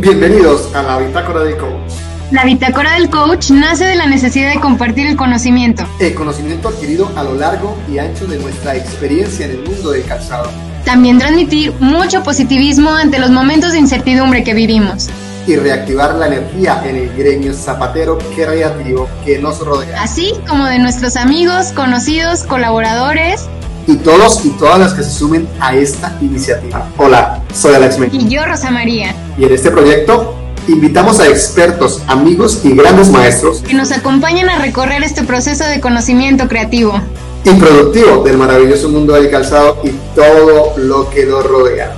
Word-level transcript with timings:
Bienvenidos 0.00 0.74
a 0.74 0.82
la 0.82 0.96
Bitácora 0.96 1.42
del 1.42 1.58
Coach. 1.58 1.92
La 2.30 2.46
Bitácora 2.46 2.92
del 2.94 3.10
Coach 3.10 3.50
nace 3.50 3.84
de 3.84 3.96
la 3.96 4.06
necesidad 4.06 4.50
de 4.50 4.58
compartir 4.58 5.06
el 5.06 5.14
conocimiento. 5.14 5.86
El 5.98 6.14
conocimiento 6.14 6.68
adquirido 6.68 7.12
a 7.16 7.22
lo 7.22 7.34
largo 7.34 7.76
y 7.86 7.98
ancho 7.98 8.26
de 8.26 8.38
nuestra 8.38 8.74
experiencia 8.74 9.44
en 9.44 9.50
el 9.50 9.62
mundo 9.62 9.90
del 9.90 10.02
calzado. 10.06 10.50
También 10.86 11.18
transmitir 11.18 11.74
mucho 11.80 12.22
positivismo 12.22 12.88
ante 12.92 13.18
los 13.18 13.30
momentos 13.30 13.72
de 13.72 13.78
incertidumbre 13.80 14.42
que 14.42 14.54
vivimos. 14.54 15.10
Y 15.46 15.56
reactivar 15.56 16.14
la 16.14 16.28
energía 16.28 16.82
en 16.86 16.96
el 16.96 17.14
gremio 17.14 17.52
zapatero 17.52 18.16
creativo 18.34 19.06
que 19.22 19.38
nos 19.38 19.58
rodea. 19.58 20.02
Así 20.02 20.32
como 20.48 20.64
de 20.64 20.78
nuestros 20.78 21.16
amigos, 21.16 21.72
conocidos, 21.72 22.44
colaboradores 22.44 23.50
y 23.90 23.96
todos 23.96 24.44
y 24.44 24.50
todas 24.50 24.78
las 24.78 24.94
que 24.94 25.02
se 25.02 25.10
sumen 25.10 25.48
a 25.58 25.74
esta 25.74 26.16
iniciativa. 26.20 26.88
Hola, 26.96 27.42
soy 27.52 27.74
Alex 27.74 27.96
Y 28.12 28.28
yo, 28.28 28.44
Rosa 28.46 28.70
María. 28.70 29.14
Y 29.36 29.44
en 29.44 29.52
este 29.52 29.70
proyecto 29.70 30.36
invitamos 30.68 31.18
a 31.18 31.26
expertos, 31.26 32.00
amigos 32.06 32.60
y 32.62 32.74
grandes 32.74 33.10
maestros 33.10 33.62
que 33.62 33.74
nos 33.74 33.90
acompañan 33.90 34.48
a 34.48 34.58
recorrer 34.58 35.02
este 35.02 35.24
proceso 35.24 35.64
de 35.64 35.80
conocimiento 35.80 36.46
creativo 36.46 37.00
y 37.44 37.50
productivo 37.54 38.22
del 38.22 38.36
maravilloso 38.36 38.88
mundo 38.90 39.14
del 39.14 39.30
calzado 39.30 39.80
y 39.82 39.90
todo 40.14 40.74
lo 40.76 41.10
que 41.10 41.26
nos 41.26 41.44
rodea. 41.44 41.94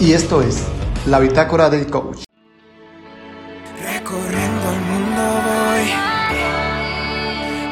Y 0.00 0.12
esto 0.12 0.42
es 0.42 0.58
la 1.06 1.20
bitácora 1.20 1.70
del 1.70 1.86
coach. 1.86 2.24
Recorriendo 3.80 4.70
el 4.70 4.80
mundo 4.80 5.22
voy, 5.46 5.92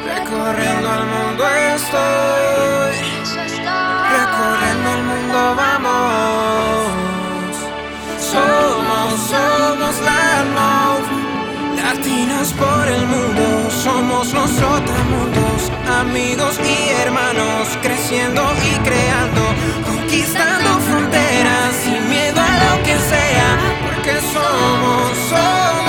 recorriendo 0.07 0.89
el 0.95 1.05
mundo 1.07 1.45
estoy, 1.75 2.44
somos 9.95 10.01
la 10.01 10.45
love, 10.55 11.07
latinos 11.77 12.53
por 12.55 12.89
el 12.89 13.07
mundo, 13.07 13.71
somos 13.71 14.33
los 14.33 14.51
mundos, 15.11 15.71
amigos 16.01 16.59
y 16.65 16.91
hermanos, 17.03 17.69
creciendo 17.83 18.43
y 18.63 18.79
creando, 18.81 19.43
conquistando 19.87 20.79
fronteras, 20.81 21.75
sin 21.83 22.09
miedo 22.09 22.41
a 22.41 22.77
lo 22.77 22.83
que 22.83 22.97
sea, 22.99 23.59
porque 23.85 24.21
somos, 24.33 25.19
somos 25.29 25.84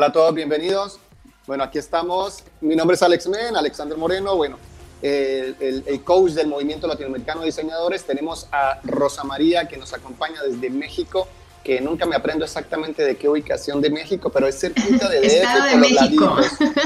Hola 0.00 0.06
a 0.06 0.12
todos, 0.12 0.34
bienvenidos. 0.34 0.98
Bueno, 1.46 1.62
aquí 1.62 1.76
estamos. 1.76 2.42
Mi 2.62 2.74
nombre 2.74 2.94
es 2.94 3.02
Alex 3.02 3.26
Men, 3.26 3.54
Alexander 3.54 3.98
Moreno. 3.98 4.34
Bueno, 4.34 4.58
el, 5.02 5.84
el, 5.86 6.02
coach 6.04 6.30
del 6.30 6.46
Movimiento 6.46 6.86
Latinoamericano 6.86 7.40
de 7.40 7.48
Diseñadores. 7.48 8.04
Tenemos 8.04 8.48
a 8.50 8.80
Rosa 8.82 9.24
María 9.24 9.68
que 9.68 9.76
nos 9.76 9.92
acompaña 9.92 10.42
desde 10.42 10.70
México, 10.70 11.28
que 11.62 11.82
nunca 11.82 12.06
me 12.06 12.16
aprendo 12.16 12.46
exactamente 12.46 13.04
de 13.04 13.18
qué 13.18 13.28
ubicación 13.28 13.82
de 13.82 13.90
México, 13.90 14.30
pero 14.30 14.46
es 14.46 14.58
cerquita 14.58 15.06
de 15.10 15.20
DF 15.20 15.70
por 15.70 15.80
los 15.80 15.90
México. 15.90 16.36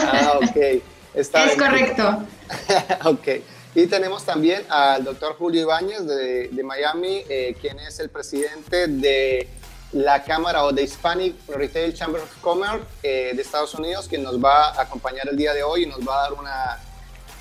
Ah, 0.03 0.33
ok. 0.43 0.83
Está 1.15 1.45
es 1.45 1.57
correcto. 1.57 2.19
ok. 3.05 3.29
Y 3.77 3.87
tenemos 3.87 4.25
también 4.25 4.65
al 4.69 5.05
doctor 5.05 5.37
Julio 5.37 5.61
Ibáñez 5.61 6.05
de, 6.05 6.49
de 6.49 6.63
Miami, 6.65 7.23
eh, 7.29 7.55
quien 7.61 7.79
es 7.79 8.01
el 8.01 8.09
presidente 8.09 8.89
de 8.89 9.49
la 9.95 10.25
Cámara 10.25 10.65
o 10.65 10.73
de 10.73 10.83
Hispanic 10.83 11.37
Retail 11.49 11.95
Chamber 11.95 12.21
of 12.21 12.41
Commerce 12.41 12.85
eh, 13.03 13.33
de 13.35 13.41
Estados 13.41 13.75
Unidos, 13.75 14.09
que 14.09 14.19
nos 14.19 14.43
va 14.43 14.71
a 14.71 14.83
acompañar 14.83 15.29
el 15.29 15.37
día 15.37 15.55
de 15.55 15.63
hoy 15.63 15.85
y 15.85 15.87
nos 15.87 16.01
va 16.01 16.19
a 16.19 16.23
dar 16.23 16.33
una, 16.33 16.81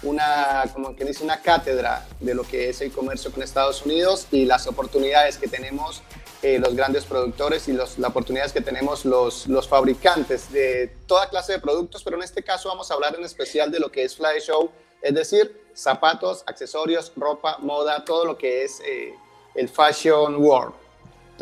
una, 0.04 0.64
como 0.72 0.96
que 0.96 1.04
dice, 1.04 1.24
una 1.24 1.42
cátedra 1.42 2.06
de 2.20 2.36
lo 2.36 2.44
que 2.44 2.70
es 2.70 2.80
el 2.82 2.92
comercio 2.92 3.32
con 3.32 3.42
Estados 3.42 3.82
Unidos 3.84 4.28
y 4.32 4.46
las 4.46 4.68
oportunidades 4.68 5.38
que 5.38 5.48
tenemos 5.48 6.04
eh, 6.44 6.60
los 6.60 6.76
grandes 6.76 7.06
productores 7.06 7.68
y 7.70 7.74
las 7.74 7.98
oportunidades 7.98 8.52
que 8.52 8.62
tenemos 8.62 9.04
los, 9.04 9.48
los 9.48 9.68
fabricantes 9.68 10.52
de 10.52 10.96
toda 11.08 11.30
clase 11.30 11.54
de 11.54 11.60
productos, 11.60 12.04
pero 12.04 12.18
en 12.18 12.24
este 12.24 12.44
caso 12.44 12.70
vamos 12.70 12.92
a 12.92 12.94
hablar 12.94 13.16
en 13.16 13.24
especial 13.24 13.72
de 13.72 13.80
lo 13.80 13.92
que 13.92 14.04
es 14.04 14.16
Fly 14.16 14.42
Show, 14.42 14.70
es 15.02 15.16
decir, 15.16 15.60
zapatos, 15.74 16.44
accesorios, 16.46 17.12
ropa, 17.16 17.58
moda, 17.60 18.06
todo 18.06 18.26
lo 18.26 18.38
que 18.38 18.64
es 18.64 18.80
eh, 18.86 19.16
el 19.56 19.70
fashion 19.70 20.36
world. 20.36 20.83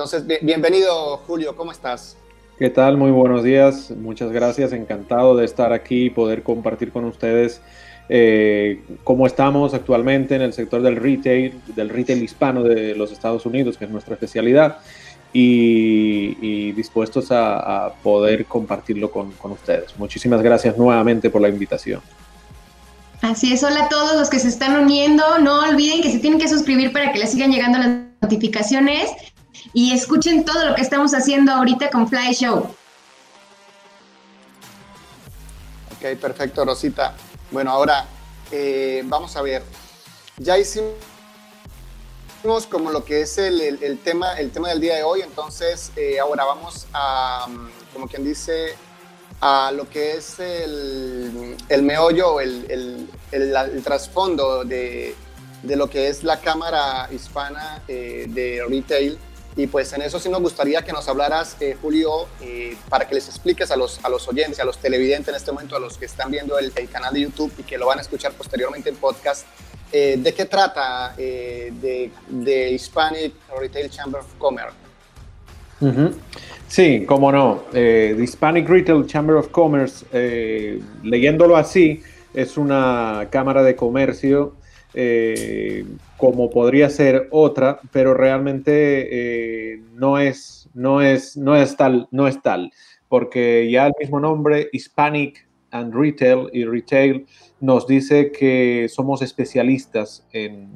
Entonces, 0.04 0.26
bienvenido 0.42 1.18
Julio, 1.28 1.56
¿cómo 1.56 1.72
estás? 1.72 2.18
¿Qué 2.58 2.72
tal? 2.72 2.98
Muy 2.98 3.12
buenos 3.12 3.44
días, 3.44 3.92
muchas 3.92 4.32
gracias, 4.32 4.74
encantado 4.74 5.36
de 5.36 5.46
estar 5.46 5.74
aquí 5.74 6.06
y 6.06 6.10
poder 6.10 6.42
compartir 6.42 6.92
con 6.92 7.06
ustedes 7.06 7.62
eh, 8.10 8.82
cómo 9.04 9.28
estamos 9.28 9.76
actualmente 9.76 10.34
en 10.34 10.42
el 10.42 10.54
sector 10.54 10.82
del 10.82 10.96
retail, 10.96 11.62
del 11.76 11.90
retail 11.90 12.24
hispano 12.24 12.64
de 12.64 12.96
los 12.96 13.12
Estados 13.12 13.46
Unidos, 13.46 13.78
que 13.78 13.86
es 13.86 13.92
nuestra 13.92 14.16
especialidad, 14.16 14.80
y, 15.34 16.72
dispuestos 16.72 17.28
a, 17.30 17.94
poder 18.02 18.46
compartirlo 18.46 19.12
con, 19.12 19.34
con 19.34 19.52
ustedes. 19.52 19.96
Muchísimas 20.00 20.42
gracias 20.42 20.80
nuevamente 20.80 21.30
por 21.30 21.44
la 21.44 21.50
invitación. 21.50 22.02
Así 23.22 23.54
es, 23.54 23.62
hola 23.64 23.86
a 23.86 23.90
todos 23.90 24.16
los 24.16 24.32
que 24.32 24.40
se 24.40 24.48
están 24.48 24.82
uniendo. 24.82 25.38
No 25.38 25.60
olviden 25.60 26.02
que 26.02 26.12
se 26.12 26.18
tienen 26.18 26.40
que 26.40 26.48
suscribir 26.48 26.92
para 26.92 27.14
que 27.14 27.20
les 27.20 27.30
sigan 27.30 27.52
llegando 27.52 27.78
las 27.78 27.88
notificaciones 28.20 29.12
y 29.74 29.94
escuchen 29.94 30.46
todo 30.46 30.66
lo 30.66 30.76
que 30.76 30.82
estamos 30.82 31.14
haciendo 31.14 31.52
ahorita 31.52 31.90
con 31.90 32.08
Fly 32.08 32.34
Show. 32.34 32.76
Ok, 35.92 36.20
perfecto, 36.20 36.66
Rosita. 36.66 37.14
Bueno, 37.52 37.72
ahora 37.72 38.06
eh, 38.52 39.04
vamos 39.06 39.36
a 39.36 39.42
ver. 39.42 39.64
Ya 40.38 40.58
hicimos 40.58 40.96
como 42.70 42.92
lo 42.92 43.06
que 43.06 43.22
es 43.22 43.38
el, 43.38 44.00
tema, 44.04 44.40
el 44.40 44.52
tema 44.52 44.70
del 44.70 44.82
día 44.82 44.96
de 44.96 45.04
hoy, 45.04 45.22
entonces 45.22 45.92
eh, 45.96 46.20
ahora 46.20 46.46
vamos 46.46 46.88
a, 46.92 47.46
mm, 47.48 47.70
como 47.94 48.08
quien 48.08 48.24
dice, 48.24 48.76
a 49.42 49.72
lo 49.72 49.90
que 49.90 50.14
es 50.14 50.40
el, 50.40 51.84
meollo, 51.84 52.40
el, 52.40 53.08
trasfondo 53.84 54.64
de, 54.64 55.16
de, 55.64 55.76
lo 55.76 55.90
que 55.90 56.08
es 56.08 56.24
la 56.24 56.40
Cámara 56.40 57.10
Hispana 57.12 57.84
eh, 57.88 58.26
de 58.30 58.64
Retail 58.68 59.20
y 59.56 59.68
pues 59.68 59.92
en 59.94 60.02
eso 60.02 60.20
sí 60.20 60.30
nos 60.30 60.42
gustaría 60.42 60.82
que 60.82 60.94
nos 60.94 61.08
hablaras, 61.10 61.58
eh, 61.60 61.76
Julio, 61.82 62.28
eh, 62.40 62.78
para 62.90 63.08
que 63.08 63.16
les 63.16 63.28
expliques 63.28 63.70
a 63.70 63.76
los, 63.76 64.04
a 64.04 64.10
los 64.10 64.28
oyentes, 64.28 64.60
a 64.60 64.66
los 64.66 64.78
televidentes 64.78 65.28
en 65.28 65.36
este 65.36 65.52
momento, 65.52 65.76
a 65.76 65.80
los 65.80 65.98
que 65.98 66.06
están 66.06 66.32
viendo 66.32 66.58
el, 66.58 66.72
canal 66.90 67.14
de 67.14 67.22
YouTube 67.22 67.52
y 67.58 67.64
que 67.64 67.78
lo 67.78 67.88
van 67.88 68.00
a 68.00 68.02
escuchar 68.02 68.32
posteriormente 68.34 68.90
en 68.90 68.96
podcast, 68.96 69.46
eh, 69.92 70.18
¿de 70.18 70.34
qué 70.34 70.46
trata 70.46 71.14
de, 71.18 72.12
de, 72.30 72.72
Hispanic 72.72 73.34
Retail 73.60 73.90
Chamber 73.90 74.22
of 74.22 74.34
Commerce? 74.38 74.76
Sí, 76.70 77.06
cómo 77.06 77.32
no. 77.32 77.64
The 77.74 78.16
Hispanic 78.18 78.70
Retail 78.70 79.06
Chamber 79.06 79.36
of 79.36 79.50
Commerce, 79.50 80.06
leyéndolo 81.04 81.58
así, 81.58 82.02
es 82.34 82.58
una 82.58 83.28
cámara 83.30 83.64
de 83.64 83.76
comercio 83.76 84.54
como 86.18 86.50
podría 86.50 86.90
ser 86.90 87.28
otra, 87.32 87.80
pero 87.92 88.14
realmente 88.14 89.74
eh, 89.74 89.82
no, 89.94 90.20
es, 90.20 90.70
no, 90.74 91.02
es, 91.02 91.38
no, 91.38 91.56
es 91.56 91.78
tal, 91.78 92.08
no 92.12 92.28
es 92.28 92.42
tal, 92.42 92.72
porque 93.08 93.70
ya 93.72 93.88
el 93.88 93.94
mismo 94.00 94.20
nombre, 94.20 94.70
Hispanic 94.72 95.48
and 95.72 95.94
Retail 95.94 96.50
y 96.52 96.66
Retail, 96.66 97.26
nos 97.60 97.88
dice 97.88 98.32
que 98.32 98.88
somos 98.90 99.22
especialistas 99.22 100.28
en, 100.34 100.68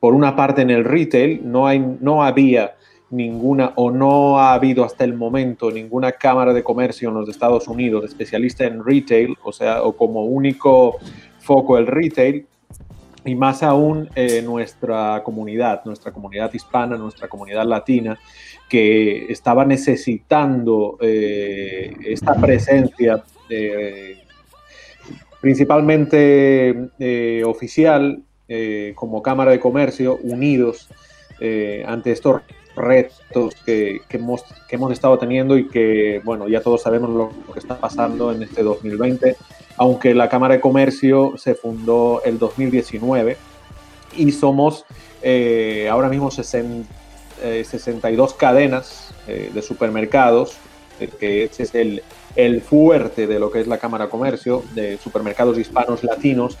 por 0.00 0.14
una 0.14 0.34
parte 0.34 0.62
en 0.62 0.70
el 0.70 0.84
retail, 0.84 1.42
no, 1.44 1.66
hay, 1.66 1.78
no 1.78 2.24
había 2.24 2.74
ninguna 3.10 3.72
o 3.76 3.90
no 3.90 4.38
ha 4.38 4.54
habido 4.54 4.84
hasta 4.84 5.04
el 5.04 5.14
momento 5.14 5.70
ninguna 5.70 6.12
cámara 6.12 6.52
de 6.52 6.64
comercio 6.64 7.10
en 7.10 7.16
los 7.16 7.28
Estados 7.28 7.68
Unidos 7.68 8.04
especialista 8.04 8.64
en 8.64 8.84
retail, 8.84 9.36
o 9.44 9.52
sea, 9.52 9.82
o 9.82 9.92
como 9.92 10.24
único 10.24 10.96
foco 11.38 11.76
el 11.78 11.86
retail, 11.86 12.46
y 13.24 13.34
más 13.34 13.62
aún 13.62 14.08
eh, 14.14 14.42
nuestra 14.42 15.22
comunidad, 15.24 15.82
nuestra 15.84 16.12
comunidad 16.12 16.52
hispana, 16.52 16.96
nuestra 16.96 17.28
comunidad 17.28 17.64
latina, 17.64 18.18
que 18.68 19.26
estaba 19.30 19.64
necesitando 19.64 20.98
eh, 21.00 21.94
esta 22.04 22.34
presencia 22.34 23.22
eh, 23.48 24.24
principalmente 25.40 26.90
oficial 27.44 28.22
como 28.94 29.22
Cámara 29.22 29.50
de 29.50 29.58
Comercio, 29.58 30.18
unidos 30.22 30.88
ante 31.86 32.12
estos 32.12 32.42
retos 32.76 33.54
que, 33.64 34.02
hemos, 34.10 34.44
que 34.68 34.76
hemos 34.76 34.92
estado 34.92 35.18
teniendo 35.18 35.56
y 35.56 35.68
que, 35.68 36.20
bueno, 36.24 36.48
ya 36.48 36.60
todos 36.60 36.82
sabemos 36.82 37.10
lo 37.10 37.52
que 37.52 37.58
está 37.58 37.78
pasando 37.78 38.30
en 38.30 38.42
este 38.42 38.62
2020 38.62 39.36
aunque 39.76 40.14
la 40.14 40.28
Cámara 40.28 40.54
de 40.54 40.60
Comercio 40.60 41.34
se 41.36 41.54
fundó 41.54 42.22
el 42.24 42.38
2019 42.38 43.36
y 44.16 44.32
somos 44.32 44.84
ahora 45.90 46.08
mismo 46.08 46.30
62 46.30 48.34
cadenas 48.34 49.14
de 49.26 49.62
supermercados, 49.62 50.56
que 51.18 51.44
es 51.44 51.74
el, 51.74 52.02
el 52.36 52.60
fuerte 52.60 53.26
de 53.26 53.38
lo 53.38 53.50
que 53.50 53.60
es 53.60 53.66
la 53.66 53.78
Cámara 53.78 54.04
de 54.04 54.10
Comercio, 54.10 54.62
de 54.74 54.98
supermercados 54.98 55.56
hispanos 55.58 56.04
latinos, 56.04 56.58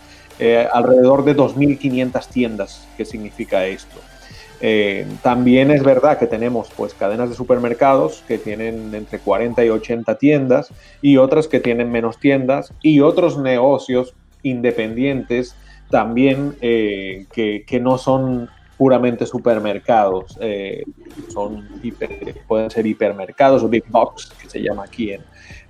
alrededor 0.72 1.24
de 1.24 1.36
2.500 1.36 2.26
tiendas. 2.28 2.88
¿Qué 2.96 3.04
significa 3.04 3.66
esto? 3.66 4.00
Eh, 4.64 5.04
también 5.22 5.72
es 5.72 5.82
verdad 5.82 6.20
que 6.20 6.28
tenemos 6.28 6.70
pues 6.76 6.94
cadenas 6.94 7.28
de 7.28 7.34
supermercados 7.34 8.22
que 8.28 8.38
tienen 8.38 8.94
entre 8.94 9.18
40 9.18 9.64
y 9.64 9.68
80 9.68 10.18
tiendas 10.18 10.72
y 11.02 11.16
otras 11.16 11.48
que 11.48 11.58
tienen 11.58 11.90
menos 11.90 12.18
tiendas 12.20 12.72
y 12.80 13.00
otros 13.00 13.38
negocios 13.38 14.14
independientes 14.44 15.56
también 15.90 16.54
eh, 16.60 17.26
que, 17.32 17.80
no 17.80 17.98
son 17.98 18.48
puramente 18.78 19.26
supermercados, 19.26 20.38
eh, 20.40 20.84
son 21.28 21.68
pueden 22.46 22.70
ser 22.70 22.86
hipermercados 22.86 23.64
o 23.64 23.68
big 23.68 23.84
box 23.88 24.32
que 24.40 24.48
se 24.48 24.62
llama 24.62 24.84
aquí 24.84 25.12
en, 25.12 25.22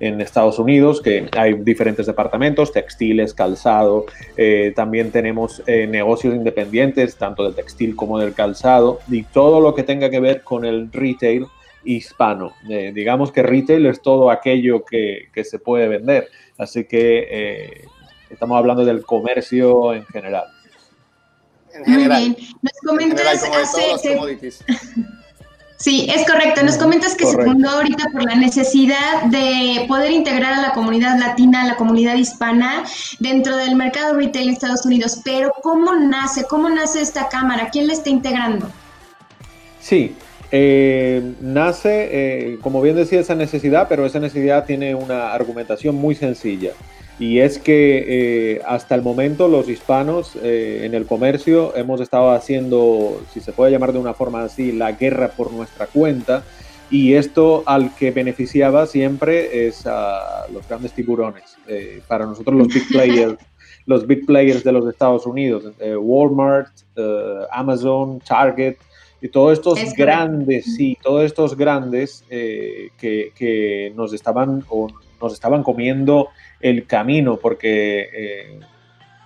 en 0.03 0.21
Estados 0.21 0.59
Unidos, 0.59 1.01
que 1.01 1.29
hay 1.39 1.55
diferentes 1.55 2.07
departamentos, 2.07 2.73
textiles, 2.73 3.33
calzado, 3.35 4.07
eh, 4.37 4.73
también 4.75 5.13
tenemos 5.13 5.63
eh, 5.69 5.87
negocios 5.87 6.35
independientes, 6.35 7.15
tanto 7.15 7.45
del 7.45 7.55
textil 7.55 7.95
como 7.95 8.19
del 8.19 8.35
calzado, 8.35 8.99
y 9.09 9.23
todo 9.23 9.61
lo 9.61 9.77
que 9.77 9.85
tenga 9.85 10.11
que 10.11 10.19
ver 10.19 10.43
con 10.43 10.65
el 10.65 10.91
retail 10.91 11.47
hispano. 11.85 12.53
Eh, 12.69 12.91
digamos 12.93 13.31
que 13.31 13.45
retail 13.45 13.87
es 13.87 14.03
todo 14.03 14.33
aquello 14.33 14.85
que, 14.85 15.29
se 15.45 15.61
puede 15.61 15.87
vender, 15.87 16.27
así 16.59 16.83
que 16.83 17.87
estamos 18.29 18.59
hablando 18.59 18.85
del 18.85 19.05
comercio 19.07 19.95
en 19.95 20.05
general. 20.07 20.47
En 21.73 21.85
general. 21.85 22.23
Muy 22.23 22.35
bien. 22.35 22.49
Nos 22.61 22.73
comentas 22.85 23.45
Sí, 25.83 26.07
es 26.15 26.25
correcto. 26.31 26.63
Nos 26.63 26.77
comentas 26.77 27.17
que 27.17 27.27
se 27.27 27.37
fundó 27.37 27.69
ahorita 27.69 28.05
por 28.13 28.23
la 28.23 28.37
necesidad 28.37 29.25
de 29.25 29.85
poder 29.89 30.13
integrar 30.13 30.53
a 30.53 30.63
la 30.63 30.73
comunidad 30.75 31.19
latina, 31.19 31.63
a 31.63 31.67
la 31.67 31.75
comunidad 31.75 32.15
hispana 32.15 32.85
dentro 33.19 33.57
del 33.57 33.75
mercado 33.75 34.15
retail 34.15 34.47
en 34.47 34.55
Estados 34.55 34.87
Unidos. 34.87 35.19
Pero 35.25 35.53
¿cómo 35.61 35.93
nace? 35.97 36.45
¿Cómo 36.45 36.69
nace 36.69 37.01
esta 37.01 37.29
cámara? 37.29 37.69
¿Quién 37.73 37.89
la 37.89 37.95
está 37.95 38.11
integrando? 38.11 38.71
Sí, 39.81 40.15
eh, 40.53 41.35
nace, 41.41 42.11
eh, 42.13 42.59
como 42.63 42.81
bien 42.81 42.95
decía, 42.95 43.19
esa 43.19 43.35
necesidad, 43.35 43.89
pero 43.89 44.07
esa 44.07 44.21
necesidad 44.21 44.65
tiene 44.65 44.95
una 44.95 45.33
argumentación 45.33 45.97
muy 45.97 46.15
sencilla 46.15 46.75
y 47.23 47.39
es 47.39 47.61
que 47.61 48.55
eh, 48.57 48.63
hasta 48.67 48.97
el 48.97 49.03
momento 49.03 49.47
los 49.47 49.69
hispanos 49.69 50.35
eh, 50.43 50.81
en 50.83 50.93
el 50.93 51.07
comercio 51.07 51.73
hemos 51.77 52.01
estado 52.01 52.33
haciendo, 52.33 53.23
si 53.33 53.39
se 53.39 53.53
puede 53.53 53.71
llamar 53.71 53.93
de 53.93 54.01
una 54.01 54.13
forma 54.13 54.43
así, 54.43 54.73
la 54.73 54.91
guerra 54.91 55.29
por 55.29 55.53
nuestra 55.53 55.87
cuenta 55.87 56.43
y 56.91 57.15
esto 57.15 57.63
al 57.65 57.95
que 57.95 58.11
beneficiaba 58.11 58.87
siempre 58.87 59.69
es 59.69 59.87
a 59.87 60.49
los 60.53 60.67
grandes 60.67 60.95
tiburones. 60.95 61.57
Eh, 61.69 62.03
para 62.09 62.27
nosotros 62.27 62.57
los 62.57 62.67
big 62.67 62.89
players, 62.91 63.37
los 63.87 64.05
big 64.05 64.27
players 64.27 64.65
de 64.65 64.73
los 64.73 64.89
Estados 64.89 65.25
Unidos, 65.25 65.63
Walmart, 65.81 66.73
Amazon, 67.53 68.19
Target, 68.19 68.79
y 69.21 69.29
todos 69.29 69.53
estos 69.53 69.79
grandes, 69.97 70.75
sí, 70.75 70.99
todos 71.01 71.23
estos 71.23 71.57
grandes 71.57 72.25
que, 72.29 72.91
que, 73.33 73.93
nos 73.95 74.13
estaban 74.13 74.65
o 74.69 74.89
nos 75.23 75.33
estaban 75.33 75.63
comiendo 75.63 76.29
el 76.61 76.87
camino, 76.87 77.39
porque 77.39 78.09
eh, 78.13 78.61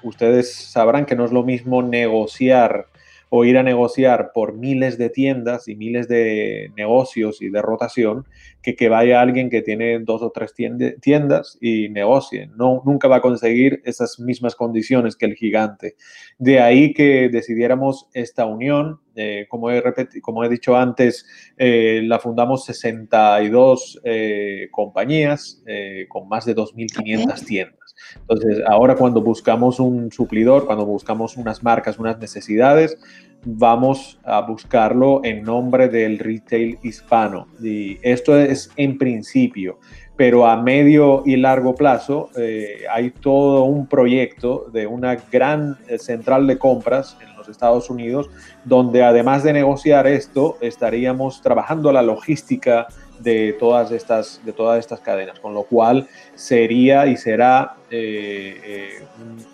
ustedes 0.03 0.55
sabrán 0.55 1.07
que 1.07 1.17
no 1.17 1.25
es 1.25 1.33
lo 1.33 1.43
mismo 1.43 1.83
negociar 1.83 2.87
o 3.29 3.45
ir 3.45 3.59
a 3.59 3.63
negociar 3.63 4.31
por 4.33 4.55
miles 4.55 4.99
de 4.99 5.11
tiendas 5.11 5.67
y 5.69 5.75
miles 5.75 6.07
de 6.09 6.71
negocios 6.77 7.43
y 7.43 7.49
de 7.49 7.61
rotación 7.61 8.25
que 8.67 8.75
que 8.75 8.89
vaya 8.89 9.21
alguien 9.21 9.49
que 9.49 9.63
tiene 9.63 10.01
dos 10.01 10.23
o 10.23 10.33
tres 10.33 10.53
tiendas 10.53 11.57
y 11.61 11.89
negocie. 11.89 12.51
No, 12.57 12.83
nunca 12.85 13.07
va 13.07 13.19
a 13.19 13.21
conseguir 13.21 13.81
esas 13.85 14.19
mismas 14.19 14.57
condiciones 14.57 15.15
que 15.15 15.27
el 15.27 15.37
gigante. 15.37 15.95
De 16.37 16.59
ahí 16.59 16.93
que 16.93 17.29
decidiéramos 17.29 18.09
esta 18.13 18.45
unión. 18.45 18.99
Eh, 19.15 19.47
como, 19.49 19.71
he 19.71 19.83
como 20.21 20.43
he 20.43 20.49
dicho 20.49 20.77
antes, 20.77 21.25
eh, 21.57 22.03
la 22.05 22.19
fundamos 22.19 22.65
62 22.65 24.01
eh, 24.03 24.69
compañías 24.73 25.63
con 26.09 26.29
más 26.29 26.45
de 26.45 26.57
2.500 26.57 27.47
tiendas. 27.47 27.95
Entonces, 28.21 28.63
ahora 28.67 28.97
cuando 28.97 29.23
buscamos 29.23 29.79
un 29.79 30.11
suplidor, 30.11 30.67
cuando 30.67 30.85
buscamos 30.85 31.37
unas 31.37 31.63
marcas, 31.63 31.99
unas 31.99 32.19
necesidades, 32.19 32.99
vamos 33.47 34.19
a 34.25 34.41
buscarlo 34.41 35.21
en 35.25 35.45
nombre 35.45 35.89
del 35.89 36.19
retail 36.19 36.79
hispano. 36.83 37.47
Y 37.63 37.99
esto 38.03 38.37
es 38.37 38.71
en 38.77 38.99
principio, 38.99 39.79
pero 40.17 40.47
a 40.47 40.61
medio 40.61 41.23
y 41.25 41.37
largo 41.37 41.75
plazo 41.75 42.31
eh, 42.37 42.83
hay 42.91 43.11
todo 43.11 43.65
un 43.65 43.87
proyecto 43.87 44.67
de 44.73 44.87
una 44.87 45.15
gran 45.31 45.79
eh, 45.89 45.99
central 45.99 46.47
de 46.49 46.59
compras 46.59 47.17
en 47.23 47.37
los 47.37 47.49
Estados 47.49 47.89
Unidos, 47.89 48.29
donde 48.65 49.05
además 49.05 49.45
de 49.45 49.53
negociar 49.53 50.09
esto, 50.09 50.59
estaríamos 50.61 51.41
trabajando 51.41 51.93
la 51.93 52.03
logística 52.03 52.89
de 53.19 53.55
todas 53.59 53.91
estas, 53.93 54.41
de 54.45 54.53
todas 54.53 54.79
estas 54.79 55.01
cadenas, 55.01 55.39
con 55.41 55.55
lo 55.55 55.63
cual 55.65 56.09
sería 56.35 57.07
y 57.07 57.17
será 57.17 57.77
eh, 57.91 58.61
eh, 58.65 59.05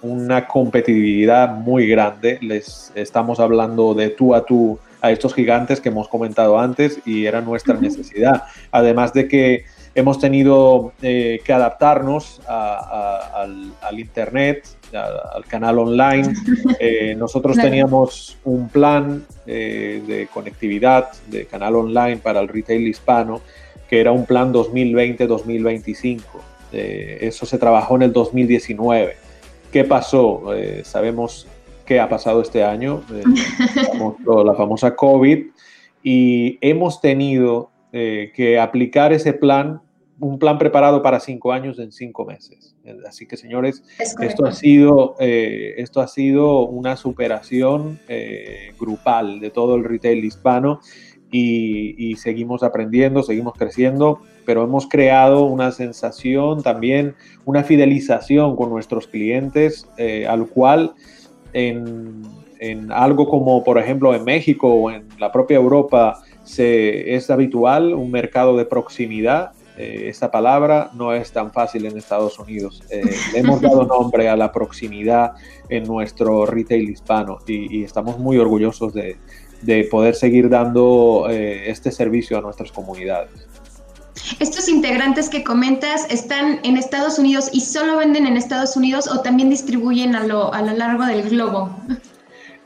una 0.03 0.47
competitividad 0.47 1.55
muy 1.55 1.87
grande. 1.87 2.38
Les 2.41 2.93
estamos 2.94 3.41
hablando 3.41 3.94
de 3.94 4.11
tú 4.11 4.35
a 4.35 4.44
tú 4.44 4.79
a 5.00 5.11
estos 5.11 5.35
gigantes 5.35 5.81
que 5.81 5.88
hemos 5.88 6.09
comentado 6.09 6.59
antes 6.59 7.00
y 7.05 7.26
era 7.26 7.41
nuestra 7.41 7.75
necesidad. 7.75 8.44
Además 8.70 9.12
de 9.12 9.29
que 9.29 9.65
hemos 9.94 10.19
tenido 10.19 10.93
eh, 11.03 11.41
que 11.44 11.53
adaptarnos 11.53 12.41
al, 12.49 13.99
Internet, 13.99 14.67
al 14.93 15.44
canal 15.47 15.79
online. 15.79 16.35
nosotros 17.17 17.56
teníamos 17.56 18.39
un 18.44 18.69
plan 18.69 19.25
de 19.47 20.29
conectividad 20.33 21.11
de 21.29 21.47
canal 21.47 21.77
online 21.77 22.17
para 22.17 22.41
el 22.41 22.49
retail 22.49 22.87
hispano, 22.89 23.41
que 23.89 24.00
era 24.00 24.12
un 24.12 24.25
plan 24.25 24.53
2020-2025. 24.53 26.23
Eh, 26.73 27.19
eso 27.21 27.44
se 27.44 27.59
trabajó 27.59 27.97
en 27.97 28.03
el 28.03 28.12
2019. 28.12 29.17
¿Qué 29.70 29.84
pasó? 29.84 30.55
Eh, 30.55 30.82
sabemos 30.84 31.46
qué 31.84 32.01
ha 32.01 32.08
pasado 32.08 32.41
este 32.41 32.65
año, 32.65 33.03
eh, 33.13 33.22
la 34.44 34.55
famosa 34.55 34.96
COVID, 34.96 35.46
y 36.03 36.58
hemos 36.63 37.01
tenido 37.01 37.70
que 37.93 38.58
aplicar 38.58 39.13
ese 39.13 39.34
plan, 39.34 39.82
un 40.19 40.39
plan 40.39 40.58
preparado 40.58 41.03
para 41.03 41.20
cinco 41.20 41.53
años 41.53 41.79
en 41.79 41.93
cinco 41.93 42.25
meses. 42.25 42.75
Así 43.06 43.27
que, 43.27 43.37
señores, 43.37 43.84
esto 43.99 44.46
ha, 44.46 44.53
sido, 44.53 45.17
esto 45.19 46.01
ha 46.01 46.08
sido 46.08 46.67
una 46.67 46.96
superación 46.96 48.01
grupal 48.81 49.41
de 49.41 49.51
todo 49.51 49.77
el 49.77 49.84
retail 49.84 50.25
hispano 50.25 50.81
y, 51.32 52.15
seguimos 52.17 52.63
aprendiendo, 52.63 53.22
seguimos 53.22 53.55
creciendo, 53.55 54.20
pero 54.44 54.65
hemos 54.65 54.87
creado 54.87 55.44
una 55.44 55.72
sensación 55.72 56.63
también, 56.63 57.15
una 57.44 57.65
fidelización 57.65 58.55
con 58.55 58.70
nuestros 58.70 59.06
clientes, 59.06 59.89
eh, 59.96 60.27
al 60.27 60.46
cual 60.46 60.93
en, 61.55 62.22
algo 62.91 63.29
como 63.29 63.65
por 63.65 63.77
ejemplo 63.79 64.15
en 64.15 64.22
México 64.22 64.72
o 64.72 64.91
en 64.91 65.08
la 65.19 65.32
propia 65.32 65.56
Europa 65.56 66.22
se, 66.44 67.15
es 67.15 67.31
habitual 67.31 67.94
un 67.94 68.11
mercado 68.11 68.56
de 68.56 68.65
proximidad. 68.65 69.53
Eh, 69.79 70.05
esta 70.08 70.31
palabra 70.31 70.91
no 70.94 71.15
es 71.15 71.32
tan 71.32 71.53
fácil 71.53 71.87
en 71.87 71.96
Estados 71.96 72.39
Unidos. 72.39 72.82
Eh, 72.91 73.03
le 73.32 73.39
hemos 73.39 73.61
dado 73.63 73.84
nombre 73.84 74.29
a 74.29 74.37
la 74.37 74.53
proximidad 74.53 75.32
en 75.69 75.84
nuestro 75.84 76.46
retail 76.46 76.91
hispano 76.91 77.39
y 77.46 77.84
estamos 77.84 78.19
muy 78.19 78.39
orgullosos 78.39 78.93
de, 78.93 79.17
de 79.63 79.84
poder 79.84 80.15
seguir 80.15 80.49
dando 80.49 81.27
eh, 81.31 81.70
este 81.70 81.91
servicio 81.91 82.37
a 82.39 82.41
nuestras 82.41 82.70
comunidades. 82.72 83.31
¿Estos 84.39 84.69
integrantes 84.69 85.29
que 85.29 85.43
comentas 85.43 86.06
están 86.11 86.61
en 86.65 86.77
Estados 86.77 87.19
Unidos 87.19 87.49
y 87.53 87.61
solo 87.61 87.96
venden 87.96 88.27
en 88.27 88.37
Estados 88.37 88.77
Unidos 88.77 89.08
o 89.08 89.20
también 89.20 89.51
distribuyen 89.51 90.15
a 90.15 90.27
lo, 90.27 90.53
a 90.53 90.63
lo 90.63 90.72
largo 90.77 91.05
del 91.06 91.29
globo? 91.29 91.75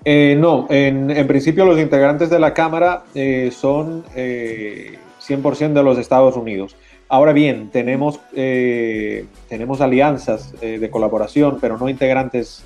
Eh, 0.09 0.37
no, 0.39 0.67
en, 0.71 1.27
principio 1.27 1.67
los 1.67 1.81
integrantes 1.81 2.31
de 2.31 2.39
la 2.39 2.55
Cámara 2.55 3.03
eh, 3.17 3.51
son 3.53 4.05
100% 4.05 5.73
de 5.73 5.83
los 5.83 5.99
Estados 5.99 6.37
Unidos. 6.37 6.77
Ahora 7.09 7.33
bien, 7.33 7.71
tenemos, 7.71 8.19
tenemos 8.33 9.81
alianzas 9.81 10.53
de 10.61 10.91
colaboración, 10.91 11.59
pero 11.61 11.79
no 11.79 11.89
integrantes 11.89 12.65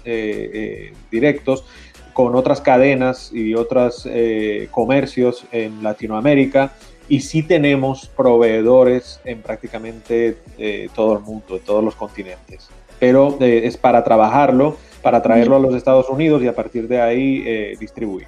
directos 1.11 1.64
con 2.12 2.35
otras 2.35 2.61
cadenas 2.61 3.32
y 3.32 3.54
otros 3.54 4.06
eh, 4.11 4.68
comercios 4.70 5.44
en 5.52 5.82
Latinoamérica 5.82 6.73
y 7.09 7.20
sí 7.20 7.42
tenemos 7.42 8.09
proveedores 8.09 9.20
en 9.25 9.40
prácticamente 9.42 10.37
eh, 10.59 10.88
todo 10.94 11.14
el 11.14 11.20
mundo, 11.20 11.56
en 11.56 11.62
todos 11.62 11.82
los 11.82 11.94
continentes. 11.94 12.68
pero 12.99 13.38
es 13.40 13.78
para 13.78 14.04
trabajarlo, 14.04 14.76
para 15.02 15.23
traerlo 15.23 15.57
a 15.57 15.59
los 15.59 15.75
Estados 15.75 16.09
Unidos 16.09 16.42
y 16.42 16.49
a 16.49 16.54
partir 16.54 16.88
de 16.88 17.00
ahí 17.00 17.76
distribuir 17.76 18.26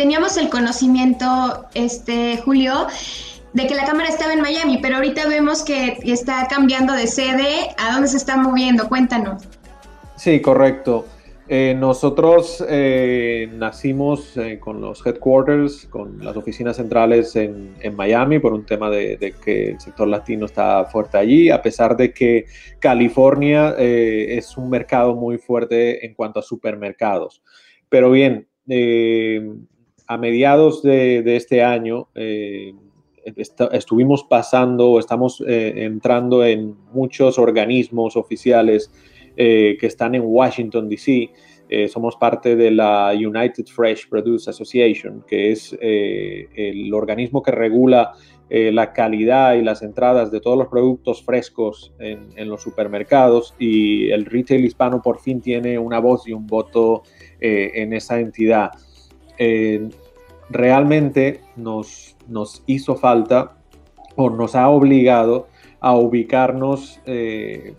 teníamos 0.00 0.38
el 0.38 0.48
conocimiento, 0.48 1.66
este, 1.74 2.38
Julio, 2.38 2.86
de 3.52 3.66
que 3.66 3.74
la 3.74 3.84
cámara 3.84 4.08
estaba 4.08 4.32
en 4.32 4.40
Miami, 4.40 4.78
pero 4.80 4.96
ahorita 4.96 5.28
vemos 5.28 5.62
que 5.62 5.98
está 6.04 6.48
cambiando 6.48 6.94
de 6.94 7.06
sede. 7.06 7.74
¿A 7.76 7.92
dónde 7.92 8.08
se 8.08 8.16
está 8.16 8.38
moviendo? 8.38 8.88
Cuéntanos. 8.88 9.42
Sí, 10.16 10.40
correcto. 10.40 11.06
Eh, 11.52 11.74
nosotros 11.74 12.64
eh, 12.68 13.48
nacimos 13.52 14.36
eh, 14.36 14.60
con 14.60 14.80
los 14.80 15.04
headquarters, 15.04 15.84
con 15.86 16.24
las 16.24 16.36
oficinas 16.36 16.76
centrales 16.76 17.34
en, 17.34 17.74
Miami, 17.96 18.38
por 18.38 18.52
un 18.52 18.64
tema 18.64 18.88
de, 18.88 19.34
que 19.44 19.70
el 19.70 19.80
sector 19.80 20.06
latino 20.06 20.46
está 20.46 20.84
fuerte 20.84 21.18
allí, 21.18 21.50
a 21.50 21.60
pesar 21.60 21.96
de 21.96 22.14
que 22.14 22.44
California 22.78 23.74
es 23.76 24.56
un 24.56 24.70
mercado 24.70 25.16
muy 25.16 25.38
fuerte 25.38 26.06
en 26.06 26.14
cuanto 26.14 26.38
a 26.38 26.42
supermercados. 26.44 27.42
Pero 27.88 28.12
bien, 28.12 28.46
a 30.06 30.18
mediados 30.18 30.84
de, 30.84 31.34
este 31.34 31.64
año 31.64 32.10
estuvimos 33.72 34.22
pasando, 34.22 35.00
estamos 35.00 35.42
entrando 35.44 36.44
en 36.44 36.76
muchos 36.92 37.40
organismos 37.40 38.16
oficiales 38.16 38.92
eh, 39.42 39.76
que 39.80 39.86
están 39.86 40.14
en 40.14 40.22
Washington, 40.24 40.88
D.C. 40.88 41.30
somos 41.88 42.16
parte 42.16 42.56
de 42.56 42.70
la 42.70 43.12
United 43.14 43.64
Fresh 43.66 44.08
Produce 44.08 44.50
Association, 44.50 45.24
que 45.26 45.52
es 45.52 45.76
el 45.80 46.92
organismo 46.92 47.42
que 47.42 47.52
regula 47.52 48.12
la 48.50 48.92
calidad 48.92 49.54
y 49.54 49.62
las 49.62 49.80
entradas 49.82 50.32
de 50.32 50.40
todos 50.40 50.58
los 50.58 50.66
productos 50.66 51.22
frescos 51.22 51.94
en, 52.00 52.48
los 52.48 52.60
supermercados 52.60 53.54
y 53.56 54.10
el 54.10 54.26
retail 54.26 54.64
hispano 54.64 55.00
por 55.00 55.20
fin 55.20 55.40
tiene 55.40 55.78
una 55.78 56.00
voz 56.00 56.26
y 56.26 56.32
un 56.32 56.48
voto 56.48 57.04
en 57.40 57.92
esa 57.92 58.18
entidad 58.18 58.72
realmente 60.50 61.40
nos, 61.56 62.16
nos 62.28 62.62
hizo 62.66 62.96
falta 62.96 63.56
o 64.16 64.28
nos 64.28 64.54
ha 64.54 64.68
obligado 64.68 65.48
a 65.80 65.96
ubicarnos 65.96 67.00
eh, 67.06 67.74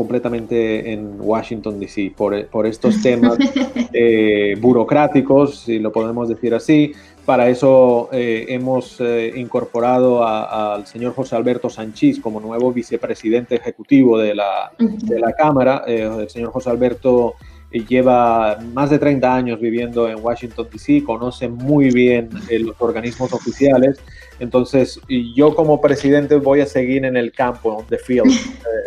completamente 0.00 0.94
en 0.94 1.16
Washington, 1.20 1.78
D.C., 1.78 2.14
por, 2.16 2.66
estos 2.66 3.02
temas 3.02 3.36
eh, 3.92 4.56
burocráticos, 4.58 5.60
si 5.60 5.78
lo 5.78 5.92
podemos 5.92 6.26
decir 6.26 6.54
así. 6.54 6.94
Para 7.26 7.50
eso 7.50 8.08
eh, 8.10 8.46
hemos 8.48 8.98
incorporado 9.36 10.26
al 10.26 10.86
señor 10.86 11.14
José 11.14 11.36
Alberto 11.36 11.68
Sánchez 11.68 12.18
como 12.18 12.40
nuevo 12.40 12.72
vicepresidente 12.72 13.56
ejecutivo 13.56 14.16
de 14.16 14.34
la, 14.34 14.72
de 14.78 15.20
la 15.20 15.34
Cámara. 15.34 15.84
el 15.86 16.30
señor 16.30 16.50
José 16.50 16.70
Alberto 16.70 17.34
lleva 17.70 18.58
más 18.72 18.90
de 18.90 18.98
30 18.98 19.34
años 19.34 19.60
viviendo 19.60 20.08
en 20.08 20.18
Washington, 20.20 20.68
D.C., 20.72 21.04
conoce 21.04 21.48
muy 21.48 21.90
bien 21.90 22.28
eh, 22.48 22.58
los 22.58 22.74
organismos 22.80 23.32
oficiales. 23.32 24.00
Entonces, 24.40 25.00
yo 25.36 25.54
como 25.54 25.80
presidente 25.80 26.34
voy 26.36 26.62
a 26.62 26.66
seguir 26.66 27.04
en 27.04 27.16
el 27.16 27.30
campo, 27.32 27.76
on 27.76 27.86
the 27.86 27.98
field, 27.98 28.32
eh, 28.32 28.38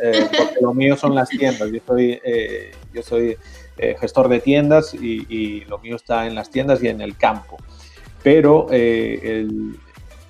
eh, 0.03 0.25
porque 0.37 0.55
lo 0.61 0.73
mío 0.73 0.97
son 0.97 1.15
las 1.15 1.29
tiendas. 1.29 1.71
Yo 1.71 1.79
soy, 1.85 2.19
yo 2.93 3.03
soy 3.03 3.37
gestor 3.77 4.27
de 4.27 4.39
tiendas 4.39 4.93
y, 4.93 5.61
lo 5.69 5.79
mío 5.79 5.95
está 5.95 6.27
en 6.27 6.35
las 6.35 6.49
tiendas 6.49 6.83
y 6.83 6.87
en 6.87 7.01
el 7.01 7.15
campo. 7.15 7.57
Pero 8.21 8.67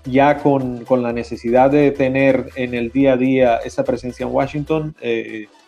ya 0.05 0.37
con, 0.39 0.83
con, 0.83 1.01
la 1.01 1.13
necesidad 1.13 1.71
de 1.71 1.91
tener 1.91 2.49
en 2.55 2.73
el 2.73 2.91
día 2.91 3.13
a 3.13 3.17
día 3.17 3.55
esa 3.57 3.83
presencia 3.83 4.25
en 4.25 4.33
Washington, 4.33 4.95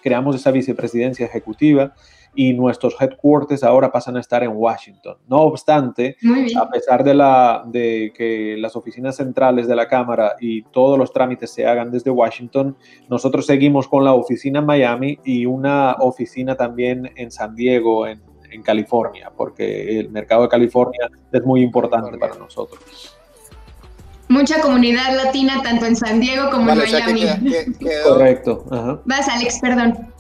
creamos 0.04 0.36
esa 0.36 0.52
vicepresidencia 0.52 1.26
ejecutiva 1.26 1.96
y 2.36 2.54
nuestros 2.54 2.96
headquarters 3.00 3.64
ahora 3.64 3.92
pasan 3.92 4.18
a 4.18 4.20
estar 4.20 4.44
en 4.44 4.52
Washington. 4.52 5.18
No 5.28 5.38
obstante, 5.42 6.18
a 6.56 6.70
pesar 6.70 7.04
de, 7.04 7.14
la, 7.14 7.64
de 7.66 8.12
que 8.16 8.56
las 8.58 8.76
oficinas 8.76 9.16
centrales 9.16 9.68
de 9.68 9.76
la 9.76 9.88
Cámara 9.88 10.36
y 10.40 10.64
todos 10.64 10.98
los 11.00 11.12
trámites 11.12 11.52
se 11.52 11.66
hagan 11.66 11.92
desde 11.92 12.12
Washington, 12.12 12.78
nosotros 13.10 13.46
seguimos 13.46 13.88
con 13.88 14.04
la 14.04 14.14
oficina 14.14 14.60
en 14.60 14.66
Miami 14.66 15.20
y 15.24 15.46
una 15.46 15.94
oficina 16.00 16.56
también 16.56 17.12
en 17.16 17.32
San 17.32 17.56
Diego, 17.56 18.08
en, 18.08 18.22
en 18.52 18.62
California, 18.64 19.32
porque 19.36 20.00
el 20.00 20.10
mercado 20.10 20.44
de 20.44 20.50
California 20.50 21.10
es 21.32 21.44
muy 21.44 21.62
importante 21.62 22.18
para 22.18 22.36
nosotros. 22.36 23.16
Mucha 24.28 24.60
comunidad 24.60 25.16
latina, 25.16 25.62
tanto 25.62 25.86
en 25.86 25.96
San 25.96 26.20
Diego 26.20 26.50
como 26.50 26.72
en 26.72 26.80
Miami. 26.80 27.26
Correcto. 28.08 28.66
Vas, 29.06 29.30
Alex, 29.30 29.60
perdón. 29.60 30.15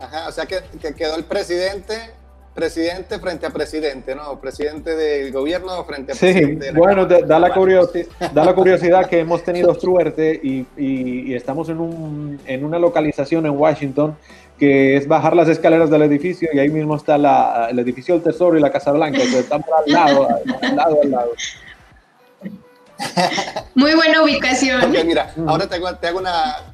Ajá, 0.00 0.28
o 0.28 0.32
sea 0.32 0.46
que, 0.46 0.62
quedó 0.94 1.16
el 1.16 1.24
presidente 1.24 1.94
presidente 2.54 3.18
frente 3.20 3.46
a 3.46 3.50
presidente, 3.50 4.14
¿no? 4.14 4.40
Presidente 4.40 4.96
del 4.96 5.32
gobierno 5.32 5.84
frente 5.84 6.12
a 6.12 6.14
presidente. 6.16 6.70
Sí, 6.70 6.76
bueno, 6.76 7.06
da, 7.06 7.38
la 7.38 7.54
curiosidad, 7.54 8.06
da 8.34 8.44
la 8.44 8.54
curiosidad 8.54 9.06
que 9.06 9.20
hemos 9.20 9.44
tenido 9.44 9.72
suerte 9.74 10.38
y, 10.42 10.66
y, 10.76 11.34
estamos 11.34 11.68
en, 11.68 11.78
un, 11.78 12.40
en, 12.46 12.64
una 12.64 12.78
localización 12.78 13.46
en 13.46 13.52
Washington 13.52 14.16
que 14.58 14.96
es 14.96 15.06
bajar 15.08 15.34
las 15.34 15.48
escaleras 15.48 15.90
del 15.90 16.02
edificio 16.02 16.50
y 16.52 16.58
ahí 16.58 16.68
mismo 16.68 16.96
está 16.96 17.16
la, 17.16 17.68
el 17.70 17.78
edificio 17.78 18.14
del 18.14 18.22
Tesoro 18.24 18.58
y 18.58 18.60
la 18.60 18.70
Casa 18.70 18.92
Blanca, 18.92 19.18
que 19.18 19.38
están 19.38 19.64
al 19.78 19.92
lado, 19.92 20.28
al 20.60 20.76
lado, 20.76 20.98
al 21.02 21.10
lado. 21.10 21.30
Muy 23.74 23.94
buena 23.94 24.22
ubicación. 24.22 24.84
Ok, 24.84 25.04
mira, 25.06 25.32
ahora 25.46 25.66
te 25.66 25.76
hago, 25.76 25.94
te 25.94 26.08
hago 26.08 26.18
una, 26.18 26.69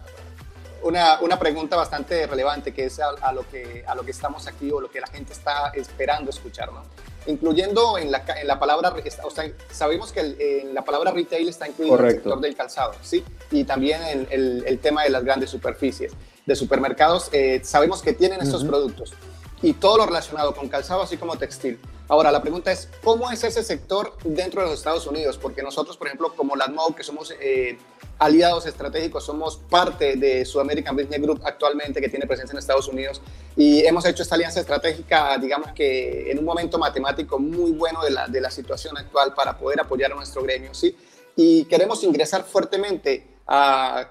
una, 0.83 1.21
una, 1.21 1.39
pregunta 1.39 1.77
bastante 1.77 2.27
relevante 2.27 2.73
que 2.73 2.87
es 2.87 3.01
a, 3.01 3.33
lo 3.33 3.49
que, 3.49 3.85
a 3.87 3.95
lo 3.95 4.05
que 4.05 4.11
estamos 4.11 4.47
aquí 4.47 4.71
o 4.71 4.81
lo 4.81 4.91
que 4.91 5.01
la 5.01 5.07
gente 5.07 5.33
está 5.33 5.71
esperando 5.75 6.31
escuchar, 6.31 6.73
¿no? 6.73 6.83
Incluyendo 7.27 7.99
en 7.99 8.13
la, 8.13 8.25
en 8.41 8.47
la 8.47 8.59
palabra, 8.59 8.95
o 9.25 9.31
sea, 9.31 9.51
sabemos 9.71 10.13
que 10.13 10.37
en 10.61 10.75
la 10.75 10.85
palabra 10.85 11.11
retail 11.11 11.49
está 11.49 11.67
incluido 11.67 11.99
el 11.99 12.13
sector 12.13 12.41
del 12.41 12.55
calzado, 12.55 12.95
¿sí? 13.03 13.25
Y 13.51 13.65
también 13.65 14.03
el, 14.05 14.29
el, 14.31 14.65
el 14.67 14.79
tema 14.79 15.03
de 15.03 15.11
las 15.11 15.25
grandes 15.25 15.51
superficies 15.51 16.13
de 16.47 16.55
supermercados, 16.55 17.29
eh, 17.33 17.61
sabemos 17.65 18.01
que 18.01 18.13
tienen 18.13 18.41
estos 18.41 18.65
productos 18.65 19.13
y 19.61 19.73
todo 19.73 19.99
lo 19.99 20.07
relacionado 20.07 20.55
con 20.55 20.69
calzado, 20.69 21.03
así 21.03 21.17
como 21.17 21.37
textil. 21.37 21.79
Ahora, 22.09 22.31
la 22.31 22.41
pregunta 22.41 22.71
es, 22.71 22.89
¿cómo 23.03 23.31
es 23.33 23.43
ese 23.43 23.65
sector 23.65 24.17
dentro 24.23 24.61
de 24.61 24.69
los 24.69 24.79
Estados 24.79 25.07
Unidos? 25.09 25.39
Porque 25.39 25.63
nosotros, 25.63 25.97
por 25.97 26.07
ejemplo, 26.07 26.33
como 26.37 26.55
LATMO, 26.55 26.95
que 26.95 27.03
somos 27.03 27.35
eh, 27.41 27.79
aliados 28.19 28.65
estratégicos, 28.67 29.25
somos 29.25 29.57
parte 29.57 30.15
de 30.15 30.45
su 30.45 30.61
American 30.61 30.95
Business 30.95 31.21
Group 31.21 31.41
actualmente, 31.45 32.01
que 32.01 32.09
tiene 32.09 32.27
presencia 32.27 32.53
en 32.53 32.59
Estados 32.59 32.87
Unidos, 32.87 33.21
y 33.57 33.85
hemos 33.85 34.07
hecho 34.07 34.23
esta 34.23 34.37
alianza 34.37 34.61
estratégica, 34.61 35.37
digamos 35.39 35.73
que 35.73 36.31
en 36.31 36.39
un 36.39 36.45
momento 36.45 36.79
matemático 36.79 37.41
muy 37.41 37.73
bueno 37.73 38.03
de 38.05 38.11
la, 38.11 38.29
de 38.29 38.41
la 38.41 38.51
situación 38.53 38.97
actual 38.97 39.35
para 39.35 39.59
poder 39.59 39.81
apoyar 39.81 40.13
a 40.13 40.15
nuestro 40.15 40.43
gremio, 40.43 40.75
¿sí? 40.75 40.97
Y 41.35 41.65
queremos 41.65 42.05
ingresar 42.05 42.45
fuertemente 42.45 43.36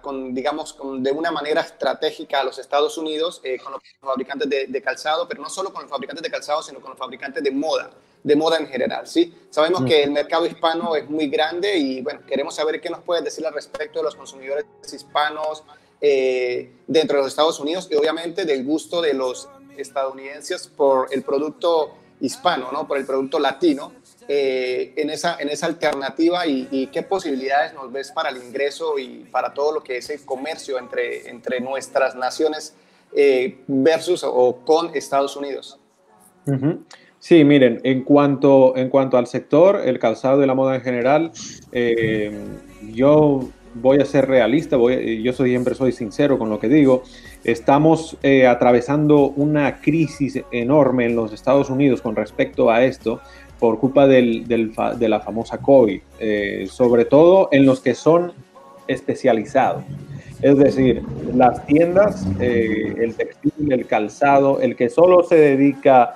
con, 0.02 0.34
digamos, 0.34 0.78
de 1.00 1.12
una 1.12 1.30
manera 1.30 1.62
estratégica 1.62 2.40
a 2.40 2.44
los 2.44 2.58
Estados 2.58 2.98
Unidos 2.98 3.42
eh, 3.44 3.58
con 3.60 3.74
los 3.74 3.82
fabricantes 4.00 4.50
de, 4.50 4.82
calzado, 4.82 5.28
pero 5.28 5.42
no 5.42 5.50
solo 5.50 5.74
con 5.74 5.82
los 5.82 5.92
fabricantes 5.92 6.24
de 6.24 6.32
calzado, 6.32 6.64
sino 6.64 6.80
con 6.80 6.92
los 6.92 6.98
fabricantes 6.98 7.44
de 7.44 7.52
moda, 7.52 7.92
de 8.24 8.36
moda 8.36 8.58
en 8.58 8.68
general, 8.68 9.08
¿sí? 9.08 9.34
Sabemos 9.50 9.84
que 9.84 10.04
el 10.04 10.12
mercado 10.12 10.46
hispano 10.46 10.96
es 10.96 11.10
muy 11.10 11.28
grande 11.28 11.78
y, 11.78 12.02
bueno, 12.02 12.22
queremos 12.26 12.56
saber 12.56 12.80
qué 12.80 12.90
nos 12.90 13.02
puedes 13.02 13.26
decir 13.26 13.46
al 13.46 13.54
respecto 13.54 14.00
de 14.00 14.06
los 14.06 14.16
consumidores 14.16 14.66
hispanos 14.94 15.64
eh, 16.00 16.72
dentro 16.88 17.18
de 17.18 17.24
los 17.24 17.32
Estados 17.34 17.60
Unidos 17.60 17.90
y, 17.92 17.96
obviamente, 17.96 18.46
del 18.46 18.64
gusto 18.64 19.02
de 19.02 19.14
los 19.14 19.50
estadounidenses 19.76 20.68
por 20.68 21.10
el 21.12 21.24
producto 21.24 21.94
hispano, 22.22 22.72
¿no? 22.72 22.88
Por 22.88 22.98
el 22.98 23.06
producto 23.06 23.38
latino 23.38 23.92
eh, 24.28 24.94
en, 24.96 25.12
esa, 25.12 25.38
en 25.40 25.50
esa 25.50 25.68
alternativa 25.68 26.48
y, 26.48 26.90
qué 26.92 27.04
posibilidades 27.04 27.76
nos 27.76 27.92
ves 27.92 28.12
para 28.12 28.30
el 28.30 28.38
ingreso 28.38 28.98
y 28.98 29.28
para 29.32 29.54
todo 29.54 29.72
lo 29.72 29.84
que 29.84 29.98
es 29.98 30.10
el 30.10 30.26
comercio 30.26 30.80
entre, 30.80 31.30
entre 31.30 31.60
nuestras 31.60 32.16
naciones 32.16 32.76
eh, 33.16 33.60
versus 33.68 34.24
o 34.24 34.62
con 34.66 34.96
Estados 34.96 35.36
Unidos. 35.36 35.80
Sí, 37.20 37.44
miren, 37.44 37.82
en 37.84 38.04
cuanto, 38.04 38.76
en 38.76 38.90
cuanto 38.90 39.20
al 39.20 39.28
sector, 39.28 39.82
el 39.86 40.00
calzado 40.00 40.44
y 40.44 40.48
la 40.48 40.56
moda 40.56 40.76
en 40.76 40.82
general, 40.82 41.32
eh, 41.72 42.36
yo 42.94 43.48
voy 43.76 44.00
a 44.00 44.06
ser 44.06 44.28
realista, 44.28 44.76
voy, 44.76 45.22
yo 45.22 45.34
soy, 45.34 45.52
siempre 45.52 45.76
soy 45.76 45.92
sincero 45.92 46.40
con 46.40 46.50
lo 46.50 46.60
que 46.60 46.68
digo. 46.68 47.04
Estamos 47.44 48.18
atravesando 48.48 49.30
una 49.36 49.82
crisis 49.82 50.42
enorme 50.52 51.06
en 51.06 51.16
los 51.16 51.32
Estados 51.32 51.70
Unidos 51.70 52.02
con 52.02 52.16
respecto 52.16 52.72
a 52.72 52.84
esto 52.84 53.22
por 53.60 53.80
culpa 53.80 54.08
de 54.08 55.08
la 55.10 55.20
famosa 55.20 55.58
COVID, 55.58 56.00
eh, 56.20 56.68
sobre 56.70 57.06
todo 57.06 57.50
en 57.52 57.66
los 57.66 57.80
que 57.80 57.96
son 57.96 58.34
especializados. 58.88 59.84
Es 60.42 60.58
decir, 60.58 61.02
las 61.34 61.66
tiendas, 61.66 62.26
eh, 62.40 62.94
el 62.98 63.16
textil, 63.16 63.72
el 63.72 63.88
calzado, 63.88 64.60
el 64.60 64.76
que 64.76 64.90
solo 64.90 65.24
se 65.24 65.36
dedica 65.36 66.14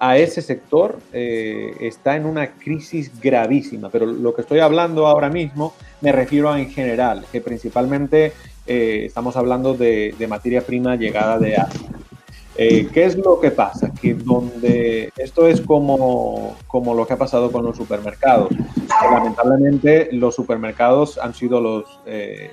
a 0.00 0.16
ese 0.16 0.40
sector 0.40 0.98
eh, 1.12 1.76
está 1.80 2.16
en 2.16 2.24
una 2.24 2.52
crisis 2.52 3.12
gravísima. 3.20 3.90
Pero 3.90 4.06
lo 4.06 4.34
que 4.34 4.40
estoy 4.40 4.58
hablando 4.58 5.06
ahora 5.06 5.28
mismo 5.28 5.74
me 6.00 6.10
refiero 6.10 6.50
a 6.50 6.58
en 6.58 6.70
general, 6.70 7.26
que 7.30 7.40
principalmente 7.40 8.32
eh, 8.66 9.04
estamos 9.04 9.36
hablando 9.36 9.74
de, 9.74 10.14
materia 10.28 10.62
prima 10.62 10.96
llegada 10.96 11.38
de 11.38 11.56
Asia. 11.56 11.88
Eh, 12.56 12.88
¿Qué 12.92 13.04
es 13.04 13.16
lo 13.16 13.40
que 13.40 13.50
pasa? 13.50 13.92
Que 14.00 14.14
donde 14.14 15.12
esto 15.16 15.46
es 15.46 15.60
como, 15.60 16.56
como 16.66 16.94
lo 16.94 17.06
que 17.06 17.14
ha 17.14 17.18
pasado 17.18 17.50
con 17.50 17.64
los 17.64 17.76
supermercados. 17.76 18.50
Lamentablemente 19.12 20.08
los 20.12 20.34
supermercados 20.34 21.18
han 21.18 21.34
sido 21.34 21.60
los... 21.60 22.00
Eh, 22.06 22.50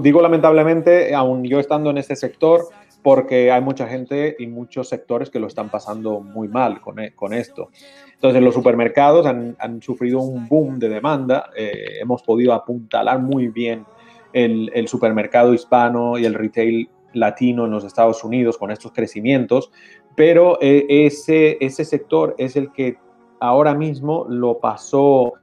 digo 0.00 0.22
lamentablemente, 0.22 1.14
aún 1.14 1.44
yo 1.44 1.60
estando 1.60 1.90
en 1.90 1.98
este 1.98 2.16
sector, 2.16 2.68
porque 3.02 3.52
hay 3.52 3.60
mucha 3.60 3.86
gente 3.86 4.36
y 4.38 4.46
muchos 4.46 4.88
sectores 4.88 5.30
que 5.30 5.38
lo 5.38 5.46
están 5.46 5.70
pasando 5.70 6.20
muy 6.20 6.48
mal 6.48 6.80
con, 6.80 6.98
e, 6.98 7.14
con 7.14 7.32
esto. 7.32 7.70
Entonces, 8.14 8.42
los 8.42 8.54
supermercados 8.54 9.26
han, 9.26 9.56
han, 9.60 9.80
sufrido 9.80 10.20
un 10.20 10.48
boom 10.48 10.78
de 10.78 10.88
demanda. 10.88 11.50
Eh, 11.56 11.98
hemos 12.00 12.22
podido 12.22 12.52
apuntalar 12.52 13.20
muy 13.20 13.48
bien 13.48 13.86
el, 14.32 14.70
el, 14.74 14.88
supermercado 14.88 15.54
hispano 15.54 16.18
y 16.18 16.24
el 16.24 16.34
retail 16.34 16.90
latino 17.12 17.64
en 17.64 17.70
los 17.70 17.84
Estados 17.84 18.22
Unidos 18.24 18.58
con 18.58 18.70
estos 18.70 18.92
crecimientos, 18.92 19.70
pero 20.14 20.58
eh, 20.60 20.86
ese, 20.88 21.58
ese 21.60 21.84
sector 21.84 22.34
es 22.38 22.56
el 22.56 22.72
que 22.72 22.96
ahora 23.40 23.74
mismo 23.74 24.26
lo 24.28 24.58
pasó 24.58 25.34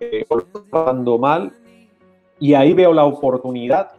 eh, 0.00 0.26
mal 1.18 1.52
y 2.38 2.54
ahí 2.54 2.72
veo 2.72 2.94
la 2.94 3.04
oportunidad 3.04 3.90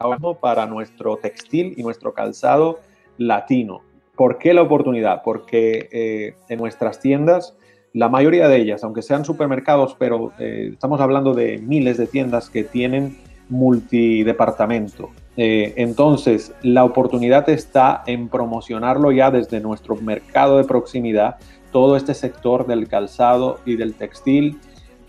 para 0.42 0.66
nuestro 0.66 1.18
textil 1.18 1.76
y 1.78 1.84
nuestro 1.84 2.14
calzado 2.14 2.80
latino. 3.18 3.82
¿Por 4.16 4.40
qué 4.40 4.54
la 4.54 4.64
oportunidad? 4.64 5.22
Porque 5.24 5.88
eh, 5.92 6.36
en 6.50 6.60
nuestras 6.60 7.00
tiendas, 7.00 7.56
la 7.94 8.10
mayoría 8.10 8.48
de 8.48 8.58
ellas, 8.58 8.84
aunque 8.84 9.04
sean 9.04 9.26
supermercados, 9.26 9.96
pero 9.98 10.34
eh, 10.40 10.72
estamos 10.74 11.00
hablando 11.02 11.34
de 11.34 11.60
miles 11.60 11.98
de 11.98 12.08
tiendas 12.08 12.50
que 12.50 12.64
tienen 12.64 13.18
multidepartamento. 13.52 15.12
Eh, 15.38 15.74
entonces, 15.78 16.52
la 16.64 16.84
oportunidad 16.84 17.48
está 17.50 18.02
en 18.08 18.28
promocionarlo 18.28 19.12
ya 19.12 19.30
desde 19.30 19.60
nuestro 19.60 19.96
mercado 19.96 20.58
de 20.58 20.64
proximidad, 20.64 21.36
todo 21.72 21.96
este 21.96 22.16
sector 22.16 22.66
del 22.66 22.88
calzado 22.88 23.60
y 23.66 23.76
del 23.76 23.94
textil, 23.94 24.60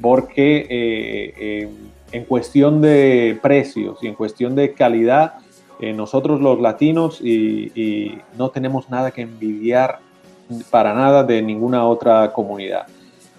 porque 0.01 1.69
en 2.13 2.25
cuestión 2.25 2.81
de 2.81 3.39
precios 3.43 3.99
y 4.03 4.07
en 4.07 4.15
cuestión 4.15 4.55
de 4.55 4.75
calidad, 4.75 5.35
eh, 5.81 5.93
nosotros 5.93 6.41
los 6.41 6.61
latinos 6.61 7.21
y, 7.21 8.19
no 8.37 8.51
tenemos 8.51 8.89
nada 8.91 9.11
que 9.11 9.23
envidiar 9.23 9.99
para 10.71 10.95
nada 10.95 11.25
de 11.25 11.43
ninguna 11.43 11.87
otra 11.87 12.33
comunidad. 12.33 12.87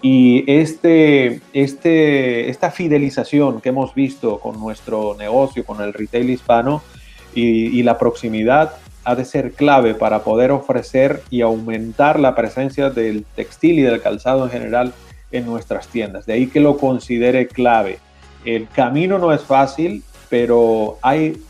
Y 0.06 0.44
este, 0.46 1.40
este, 1.54 2.50
esta 2.50 2.70
fidelización 2.70 3.62
que 3.62 3.70
hemos 3.70 3.94
visto 3.94 4.38
con 4.38 4.60
nuestro 4.60 5.16
negocio, 5.18 5.64
con 5.64 5.80
el 5.80 5.94
retail 5.94 6.28
hispano 6.28 6.82
y, 7.34 7.82
la 7.84 7.96
proximidad, 7.96 8.74
ha 9.04 9.14
de 9.14 9.24
ser 9.24 9.52
clave 9.52 9.94
para 9.94 10.22
poder 10.22 10.50
ofrecer 10.50 11.22
y 11.30 11.40
aumentar 11.40 12.20
la 12.20 12.34
presencia 12.34 12.90
del 12.90 13.24
textil 13.34 13.78
y 13.78 13.82
del 13.82 14.02
calzado 14.02 14.44
en 14.44 14.50
general 14.50 14.92
en 15.32 15.46
nuestras 15.46 15.88
tiendas. 15.88 16.26
De 16.26 16.34
ahí 16.34 16.48
que 16.48 16.60
lo 16.60 16.76
considere 16.76 17.48
clave. 17.48 17.98
El 18.44 18.68
camino 18.68 19.18
no 19.18 19.32
es 19.32 19.40
fácil, 19.40 20.02
pero 20.28 20.98
hay, 21.00 21.42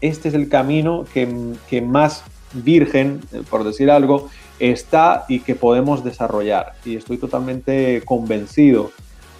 este 0.00 0.30
es 0.30 0.34
el 0.34 0.48
camino 0.48 1.04
que, 1.12 1.82
más 1.82 2.24
virgen, 2.54 3.20
por 3.50 3.64
decir 3.64 3.90
algo, 3.90 4.30
está 4.58 5.24
y 5.28 5.40
que 5.40 5.54
podemos 5.54 6.04
desarrollar. 6.04 6.72
Y 6.84 6.96
estoy 6.96 7.18
totalmente 7.18 8.02
convencido 8.04 8.90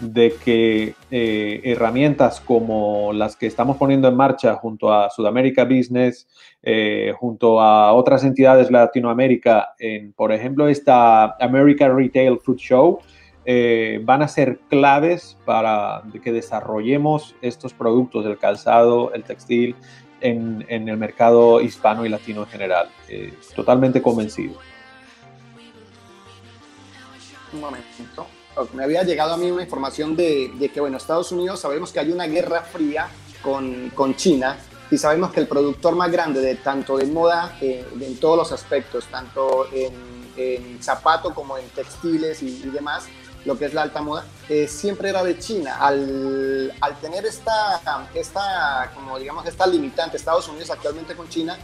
de 0.00 0.34
que 0.44 0.94
eh, 1.10 1.60
herramientas 1.64 2.40
como 2.40 3.12
las 3.12 3.36
que 3.36 3.46
estamos 3.46 3.76
poniendo 3.76 4.08
en 4.08 4.16
marcha 4.16 4.54
junto 4.54 4.92
a 4.92 5.10
Sudamérica 5.10 5.64
Business, 5.64 6.28
eh, 6.62 7.12
junto 7.18 7.60
a 7.60 7.92
otras 7.92 8.24
entidades 8.24 8.68
de 8.68 8.74
Latinoamérica, 8.74 9.74
en, 9.78 10.12
por 10.12 10.32
ejemplo, 10.32 10.68
esta 10.68 11.36
America 11.40 11.88
Retail 11.88 12.38
Food 12.38 12.58
Show, 12.58 12.98
eh, 13.44 14.00
van 14.04 14.22
a 14.22 14.28
ser 14.28 14.58
claves 14.68 15.36
para 15.44 16.02
que 16.22 16.32
desarrollemos 16.32 17.34
estos 17.40 17.72
productos, 17.72 18.26
el 18.26 18.38
calzado, 18.38 19.12
el 19.14 19.24
textil, 19.24 19.74
en, 20.20 20.64
el 20.68 20.96
mercado 20.96 21.60
hispano 21.60 22.04
y 22.04 22.08
latino 22.08 22.42
en 22.42 22.48
general. 22.48 22.88
Totalmente 23.54 24.02
convencido. 24.02 24.54
Un 27.52 27.60
momento. 27.60 28.26
Me 28.74 28.84
había 28.84 29.02
llegado 29.04 29.34
a 29.34 29.36
mí 29.36 29.50
una 29.50 29.62
información 29.62 30.16
de, 30.16 30.70
que, 30.72 30.80
bueno, 30.80 30.96
Estados 30.96 31.30
Unidos 31.32 31.60
sabemos 31.60 31.92
que 31.92 32.00
hay 32.00 32.10
una 32.10 32.26
guerra 32.26 32.62
fría 32.62 33.08
con, 33.42 33.90
con 33.90 34.16
China 34.16 34.58
y 34.90 34.98
sabemos 34.98 35.32
que 35.32 35.40
el 35.40 35.46
productor 35.46 35.94
más 35.94 36.10
grande 36.10 36.40
de 36.40 36.56
tanto 36.56 36.96
de 36.96 37.06
moda 37.06 37.56
eh, 37.60 37.86
en 38.00 38.18
todos 38.18 38.36
los 38.36 38.52
aspectos, 38.52 39.04
tanto 39.06 39.68
en, 39.72 40.18
zapato 40.80 41.34
como 41.34 41.58
en 41.58 41.68
textiles 41.70 42.44
y 42.44 42.60
demás, 42.70 43.08
lo 43.44 43.58
que 43.58 43.64
es 43.64 43.74
la 43.74 43.82
alta 43.82 44.02
moda, 44.02 44.24
eh, 44.48 44.68
siempre 44.68 45.08
era 45.08 45.24
de 45.24 45.38
China. 45.38 45.78
Al, 45.80 46.72
al, 46.80 47.00
tener 47.00 47.26
esta, 47.26 47.80
esta, 48.14 48.92
como 48.94 49.18
digamos, 49.18 49.46
esta 49.46 49.66
limitante 49.66 50.16
Estados 50.16 50.46
Unidos 50.48 50.70
actualmente 50.70 51.14
con 51.14 51.28
China, 51.28 51.58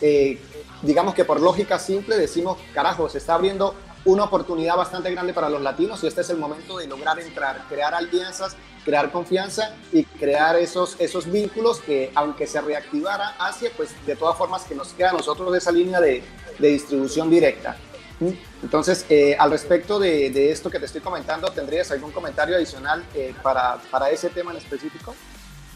eh, 0.00 0.40
digamos 0.82 1.14
que 1.14 1.24
por 1.24 1.40
lógica 1.40 1.78
simple 1.78 2.16
decimos, 2.16 2.58
carajo, 2.74 3.08
se 3.08 3.18
está 3.18 3.34
abriendo 3.34 3.74
una 4.06 4.24
oportunidad 4.24 4.76
bastante 4.76 5.10
grande 5.10 5.34
para 5.34 5.50
los 5.50 5.60
latinos 5.60 6.02
y 6.02 6.06
este 6.06 6.22
es 6.22 6.30
el 6.30 6.38
momento 6.38 6.78
de 6.78 6.86
lograr 6.86 7.18
entrar, 7.20 7.64
crear 7.68 7.94
alianzas, 7.94 8.56
crear 8.84 9.12
confianza 9.12 9.74
y 9.92 10.04
crear 10.04 10.56
esos, 10.56 10.96
esos 10.98 11.30
vínculos 11.30 11.80
que 11.80 12.12
aunque 12.14 12.46
se 12.46 12.60
reactivara 12.60 13.34
Asia, 13.38 13.70
pues 13.76 13.90
de 14.06 14.16
todas 14.16 14.38
formas 14.38 14.64
que 14.64 14.74
nos 14.74 14.92
queda 14.94 15.10
a 15.10 15.12
nosotros 15.12 15.54
esa 15.54 15.72
línea 15.72 16.00
de, 16.00 16.22
de 16.58 16.68
distribución 16.68 17.28
directa. 17.28 17.76
Entonces, 18.62 19.04
eh, 19.10 19.36
al 19.38 19.50
respecto 19.50 19.98
de, 19.98 20.50
esto 20.50 20.70
que 20.70 20.78
te 20.78 20.86
estoy 20.86 21.02
comentando, 21.02 21.48
¿tendrías 21.50 21.90
algún 21.90 22.12
comentario 22.12 22.56
adicional 22.56 23.04
eh, 23.14 23.34
para, 23.42 23.76
para, 23.90 24.08
ese 24.10 24.30
tema 24.30 24.52
en 24.52 24.56
específico? 24.56 25.14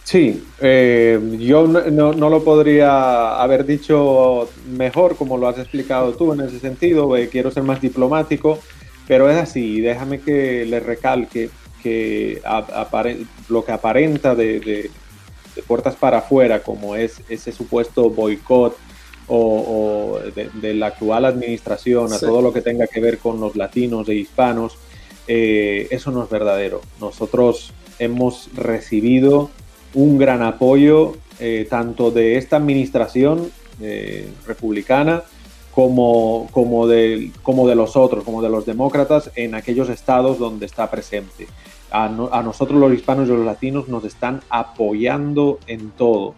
Sí, 0.04 0.44
eh, 0.60 1.20
yo 1.38 1.66
no, 1.68 2.12
no, 2.12 2.30
lo 2.30 2.42
podría 2.42 3.40
haber 3.40 3.64
dicho 3.64 4.48
mejor 4.66 5.16
como 5.16 5.36
lo 5.36 5.46
has 5.46 5.58
explicado 5.58 6.12
tú 6.14 6.32
en 6.32 6.40
ese 6.40 6.58
sentido, 6.58 7.14
quiero 7.30 7.50
ser 7.50 7.62
más 7.62 7.80
diplomático, 7.80 8.58
pero 9.06 9.30
es 9.30 9.36
así, 9.36 9.80
déjame 9.80 10.20
que 10.20 10.64
le 10.66 10.80
recalque 10.80 11.50
que 11.82 12.42
lo 13.48 13.64
que 13.64 13.72
aparenta 13.72 14.34
de, 14.34 14.60
de, 14.60 14.90
de 15.54 15.62
puertas 15.62 15.94
para 15.94 16.18
afuera, 16.18 16.62
como 16.62 16.96
es 16.96 17.22
ese 17.28 17.52
supuesto 17.52 18.10
boicot 18.10 18.76
o, 19.32 20.18
de, 20.34 20.74
la 20.74 20.88
actual 20.88 21.24
administración 21.24 22.12
a 22.12 22.18
todo 22.18 22.42
lo 22.42 22.52
que 22.52 22.62
tenga 22.62 22.86
que 22.86 23.00
ver 23.00 23.18
con 23.18 23.40
los 23.40 23.54
latinos 23.54 24.08
e 24.08 24.14
hispanos, 24.14 24.76
eh, 25.28 25.86
eso 25.90 26.10
no 26.10 26.24
es 26.24 26.30
verdadero. 26.30 26.80
Nosotros 27.00 27.72
hemos 27.98 28.50
recibido 28.54 29.50
un 29.94 30.18
gran 30.18 30.42
apoyo 30.42 31.16
eh, 31.38 31.66
tanto 31.68 32.10
de 32.10 32.36
esta 32.36 32.56
administración 32.56 33.50
eh, 33.80 34.28
republicana 34.46 35.22
como, 35.70 36.48
como, 36.50 36.86
de, 36.86 37.32
como 37.42 37.66
de 37.66 37.74
los 37.74 37.96
otros, 37.96 38.24
como 38.24 38.42
de 38.42 38.50
los 38.50 38.66
demócratas 38.66 39.30
en 39.36 39.54
aquellos 39.54 39.88
estados 39.88 40.38
donde 40.38 40.66
está 40.66 40.90
presente. 40.90 41.46
A, 41.90 42.08
nosotros 42.08 42.78
los 42.78 42.92
hispanos 42.92 43.28
y 43.28 43.32
los 43.32 43.44
latinos 43.44 43.88
nos 43.88 44.04
están 44.04 44.42
apoyando 44.50 45.58
en 45.66 45.90
todo 45.90 46.34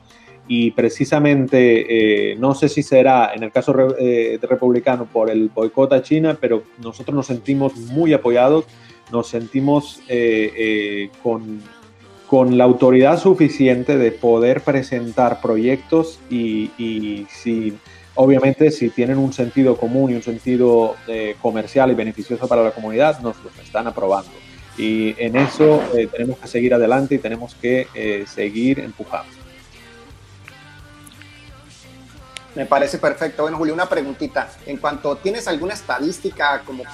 y 0.49 0.71
precisamente 0.71 2.33
eh, 2.33 2.37
no 2.37 2.55
sé 2.55 2.69
si 2.69 2.83
será 2.83 3.33
en 3.35 3.43
el 3.43 3.53
caso 3.53 3.75
eh, 3.99 4.39
republicano 4.41 5.07
por 5.07 5.31
el 5.31 5.49
boicot 5.49 5.93
a 5.93 6.03
China, 6.03 6.39
pero 6.41 6.63
nosotros 6.79 7.15
nos 7.15 7.27
sentimos 7.27 7.77
muy 7.77 8.15
apoyados, 8.15 8.65
nos 9.11 9.27
sentimos 9.27 10.01
con, 11.23 11.61
con, 12.33 12.57
la 12.57 12.65
autoridad 12.65 13.21
suficiente 13.21 13.99
de 13.99 14.11
poder 14.11 14.63
presentar 14.63 15.43
proyectos 15.43 16.19
y, 16.31 17.27
si, 17.29 17.77
obviamente 18.15 18.71
si 18.71 18.89
tienen 18.89 19.19
un 19.19 19.35
sentido 19.35 19.77
común 19.77 20.13
y 20.13 20.15
un 20.15 20.23
sentido 20.23 20.97
comercial 21.43 21.91
y 21.91 21.95
beneficioso 21.95 22.49
para 22.49 22.63
la 22.63 22.71
comunidad, 22.71 23.21
nos 23.21 23.37
los 23.45 23.59
están 23.59 23.87
aprobando. 23.87 24.31
Y 24.79 25.15
en 25.23 25.37
eso 25.37 25.83
tenemos 26.11 26.39
que 26.39 26.49
seguir 26.49 26.73
adelante 26.73 27.17
y 27.17 27.19
tenemos 27.19 27.55
que 27.55 28.25
seguir 28.27 28.81
empujando. 28.81 29.31
Me 32.55 32.65
parece 32.65 32.97
perfecto. 32.97 33.43
Bueno, 33.43 33.59
Julio, 33.59 33.75
una 33.75 33.91
preguntita. 33.91 34.49
En 34.65 34.79
cuanto 34.79 35.17
tienes 35.17 35.47
alguna 35.49 35.75
estadística 35.75 36.63
como 36.65 36.85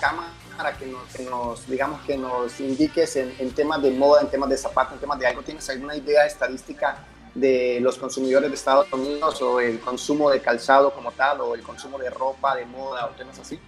cámara 0.58 0.76
que 0.76 0.86
nos, 0.86 1.14
que 1.14 1.24
nos 1.24 1.68
digamos, 1.68 2.00
que 2.02 2.16
nos 2.16 2.60
indiques 2.60 3.16
en, 3.16 3.50
temas 3.52 3.80
de 3.80 3.90
moda, 3.92 4.22
en 4.22 4.28
temas 4.28 4.50
de 4.50 4.56
zapatos, 4.56 4.94
en 4.94 5.00
temas 5.00 5.18
de 5.18 5.26
algo, 5.26 5.42
¿tienes 5.42 5.68
alguna 5.70 5.96
idea 5.96 6.26
estadística 6.26 6.98
de 7.34 7.78
los 7.80 7.96
consumidores 7.96 8.50
de 8.50 8.56
Estados 8.56 8.92
Unidos 8.92 9.40
o 9.42 9.60
el 9.60 9.78
consumo 9.78 10.30
de 10.30 10.40
calzado 10.40 10.92
como 10.92 11.12
tal 11.12 11.40
o 11.40 11.54
el 11.54 11.62
consumo 11.62 11.98
de 11.98 12.10
ropa, 12.10 12.56
de 12.56 12.66
moda 12.66 13.06
o 13.06 13.10
temas 13.10 13.38
así? 13.38 13.58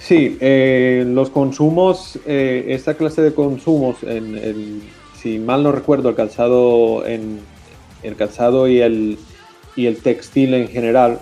Sí, 0.00 0.36
eh, 0.40 1.04
los 1.06 1.30
consumos, 1.30 2.18
eh, 2.26 2.66
esta 2.68 2.94
clase 2.94 3.22
de 3.22 3.32
consumos 3.32 3.98
en, 4.02 4.82
si 5.20 5.38
mal 5.38 5.62
no 5.62 5.72
recuerdo, 5.72 6.08
el 6.08 6.14
calzado, 6.16 7.06
en, 7.06 7.40
el 8.02 8.16
calzado 8.16 8.66
y 8.66 8.80
el, 8.80 9.18
y 9.76 9.86
el 9.86 10.02
textil 10.02 10.54
en 10.54 10.68
general 10.68 11.20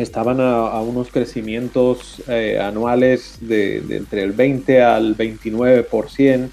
estaban 0.00 0.40
a, 0.40 0.80
unos 0.80 1.10
crecimientos 1.10 2.22
eh, 2.28 2.58
anuales 2.60 3.38
de, 3.40 3.78
entre 3.90 4.22
el 4.22 4.32
20 4.32 4.82
al 4.82 5.16
29%, 5.16 6.50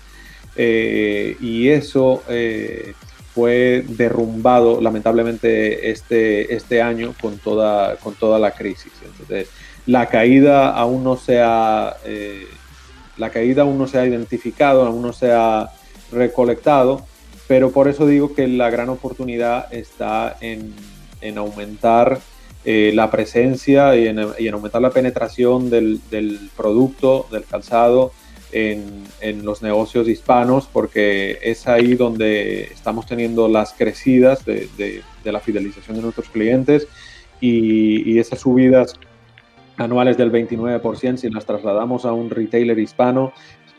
eh, 0.59 1.37
y 1.39 1.67
eso 1.69 2.23
eh, 2.29 2.93
fue 3.33 3.83
derrumbado 3.87 4.81
lamentablemente 4.81 5.91
este, 5.91 6.55
este 6.55 6.81
año 6.81 7.13
con 7.21 7.37
toda, 7.37 7.95
con 7.97 8.15
toda 8.15 8.39
la 8.39 8.51
crisis. 8.51 8.91
Entonces, 9.05 9.49
la 9.85 10.07
caída 10.07 10.71
aún 10.71 11.03
no 11.03 11.15
se 11.15 11.39
ha, 11.39 11.95
la 13.17 13.29
caída 13.29 13.61
aún 13.61 13.77
no 13.77 13.87
identificado, 13.87 14.85
aún 14.85 15.01
no 15.01 15.13
se 15.13 15.31
ha 15.31 15.69
recolectado, 16.11 17.05
pero 17.47 17.71
por 17.71 17.87
eso 17.87 18.05
digo 18.05 18.33
que 18.33 18.47
la 18.47 18.69
gran 18.69 18.89
oportunidad 18.89 19.73
está 19.73 20.35
en, 20.41 20.73
en 21.21 21.37
aumentar 21.37 22.19
eh, 22.65 22.91
la 22.93 23.09
presencia 23.09 23.95
y 23.95 24.07
en, 24.07 24.19
aumentar 24.19 24.81
la 24.81 24.89
penetración 24.89 25.69
del, 25.69 26.01
producto, 26.55 27.27
del 27.31 27.45
calzado 27.45 28.11
en, 28.51 29.05
los 29.43 29.61
negocios 29.61 30.07
hispanos, 30.07 30.67
porque 30.71 31.39
es 31.41 31.67
ahí 31.67 31.95
donde 31.95 32.63
estamos 32.63 33.05
teniendo 33.05 33.47
las 33.47 33.73
crecidas 33.73 34.43
de, 34.45 35.01
la 35.23 35.39
fidelización 35.39 35.97
de 35.97 36.03
nuestros 36.03 36.29
clientes 36.29 36.87
y, 37.39 38.17
esas 38.19 38.39
subidas 38.39 38.95
anuales 39.77 40.17
del 40.17 40.31
29%, 40.31 41.17
si 41.17 41.29
las 41.29 41.45
trasladamos 41.45 42.05
a 42.05 42.11
un 42.11 42.29
retailer 42.29 42.79
hispano, 42.79 43.31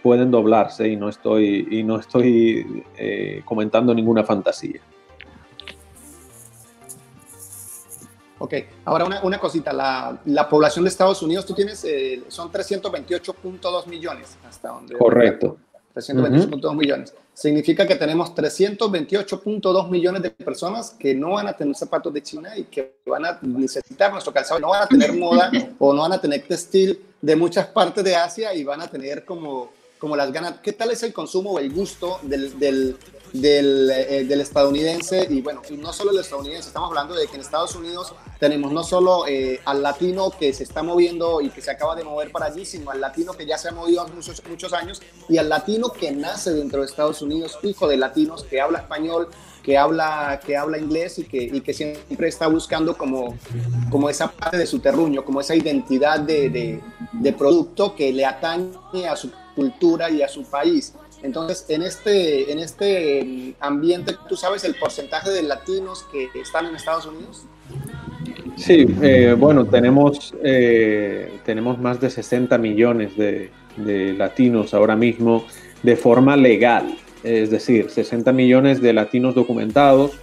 pueden 0.03 0.31
doblarse 0.31 0.89
y 0.89 0.97
no 0.97 1.09
estoy, 1.09 1.67
y 1.71 1.83
no 1.83 1.99
estoy 1.99 2.85
eh, 2.97 3.43
comentando 3.45 3.93
ninguna 3.95 4.25
fantasía. 4.25 4.81
Ok, 8.41 8.55
ahora 8.85 9.05
una, 9.05 9.23
una 9.23 9.39
cosita, 9.39 9.73
la, 9.73 10.21
la, 10.27 10.49
población 10.49 10.85
de 10.85 10.91
Estados 10.91 11.23
Unidos, 11.23 11.45
tú 11.45 11.55
tienes, 11.55 11.85
eh, 11.85 12.23
son 12.29 12.53
328.2 12.53 13.87
millones 13.87 14.37
hasta 14.49 14.69
donde... 14.69 14.97
Correcto. 14.97 15.59
328.2 15.95 16.77
millones. 16.77 17.15
Significa 17.35 17.87
que 17.87 17.97
tenemos 17.97 18.35
328.2 18.35 19.91
millones 19.91 20.23
de 20.23 20.31
personas 20.31 20.91
que 20.91 21.15
no 21.15 21.33
van 21.33 21.49
a 21.49 21.53
tener 21.53 21.75
zapatos 21.75 22.13
de 22.13 22.23
China 22.23 22.57
y 22.57 22.65
que 22.65 22.97
van 23.07 23.25
a 23.25 23.39
necesitar 23.43 24.13
nuestro 24.13 24.33
calzado, 24.33 24.61
no 24.61 24.71
van 24.71 24.83
a 24.83 24.87
tener 24.87 25.13
moda 25.13 25.51
o 25.79 25.93
no 25.93 26.03
van 26.03 26.13
a 26.13 26.21
tener 26.21 26.47
textil 26.47 27.01
de 27.21 27.37
muchas 27.37 27.67
partes 27.67 28.05
de 28.05 28.17
Asia 28.17 28.55
y 28.55 28.65
van 28.65 28.81
a 28.81 28.89
tener 28.89 29.25
como, 29.25 29.71
como 29.99 30.17
las 30.17 30.33
ganas. 30.33 30.55
¿Qué 30.63 30.73
tal 30.73 30.91
es 30.91 31.03
el 31.03 31.13
consumo 31.13 31.53
o 31.53 31.59
el 31.59 31.73
gusto 31.73 32.19
del, 32.23 32.59
del, 32.59 32.97
del, 33.33 33.91
eh, 33.91 34.25
del, 34.25 34.41
estadounidense 34.41 35.27
y 35.29 35.41
bueno, 35.41 35.63
y 35.69 35.77
no 35.77 35.93
solo 35.93 36.11
el 36.13 36.19
estadounidense, 36.19 36.69
estamos 36.69 36.89
hablando 36.89 37.15
de 37.15 37.27
que 37.27 37.35
en 37.35 37.41
Estados 37.41 37.75
Unidos 37.75 38.15
tenemos 38.39 38.73
no 38.73 38.83
solo 38.85 39.27
eh, 39.27 39.61
al 39.65 39.83
latino 39.83 40.31
que 40.31 40.53
se 40.53 40.63
está 40.63 40.83
moviendo 40.83 41.41
y 41.41 41.51
que 41.51 41.61
se 41.61 41.71
acaba 41.71 41.95
de 41.95 42.05
mover 42.05 42.31
para 42.33 42.47
allí, 42.47 42.65
sino 42.65 42.91
al 42.91 43.01
latino 43.01 43.33
que 43.33 43.47
ya 43.47 43.59
se 43.59 43.69
ha 43.69 43.73
movido 43.73 44.07
muchos, 44.09 44.43
muchos 44.49 44.73
años 44.73 45.03
y 45.29 45.39
al 45.39 45.49
latino 45.49 45.93
que 45.93 46.11
nace 46.11 46.53
dentro 46.53 46.81
de 46.81 46.87
Estados 46.87 47.23
Unidos, 47.23 47.59
hijo 47.63 47.89
de 47.89 47.97
latinos, 47.97 48.45
que 48.45 48.61
habla 48.61 48.79
español, 48.79 49.29
que 49.63 49.77
habla, 49.77 50.41
que 50.45 50.57
habla 50.57 50.79
inglés 50.79 51.19
y 51.19 51.25
que, 51.25 51.43
y 51.43 51.61
que 51.61 51.75
siempre 51.75 52.29
está 52.29 52.47
buscando 52.47 52.97
como, 52.97 53.37
como 53.91 54.09
esa 54.09 54.31
parte 54.31 54.57
de 54.57 54.67
su 54.67 54.79
terruño, 54.79 55.25
como 55.25 55.41
esa 55.41 55.55
identidad 55.55 56.21
de, 56.21 56.49
de, 56.49 56.81
de 57.13 57.33
producto 57.33 57.95
que 57.95 58.13
le 58.13 58.25
atañe 58.25 59.07
a 59.09 59.15
su 59.15 59.31
cultura 59.55 60.09
y 60.09 60.23
a 60.23 60.29
su 60.29 60.45
país. 60.45 60.95
Entonces, 61.23 61.67
en 61.69 61.83
este, 61.83 62.53
en 62.53 62.59
este 62.59 63.25
mm, 63.25 63.55
ambiente, 63.61 64.17
¿tú 64.29 64.37
sabes 64.37 64.65
el 64.65 64.75
porcentaje 64.77 65.31
de 65.31 65.43
latinos 65.43 66.07
que 66.13 66.29
están 66.41 66.67
en 66.67 66.77
Estados 66.77 67.07
Unidos? 67.07 67.47
Sí, 68.57 68.87
eh, 69.03 69.37
bueno, 69.39 69.65
tenemos, 69.67 70.35
eh, 70.43 71.39
tenemos 71.45 71.79
más 71.79 72.01
de 72.01 72.11
60 72.11 72.59
millones 72.59 73.17
de, 73.17 73.51
latinos 74.17 74.75
ahora 74.75 74.97
mismo 74.97 75.45
de 75.85 75.95
forma 75.95 76.37
legal, 76.37 76.99
es 77.23 77.49
decir, 77.49 77.91
60 77.91 78.33
millones 78.33 78.83
de 78.83 78.93
latinos 78.93 79.37
documentados, 79.37 80.19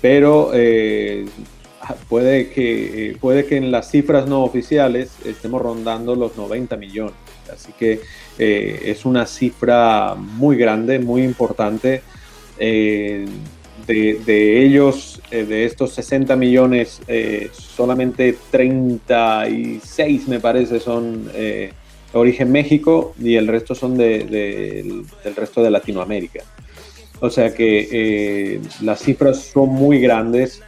pero 0.00 0.52
eh, 0.54 1.26
puede, 2.08 2.50
que, 2.50 3.16
puede 3.20 3.46
que 3.46 3.56
en 3.56 3.72
las 3.72 3.90
cifras 3.90 4.28
no 4.28 4.44
oficiales 4.44 5.10
estemos 5.24 5.60
rondando 5.60 6.14
los 6.14 6.36
90 6.36 6.76
millones. 6.76 7.14
Así 7.52 7.72
que 7.72 8.00
eh, 8.42 8.92
es 8.92 9.04
una 9.04 9.26
cifra 9.26 10.14
muy 10.14 10.56
grande, 10.56 10.98
muy 10.98 11.24
importante. 11.24 12.00
Eh, 12.58 13.26
de, 13.86 14.64
ellos, 14.64 15.20
eh, 15.30 15.44
de 15.44 15.66
estos 15.66 15.92
60 15.92 16.36
millones, 16.36 17.02
solamente 17.52 18.34
36 18.50 20.28
me 20.28 20.40
parece 20.40 20.80
son 20.80 21.26
de 21.26 21.72
origen 22.14 22.50
México 22.50 23.14
y 23.20 23.34
el 23.34 23.46
resto 23.46 23.74
son 23.74 23.98
del 23.98 25.04
resto 25.36 25.62
de 25.62 25.70
Latinoamérica. 25.70 26.42
O 27.20 27.28
sea 27.28 27.52
que 27.52 28.60
las 28.80 29.00
cifras 29.00 29.50
son 29.52 29.68
muy 29.68 30.00
grandes. 30.00 30.62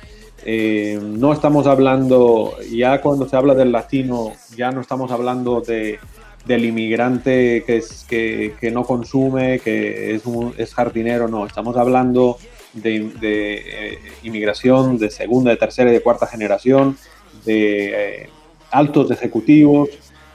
no 0.44 1.32
estamos 1.32 1.66
hablando, 1.66 2.54
ya 2.70 3.00
cuando 3.00 3.26
se 3.26 3.36
habla 3.36 3.54
del 3.54 3.72
latino, 3.72 4.32
ya 4.56 4.72
no 4.72 4.82
estamos 4.82 5.10
hablando 5.10 5.62
de 5.62 6.00
del 6.44 6.64
inmigrante 6.64 7.62
que, 7.64 7.76
es, 7.76 8.04
que, 8.08 8.54
que 8.60 8.70
no 8.70 8.84
consume, 8.84 9.60
que 9.60 10.14
es, 10.14 10.22
es, 10.56 10.74
jardinero, 10.74 11.28
no, 11.28 11.46
estamos 11.46 11.76
hablando 11.76 12.38
de, 12.72 13.10
de 13.20 13.54
eh, 13.54 13.98
inmigración 14.22 14.98
de 14.98 15.10
segunda, 15.10 15.50
de 15.50 15.56
tercera 15.56 15.90
y 15.90 15.92
de 15.94 16.00
cuarta 16.00 16.26
generación, 16.26 16.96
de 17.44 18.22
eh, 18.22 18.28
altos 18.70 19.10
ejecutivos, 19.10 19.90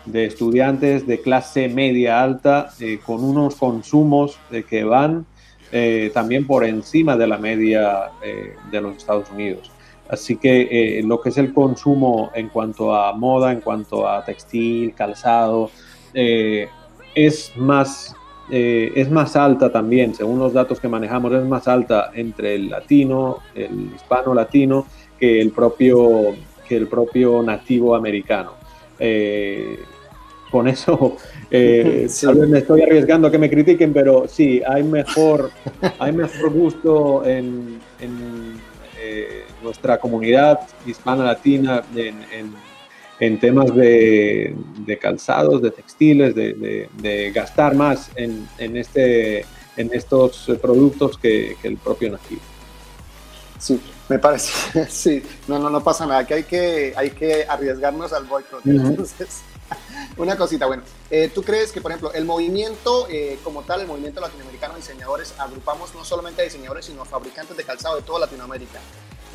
de 0.06 0.26
estudiantes 0.26 1.06
de 1.06 1.20
clase 1.20 1.68
media 1.68 2.24
alta, 2.24 2.70
eh, 2.80 3.00
con 3.06 3.24
unos 3.24 3.56
consumos 3.56 4.40
que 4.70 4.84
van 4.86 5.26
también 6.14 6.48
por 6.48 6.64
encima 6.64 7.18
de 7.18 7.28
la 7.28 7.38
media 7.38 8.12
de 8.72 8.80
los 8.80 8.96
Estados 8.96 9.30
Unidos. 9.30 9.70
Así 10.10 10.38
que 10.38 11.02
lo 11.04 11.20
que 11.20 11.28
es 11.28 11.38
el 11.38 11.54
consumo 11.54 12.32
en 12.34 12.48
cuanto 12.48 12.96
a 12.96 13.12
moda, 13.12 13.52
en 13.52 13.60
cuanto 13.60 14.08
a 14.08 14.24
textil, 14.24 14.94
calzado, 14.96 15.70
eh, 16.20 16.68
es, 17.14 17.56
más, 17.58 18.16
eh, 18.50 18.92
es 18.96 19.12
más 19.12 19.36
alta 19.36 19.72
también, 19.72 20.16
según 20.16 20.40
los 20.40 20.52
datos 20.52 20.80
que 20.80 20.88
manejamos, 20.88 21.32
es 21.32 21.46
más 21.46 21.68
alta 21.68 22.10
entre 22.16 22.56
el 22.56 22.70
latino, 22.70 23.38
el 23.54 23.92
hispano-latino, 23.96 24.88
que 25.20 25.40
el 25.40 25.52
propio, 25.52 26.34
que 26.68 26.76
el 26.76 26.88
propio 26.88 27.44
nativo 27.44 27.96
americano. 27.96 28.54
Eh, 28.98 29.78
con 30.50 30.68
eso, 30.68 31.18
tal 31.52 32.36
vez 32.36 32.50
me 32.50 32.58
estoy 32.58 32.82
arriesgando 32.82 33.28
a 33.28 33.32
que 33.32 33.38
me 33.38 33.52
critiquen, 33.52 33.94
pero 33.94 34.28
sí, 34.28 34.60
hay 34.68 34.82
mejor, 34.82 35.52
hay 36.00 36.14
mejor 36.14 36.52
gusto 36.52 37.24
en, 37.26 37.80
nuestra 39.62 40.00
comunidad 40.00 40.62
hispana-latina, 40.86 41.84
en 41.96 42.16
en 42.32 42.54
temas 43.40 43.76
de, 43.76 44.56
calzados, 45.02 45.62
de 45.62 45.72
textiles, 45.72 46.36
de, 46.36 47.32
gastar 47.34 47.76
más 47.76 48.12
en, 48.16 48.48
este, 48.78 49.46
en 49.76 49.94
estos 49.94 50.52
productos 50.62 51.18
que, 51.18 51.58
el 51.64 51.78
propio 51.78 52.12
nativo. 52.12 52.42
Sí, 53.60 53.82
me 54.08 54.20
parece, 54.20 54.86
sí, 54.90 55.24
no, 55.48 55.58
no, 55.58 55.70
no 55.70 55.84
pasa 55.84 56.06
nada, 56.06 56.26
que 56.28 56.36
hay 56.36 56.44
que, 56.44 56.94
hay 56.96 57.10
que 57.10 57.46
arriesgarnos 57.48 58.14
al 58.14 58.26
boicot. 58.26 58.66
Entonces, 58.66 59.42
una 60.18 60.38
cosita, 60.38 60.68
bueno, 60.68 60.84
eh, 61.10 61.32
¿tú 61.34 61.44
crees 61.44 61.72
que, 61.72 61.82
por 61.82 61.92
ejemplo, 61.92 62.14
el 62.14 62.26
movimiento 62.26 63.08
eh, 63.10 63.40
como 63.44 63.64
tal, 63.64 63.82
el 63.82 63.88
movimiento 63.88 64.22
latinoamericano 64.22 64.76
de 64.76 64.82
diseñadores, 64.82 65.34
agrupamos 65.40 65.94
no 65.96 66.06
solamente 66.06 66.42
a 66.42 66.46
diseñadores, 66.46 66.86
sino 66.86 67.02
a 67.02 67.06
fabricantes 67.06 67.58
de 67.58 67.64
calzado 67.64 67.96
de 67.96 68.04
toda 68.04 68.20
Latinoamérica? 68.20 68.80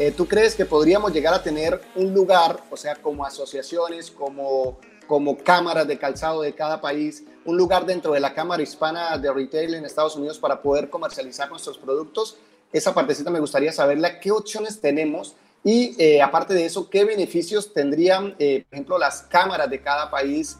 Eh, 0.03 0.11
¿Tú 0.11 0.27
crees 0.27 0.57
que 0.57 0.65
podríamos 0.65 1.13
llegar 1.13 1.33
a 1.33 1.45
tener 1.45 1.81
un 1.95 2.13
lugar, 2.13 2.59
o 2.73 2.77
sea, 2.77 2.97
como 2.97 3.25
asociaciones, 3.25 4.11
como, 4.11 4.81
como 5.07 5.39
cámaras 5.39 5.87
de 5.87 5.97
calzado 5.97 6.43
de 6.43 6.53
cada 6.57 6.81
país, 6.81 7.23
un 7.45 7.57
lugar 7.57 7.87
dentro 7.87 8.13
de 8.13 8.19
la 8.19 8.35
Cámara 8.35 8.65
Hispana 8.65 9.17
de 9.17 9.33
Retail 9.33 9.75
en 9.75 9.85
Estados 9.85 10.17
Unidos 10.17 10.41
para 10.41 10.61
poder 10.61 10.91
comercializar 10.91 11.49
nuestros 11.51 11.79
productos? 11.79 12.37
Esa 12.73 12.93
partecita 12.93 13.31
me 13.31 13.39
gustaría 13.39 13.71
saberla, 13.71 14.19
qué 14.19 14.33
opciones 14.33 14.81
tenemos 14.81 15.37
y 15.63 15.95
eh, 16.03 16.21
aparte 16.21 16.53
de 16.53 16.65
eso, 16.65 16.91
¿qué 16.91 17.05
beneficios 17.05 17.73
tendrían, 17.73 18.35
eh, 18.41 18.65
por 18.69 18.75
ejemplo, 18.75 18.99
las 18.99 19.23
cámaras 19.23 19.71
de 19.71 19.83
cada 19.83 20.11
país, 20.11 20.59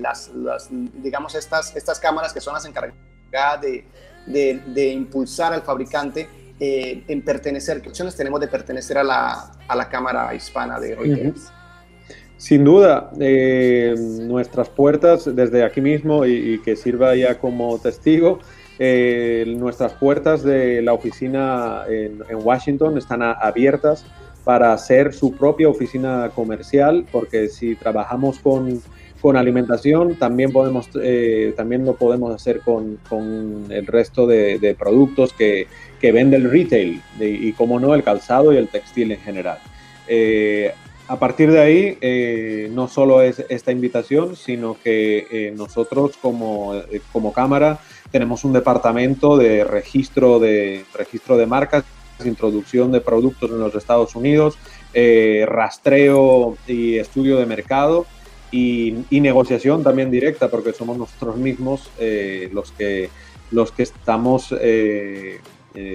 las, 0.00 0.30
digamos, 1.02 1.34
estas, 1.34 1.74
estas 1.74 1.98
cámaras 1.98 2.34
que 2.34 2.42
son 2.42 2.52
las 2.52 2.66
encargadas 2.66 3.62
de, 3.62 3.86
de, 4.26 4.60
de 4.66 4.88
impulsar 4.88 5.54
al 5.54 5.62
fabricante? 5.62 6.28
Eh, 6.64 7.02
en 7.08 7.22
pertenecer, 7.22 7.82
qué 7.82 7.88
opciones 7.88 8.14
tenemos 8.14 8.38
de 8.38 8.46
pertenecer 8.46 8.96
a 8.96 9.02
la, 9.02 9.50
a 9.66 9.74
la 9.74 9.88
Cámara 9.88 10.32
Hispana 10.32 10.78
de 10.78 10.94
Reuters. 10.94 11.50
Sin 12.36 12.62
duda, 12.62 13.10
eh, 13.18 13.96
nuestras 14.20 14.68
puertas 14.68 15.28
desde 15.34 15.64
aquí 15.64 15.80
mismo 15.80 16.24
y, 16.24 16.60
que 16.60 16.76
sirva 16.76 17.16
ya 17.16 17.36
como 17.40 17.80
testigo, 17.80 18.38
nuestras 18.78 19.94
puertas 19.94 20.44
de 20.44 20.82
la 20.82 20.92
oficina 20.92 21.82
en, 21.88 22.22
Washington 22.32 22.96
están 22.96 23.22
abiertas 23.22 24.04
para 24.44 24.72
hacer 24.72 25.12
su 25.14 25.36
propia 25.36 25.68
oficina 25.68 26.30
comercial, 26.32 27.04
porque 27.10 27.48
si 27.48 27.74
trabajamos 27.74 28.38
con, 28.38 28.80
con 29.22 29.36
alimentación, 29.36 30.16
también, 30.16 30.52
podemos, 30.52 30.90
eh, 31.00 31.54
también 31.56 31.84
lo 31.84 31.94
podemos 31.94 32.34
hacer 32.34 32.60
con, 32.60 32.98
con 33.08 33.66
el 33.70 33.86
resto 33.86 34.26
de, 34.26 34.58
de 34.58 34.74
productos 34.74 35.32
que, 35.32 35.68
que, 36.00 36.12
vende 36.12 36.36
el 36.36 36.50
retail 36.50 37.00
y, 37.20 37.52
como 37.52 37.80
no, 37.80 37.94
el 37.94 38.02
calzado 38.02 38.52
y 38.52 38.56
el 38.56 38.68
textil 38.68 39.12
en 39.12 39.20
general. 39.20 39.58
Eh, 40.08 40.72
a 41.08 41.18
partir 41.18 41.50
de 41.52 41.60
ahí, 41.60 41.98
eh, 42.00 42.68
no 42.72 42.88
solo 42.88 43.22
es 43.22 43.44
esta 43.48 43.70
invitación, 43.70 44.34
sino 44.36 44.76
que 44.82 45.52
nosotros 45.56 46.16
como, 46.20 46.74
como 47.12 47.32
Cámara 47.32 47.78
tenemos 48.10 48.44
un 48.44 48.52
departamento 48.52 49.36
de 49.36 49.64
registro 49.64 50.38
de, 50.38 50.84
registro 50.94 51.36
de 51.36 51.46
marcas 51.46 51.84
introducción 52.24 52.92
de 52.92 53.00
productos 53.00 53.50
en 53.50 53.58
los 53.58 53.74
Estados 53.74 54.14
Unidos, 54.14 54.58
eh, 54.94 55.44
rastreo 55.48 56.56
y 56.66 56.98
estudio 56.98 57.38
de 57.38 57.46
mercado 57.46 58.06
y, 58.52 59.20
negociación 59.20 59.82
también 59.82 60.10
directa, 60.10 60.48
porque 60.48 60.72
somos 60.72 60.96
nosotros 60.98 61.36
mismos 61.36 61.90
eh, 61.98 62.50
los, 62.52 62.70
que, 62.72 63.08
los 63.50 63.72
que 63.72 63.82
estamos 63.82 64.54
eh, 64.60 65.40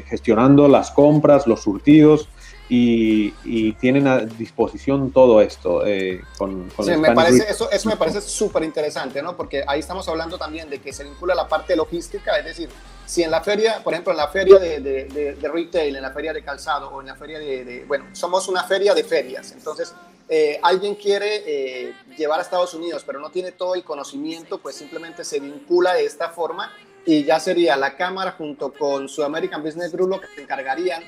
gestionando 0.08 0.68
las 0.68 0.92
compras, 0.92 1.46
los 1.48 1.62
surtidos 1.62 2.28
y, 2.70 3.72
tienen 3.74 4.08
a 4.08 4.20
disposición 4.20 5.12
todo 5.12 5.42
esto. 5.42 5.86
Eh, 5.86 6.22
con, 6.38 6.70
sí, 6.84 6.92
me 6.98 7.14
parece, 7.14 7.50
eso, 7.50 7.70
eso 7.72 7.90
me 7.90 7.96
parece 7.96 8.22
súper 8.22 8.64
interesante, 8.64 9.22
¿no? 9.22 9.38
Porque 9.38 9.64
ahí 9.68 9.80
estamos 9.80 10.08
hablando 10.08 10.38
también 10.38 10.70
de 10.70 10.80
que 10.80 10.92
se 10.92 11.04
vincula 11.04 11.34
la 11.36 11.48
parte 11.48 11.76
logística, 11.76 12.38
es 12.38 12.46
decir, 12.46 12.70
si 13.06 13.24
en 13.24 13.32
la 13.32 13.42
feria, 13.42 13.82
por 13.84 13.94
ejemplo, 13.94 14.12
en 14.12 14.18
la 14.18 14.28
feria 14.28 14.60
de, 14.60 14.80
de, 14.82 15.50
retail, 15.50 15.96
en 15.96 16.02
la 16.02 16.12
feria 16.12 16.34
de 16.34 16.44
calzado 16.44 16.90
o 16.90 17.00
en 17.00 17.08
la 17.08 17.16
feria 17.16 17.40
de, 17.40 17.86
bueno, 17.88 18.06
somos 18.12 18.50
una 18.50 18.64
feria 18.64 18.94
de 18.94 19.04
ferias, 19.04 19.54
entonces 19.54 19.94
eh, 20.28 20.60
alguien 20.62 20.96
quiere 20.96 21.44
eh, 21.46 21.94
llevar 22.18 22.40
a 22.40 22.44
Estados 22.44 22.74
Unidos, 22.74 23.04
pero 23.06 23.20
no 23.20 23.30
tiene 23.30 23.54
todo 23.54 23.76
el 23.76 23.86
conocimiento, 23.86 24.58
pues 24.58 24.76
simplemente 24.76 25.24
se 25.24 25.40
vincula 25.40 25.94
de 25.94 26.06
esta 26.06 26.30
forma 26.30 26.74
y 27.06 27.24
ya 27.24 27.40
sería 27.40 27.78
la 27.78 27.96
Cámara 27.96 28.34
junto 28.38 28.74
con 28.74 29.08
su 29.08 29.24
American 29.24 29.64
Business 29.64 29.94
Group 29.94 30.10
lo 30.10 30.20
que 30.20 30.28
se 30.28 30.42
encargarían 30.42 31.02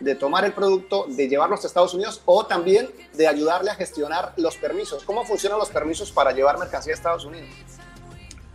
de 0.00 0.14
tomar 0.14 0.44
el 0.44 0.52
producto, 0.52 1.06
de 1.08 1.28
llevarlo 1.28 1.56
a 1.56 1.58
Estados 1.58 1.94
Unidos 1.94 2.22
o 2.24 2.46
también 2.46 2.88
de 3.16 3.26
ayudarle 3.26 3.70
a 3.70 3.74
gestionar 3.74 4.32
los 4.36 4.56
permisos. 4.56 5.04
¿Cómo 5.04 5.24
funcionan 5.24 5.58
los 5.58 5.70
permisos 5.70 6.12
para 6.12 6.32
llevar 6.32 6.58
mercancía 6.58 6.92
a 6.92 6.96
Estados 6.96 7.24
Unidos? 7.24 7.48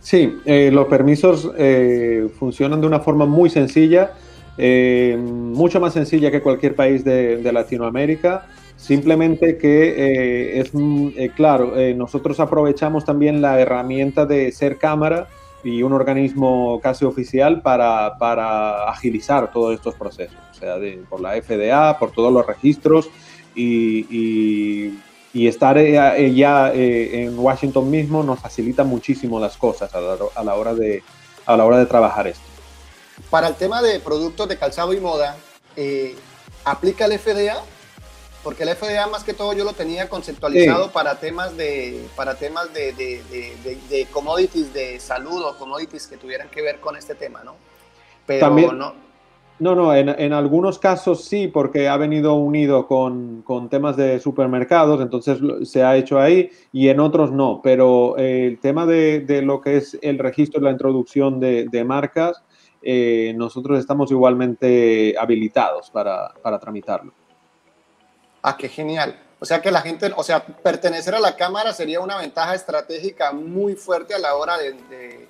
Sí, 0.00 0.38
eh, 0.44 0.70
los 0.70 0.86
permisos 0.86 1.50
eh, 1.56 2.28
funcionan 2.38 2.80
de 2.80 2.86
una 2.86 3.00
forma 3.00 3.24
muy 3.24 3.48
sencilla, 3.48 4.12
eh, 4.58 5.16
mucho 5.18 5.80
más 5.80 5.94
sencilla 5.94 6.30
que 6.30 6.42
cualquier 6.42 6.74
país 6.74 7.04
de, 7.04 7.38
de 7.38 7.52
Latinoamérica. 7.52 8.46
Simplemente 8.76 9.56
que 9.56 10.60
es 10.60 10.72
claro, 11.36 11.74
nosotros 11.94 12.38
aprovechamos 12.40 13.04
también 13.04 13.40
la 13.40 13.58
herramienta 13.58 14.26
de 14.26 14.50
ser 14.52 14.76
cámara 14.78 15.28
y 15.64 15.82
un 15.82 15.92
organismo 15.92 16.78
casi 16.82 17.04
oficial 17.04 17.62
para, 17.62 18.16
para 18.18 18.88
agilizar 18.90 19.50
todos 19.50 19.74
estos 19.74 19.94
procesos, 19.94 20.36
o 20.52 20.54
sea, 20.54 20.76
por 21.08 21.20
la 21.20 21.40
FDA, 21.40 21.98
por 21.98 22.12
todos 22.12 22.32
los 22.32 22.46
registros 22.46 23.08
y, 23.54 24.92
estar 25.34 25.76
eh, 25.78 26.32
ya 26.34 26.72
eh, 26.72 27.24
en 27.24 27.38
Washington 27.38 27.90
mismo 27.90 28.22
nos 28.22 28.38
facilita 28.38 28.84
muchísimo 28.84 29.40
las 29.40 29.56
cosas 29.56 29.92
a 29.94 30.00
la, 30.42 30.54
hora 30.54 30.74
de, 30.74 31.02
a 31.46 31.56
la 31.56 31.64
hora 31.64 31.78
de 31.78 31.86
trabajar 31.86 32.26
esto. 32.28 32.44
Para 33.30 33.48
el 33.48 33.54
tema 33.54 33.82
de 33.82 34.00
productos 34.00 34.48
de 34.48 34.58
calzado 34.58 34.92
y 34.92 35.00
moda, 35.00 35.36
eh, 35.76 36.14
¿aplica 36.64 37.06
el 37.06 37.18
FDA? 37.18 37.62
Porque 38.44 38.62
el 38.62 38.68
FDA 38.68 39.06
más 39.08 39.24
que 39.24 39.32
todo 39.32 39.54
yo 39.54 39.64
lo 39.64 39.72
tenía 39.72 40.08
conceptualizado 40.08 40.90
para 40.92 41.18
temas 41.18 41.56
de 41.56 42.04
para 42.14 42.34
temas 42.36 42.72
de, 42.74 42.92
de, 42.92 43.22
de, 43.88 44.06
commodities 44.12 44.72
de 44.74 45.00
salud 45.00 45.42
o 45.42 45.56
commodities 45.56 46.06
que 46.06 46.18
tuvieran 46.18 46.48
que 46.50 46.60
ver 46.60 46.78
con 46.78 46.94
este 46.94 47.14
tema, 47.14 47.42
¿no? 47.42 47.56
Pero 48.26 48.40
También, 48.40 48.78
no. 48.78 49.02
No, 49.60 49.76
no, 49.76 49.94
en, 49.94 50.08
en, 50.08 50.32
algunos 50.32 50.80
casos 50.80 51.24
sí, 51.24 51.46
porque 51.46 51.88
ha 51.88 51.96
venido 51.96 52.34
unido 52.34 52.88
con, 52.88 53.42
con, 53.42 53.68
temas 53.68 53.96
de 53.96 54.18
supermercados, 54.18 55.00
entonces 55.00 55.38
se 55.62 55.84
ha 55.84 55.96
hecho 55.96 56.18
ahí, 56.18 56.50
y 56.72 56.88
en 56.88 56.98
otros 56.98 57.30
no, 57.30 57.60
pero 57.62 58.18
eh, 58.18 58.48
el 58.48 58.58
tema 58.58 58.84
de, 58.84 59.20
de, 59.20 59.42
lo 59.42 59.60
que 59.60 59.76
es 59.76 59.96
el 60.02 60.18
registro 60.18 60.60
y 60.60 60.64
la 60.64 60.72
introducción 60.72 61.38
de, 61.38 61.66
de 61.70 61.84
marcas, 61.84 62.42
eh, 62.82 63.32
nosotros 63.36 63.78
estamos 63.78 64.10
igualmente 64.10 65.14
habilitados 65.16 65.88
para, 65.88 66.34
para 66.42 66.58
tramitarlo. 66.58 67.12
Ah, 68.46 68.58
qué 68.58 68.68
genial. 68.68 69.18
O 69.40 69.46
sea 69.46 69.62
que 69.62 69.70
la 69.70 69.80
gente, 69.80 70.12
o 70.14 70.22
sea, 70.22 70.44
pertenecer 70.44 71.14
a 71.14 71.18
la 71.18 71.34
Cámara 71.34 71.72
sería 71.72 72.00
una 72.00 72.18
ventaja 72.18 72.54
estratégica 72.54 73.32
muy 73.32 73.74
fuerte 73.74 74.12
a 74.12 74.18
la 74.18 74.34
hora 74.36 74.58
de, 74.58 75.28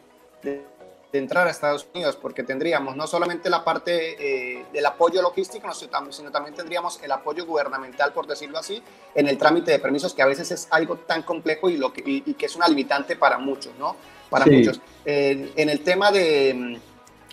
entrar 1.13 1.47
a 1.47 1.51
Estados 1.53 1.87
Unidos, 1.95 2.19
porque 2.21 2.43
tendríamos 2.43 2.97
no 2.97 3.07
solamente 3.07 3.49
la 3.49 3.63
parte 3.63 4.59
eh, 4.59 4.67
del 4.73 4.85
apoyo 4.85 5.23
logístico, 5.23 5.73
sino 5.73 6.33
también 6.33 6.57
tendríamos 6.57 7.01
el 7.05 7.13
apoyo 7.13 7.47
gubernamental, 7.47 8.13
por 8.13 8.27
decirlo 8.27 8.59
así, 8.59 8.83
en 9.15 9.29
el 9.29 9.39
trámite 9.39 9.71
de 9.71 9.79
permisos, 9.79 10.13
que 10.13 10.23
a 10.23 10.27
veces 10.27 10.51
es 10.51 10.67
algo 10.73 10.97
tan 10.97 11.23
complejo 11.23 11.71
y, 11.71 11.77
lo 11.77 11.93
que, 11.93 12.03
y, 12.05 12.35
que 12.35 12.47
es 12.47 12.57
una 12.57 12.67
limitante 12.67 13.15
para 13.15 13.39
muchos, 13.39 13.73
¿no? 13.79 13.95
Para 14.29 14.45
muchos. 14.47 14.81
en 15.05 15.69
el 15.69 15.85
tema 15.85 16.11
de 16.11 16.81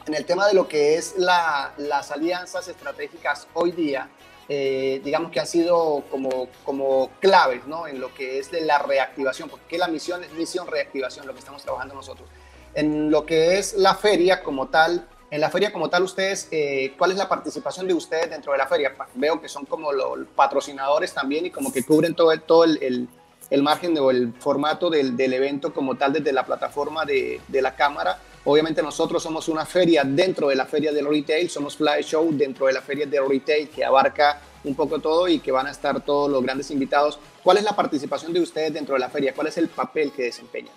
en 0.07 0.13
el 0.13 0.25
tema 0.25 0.47
de 0.47 0.53
lo 0.53 0.67
que 0.67 0.95
es 0.95 1.15
la, 1.17 1.73
las 1.77 2.11
alianzas 2.11 2.67
estratégicas 2.67 3.47
hoy 3.53 3.71
día, 3.71 4.09
eh, 4.53 4.99
digamos 5.01 5.31
que 5.31 5.39
han 5.39 5.47
sido 5.47 6.03
como, 6.11 6.49
como 6.65 7.09
claves 7.21 7.65
¿no? 7.67 7.87
en 7.87 8.01
lo 8.01 8.13
que 8.13 8.37
es 8.37 8.51
de 8.51 8.59
la 8.59 8.79
reactivación, 8.79 9.47
porque 9.47 9.77
la 9.77 9.87
misión 9.87 10.25
es 10.25 10.33
misión 10.33 10.67
reactivación, 10.67 11.25
lo 11.25 11.31
que 11.31 11.39
estamos 11.39 11.63
trabajando 11.63 11.95
nosotros. 11.95 12.27
En 12.73 13.09
lo 13.09 13.25
que 13.25 13.57
es 13.59 13.75
la 13.75 13.95
feria 13.95 14.43
como 14.43 14.67
tal, 14.67 15.07
en 15.29 15.39
la 15.39 15.49
feria 15.49 15.71
como 15.71 15.89
tal, 15.89 16.03
ustedes, 16.03 16.49
eh, 16.51 16.93
¿cuál 16.97 17.11
es 17.11 17.17
la 17.17 17.29
participación 17.29 17.87
de 17.87 17.93
ustedes 17.93 18.29
dentro 18.29 18.51
de 18.51 18.57
la 18.57 18.67
feria? 18.67 18.93
Veo 19.15 19.39
que 19.39 19.47
son 19.47 19.63
como 19.63 19.93
los 19.93 20.27
patrocinadores 20.35 21.13
también 21.13 21.45
y 21.45 21.49
como 21.49 21.71
que 21.71 21.85
cubren 21.85 22.13
todo, 22.13 22.33
el, 22.33 22.41
todo 22.41 22.65
el, 22.65 23.07
el, 23.49 23.63
margen 23.63 23.97
o 23.99 24.11
el 24.11 24.33
formato 24.33 24.89
del, 24.89 25.15
del, 25.15 25.31
evento 25.31 25.73
como 25.73 25.95
tal 25.95 26.11
desde 26.11 26.33
la 26.33 26.45
plataforma 26.45 27.05
de, 27.05 27.39
de 27.47 27.61
la 27.61 27.73
cámara. 27.73 28.19
Obviamente 28.43 28.81
nosotros 28.81 29.21
somos 29.21 29.47
una 29.49 29.65
feria 29.65 30.03
dentro 30.03 30.47
de 30.47 30.55
la 30.55 30.65
feria 30.65 30.91
del 30.91 31.07
retail, 31.07 31.49
somos 31.49 31.75
Fly 31.77 32.01
Show 32.01 32.29
dentro 32.31 32.65
de 32.65 32.73
la 32.73 32.81
feria 32.81 33.05
del 33.05 33.29
retail 33.29 33.69
que 33.69 33.85
abarca 33.85 34.41
un 34.63 34.73
poco 34.75 34.99
todo 34.99 35.27
y 35.27 35.39
que 35.39 35.51
van 35.51 35.67
a 35.67 35.71
estar 35.71 36.01
todos 36.01 36.29
los 36.29 36.41
grandes 36.41 36.71
invitados. 36.71 37.19
¿Cuál 37.43 37.57
es 37.57 37.63
la 37.63 37.75
participación 37.75 38.33
de 38.33 38.39
ustedes 38.39 38.73
dentro 38.73 38.95
de 38.95 38.99
la 38.99 39.09
feria? 39.09 39.33
¿Cuál 39.33 39.47
es 39.47 39.57
el 39.57 39.67
papel 39.67 40.11
que 40.11 40.23
desempeñan? 40.23 40.73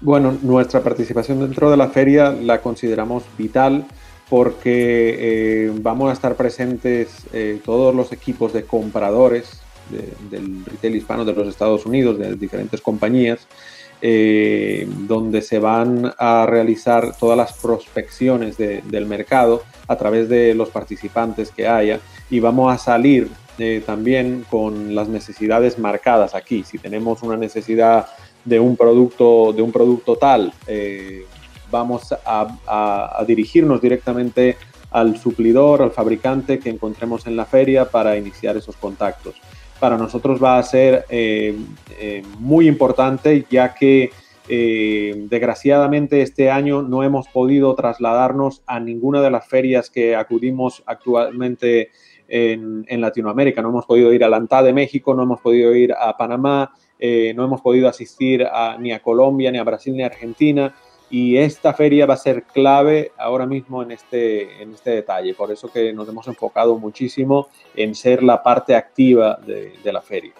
Bueno, 0.00 0.36
nuestra 0.42 0.80
participación 0.80 1.40
dentro 1.40 1.70
de 1.70 1.76
la 1.76 1.88
feria 1.88 2.30
la 2.30 2.60
consideramos 2.60 3.24
vital 3.36 3.86
porque 4.28 5.16
eh, 5.66 5.72
vamos 5.80 6.10
a 6.10 6.12
estar 6.12 6.34
presentes 6.36 7.26
eh, 7.32 7.60
todos 7.64 7.94
los 7.94 8.12
equipos 8.12 8.52
de 8.52 8.64
compradores 8.64 9.60
del 10.30 10.64
retail 10.64 10.96
hispano 10.96 11.24
de 11.24 11.32
los 11.32 11.46
Estados 11.46 11.86
Unidos, 11.86 12.18
de 12.18 12.34
diferentes 12.34 12.80
compañías, 12.80 13.46
eh, 14.02 14.88
donde 14.88 15.42
se 15.42 15.58
van 15.58 16.12
a 16.18 16.46
realizar 16.46 17.16
todas 17.16 17.36
las 17.36 17.54
prospecciones 17.54 18.56
del 18.58 19.06
mercado 19.06 19.62
a 19.88 19.96
través 19.96 20.28
de 20.28 20.54
los 20.54 20.68
participantes 20.70 21.50
que 21.50 21.66
haya 21.66 22.00
y 22.30 22.40
vamos 22.40 22.72
a 22.72 22.78
salir 22.78 23.30
eh, 23.58 23.82
también 23.86 24.44
con 24.50 24.94
las 24.94 25.08
necesidades 25.08 25.78
marcadas 25.78 26.34
aquí. 26.34 26.62
Si 26.62 26.78
tenemos 26.78 27.22
una 27.22 27.38
necesidad 27.38 28.06
de 28.44 28.60
un 28.60 28.76
producto, 28.76 29.52
de 29.54 29.62
un 29.62 29.72
producto 29.72 30.16
tal, 30.16 30.52
eh, 30.66 31.24
vamos 31.70 32.14
a, 32.24 33.24
dirigirnos 33.26 33.80
directamente 33.80 34.56
al 34.90 35.18
suplidor, 35.18 35.82
al 35.82 35.90
fabricante 35.90 36.58
que 36.58 36.70
encontremos 36.70 37.26
en 37.26 37.36
la 37.36 37.46
feria 37.46 37.86
para 37.86 38.16
iniciar 38.16 38.56
esos 38.56 38.76
contactos. 38.76 39.34
Para 39.80 39.98
nosotros 39.98 40.42
va 40.42 40.58
a 40.58 40.62
ser 40.62 41.04
eh, 41.10 41.54
muy 42.38 42.66
importante 42.68 43.46
ya 43.50 43.74
que 43.74 44.10
desgraciadamente 44.48 46.22
este 46.22 46.52
año 46.52 46.80
no 46.80 47.02
hemos 47.02 47.26
podido 47.26 47.74
trasladarnos 47.74 48.62
a 48.68 48.78
ninguna 48.78 49.20
de 49.20 49.32
las 49.32 49.48
ferias 49.48 49.90
que 49.90 50.14
acudimos 50.14 50.84
actualmente 50.86 51.90
en, 52.28 53.00
Latinoamérica. 53.00 53.62
No 53.62 53.70
hemos 53.70 53.86
podido 53.86 54.12
ir 54.12 54.24
a 54.24 54.28
la 54.28 54.36
ANTA 54.36 54.62
de 54.62 54.72
México, 54.72 55.14
no 55.14 55.22
hemos 55.22 55.40
podido 55.40 55.74
ir 55.74 55.92
a 55.92 56.16
Panamá, 56.16 56.72
eh, 56.98 57.32
no 57.34 57.44
hemos 57.44 57.60
podido 57.60 57.88
asistir 57.88 58.46
ni 58.80 58.92
a 58.92 59.02
Colombia, 59.02 59.50
ni 59.50 59.58
a 59.58 59.64
Brasil, 59.64 59.94
ni 59.94 60.02
a 60.02 60.06
Argentina. 60.06 60.74
Y 61.08 61.36
esta 61.36 61.72
feria 61.72 62.04
va 62.04 62.14
a 62.14 62.18
ser 62.18 62.42
clave 62.44 63.12
ahora 63.16 63.46
mismo 63.46 63.82
en 63.82 63.92
este, 63.92 64.62
en 64.62 64.72
este 64.74 64.90
detalle. 64.90 65.34
Por 65.34 65.52
eso 65.52 65.70
que 65.70 65.92
nos 65.92 66.08
hemos 66.08 66.26
enfocado 66.26 66.76
muchísimo 66.78 67.48
en 67.74 67.94
ser 67.94 68.22
la 68.22 68.42
parte 68.42 68.74
activa 68.74 69.38
de, 69.46 69.78
la 69.84 70.02
feria. 70.02 70.32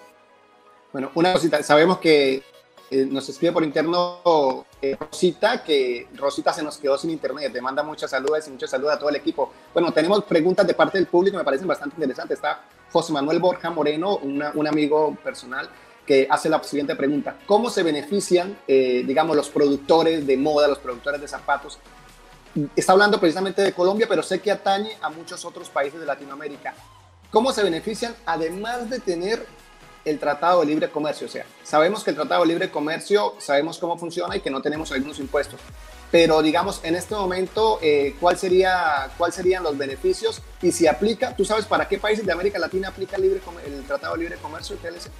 Bueno, 0.92 1.10
una 1.14 1.32
cosita, 1.32 1.62
sabemos 1.62 1.98
que 1.98 2.42
eh, 2.90 3.06
nos 3.06 3.28
escribe 3.28 3.52
por 3.52 3.62
interno 3.62 4.66
eh, 4.82 4.96
Rosita, 4.98 5.62
que 5.62 6.08
Rosita 6.14 6.52
se 6.52 6.64
nos 6.64 6.78
quedó 6.78 6.98
sin 6.98 7.10
internet. 7.10 7.52
Te 7.52 7.60
manda 7.60 7.84
muchas 7.84 8.10
saludos 8.10 8.48
y 8.48 8.50
muchos 8.50 8.68
saludos 8.68 8.94
a 8.94 8.98
todo 8.98 9.10
el 9.10 9.16
equipo. 9.16 9.52
Bueno, 9.72 9.92
tenemos 9.92 10.24
preguntas 10.24 10.66
de 10.66 10.74
parte 10.74 10.98
del 10.98 11.06
público, 11.06 11.36
me 11.36 11.44
parecen 11.44 11.68
bastante 11.68 11.94
interesantes. 11.94 12.38
Está 12.38 12.62
José 12.90 13.12
Manuel 13.12 13.38
Borja 13.38 13.70
Moreno, 13.70 14.16
un 14.16 14.66
amigo 14.66 15.16
personal, 15.22 15.68
que 16.06 16.26
hace 16.30 16.48
la 16.48 16.62
siguiente 16.62 16.94
pregunta. 16.94 17.36
¿Cómo 17.46 17.68
se 17.68 17.82
benefician, 17.82 18.56
eh, 18.68 19.02
digamos, 19.06 19.36
los 19.36 19.48
productores 19.48 20.26
de 20.26 20.36
moda, 20.36 20.68
los 20.68 20.78
productores 20.78 21.20
de 21.20 21.28
zapatos? 21.28 21.78
Está 22.74 22.92
hablando 22.92 23.20
precisamente 23.20 23.62
de 23.62 23.72
Colombia, 23.72 24.06
pero 24.08 24.22
sé 24.22 24.40
que 24.40 24.50
atañe 24.50 24.96
a 25.02 25.10
muchos 25.10 25.44
otros 25.44 25.68
países 25.68 26.00
de 26.00 26.06
Latinoamérica. 26.06 26.74
¿Cómo 27.30 27.52
se 27.52 27.62
benefician, 27.62 28.14
además 28.24 28.88
de 28.88 29.00
tener 29.00 29.46
el 30.06 30.18
Tratado 30.20 30.60
de 30.60 30.66
Libre 30.66 30.88
Comercio. 30.88 31.26
O 31.26 31.30
sea, 31.30 31.44
sabemos 31.62 32.02
que 32.02 32.10
el 32.10 32.16
Tratado 32.16 32.42
de 32.42 32.48
Libre 32.48 32.70
Comercio, 32.70 33.34
sabemos 33.38 33.76
cómo 33.78 33.98
funciona 33.98 34.36
y 34.36 34.40
que 34.40 34.50
no 34.50 34.62
tenemos 34.62 34.90
algunos 34.92 35.18
impuestos. 35.18 35.60
Pero 36.10 36.40
digamos, 36.40 36.80
en 36.84 36.94
este 36.94 37.16
momento, 37.16 37.80
eh, 37.82 38.14
¿cuál 38.20 38.38
sería, 38.38 39.10
¿cuáles 39.18 39.34
serían 39.34 39.64
los 39.64 39.76
beneficios? 39.76 40.40
Y 40.62 40.70
si 40.70 40.86
aplica, 40.86 41.34
¿tú 41.34 41.44
sabes 41.44 41.66
para 41.66 41.88
qué 41.88 41.98
países 41.98 42.24
de 42.24 42.32
América 42.32 42.58
Latina 42.60 42.88
aplica 42.88 43.16
el, 43.16 43.22
libre, 43.22 43.40
el 43.66 43.84
Tratado 43.84 44.14
de 44.14 44.20
Libre 44.20 44.36
Comercio, 44.36 44.76
TLC? 44.76 45.10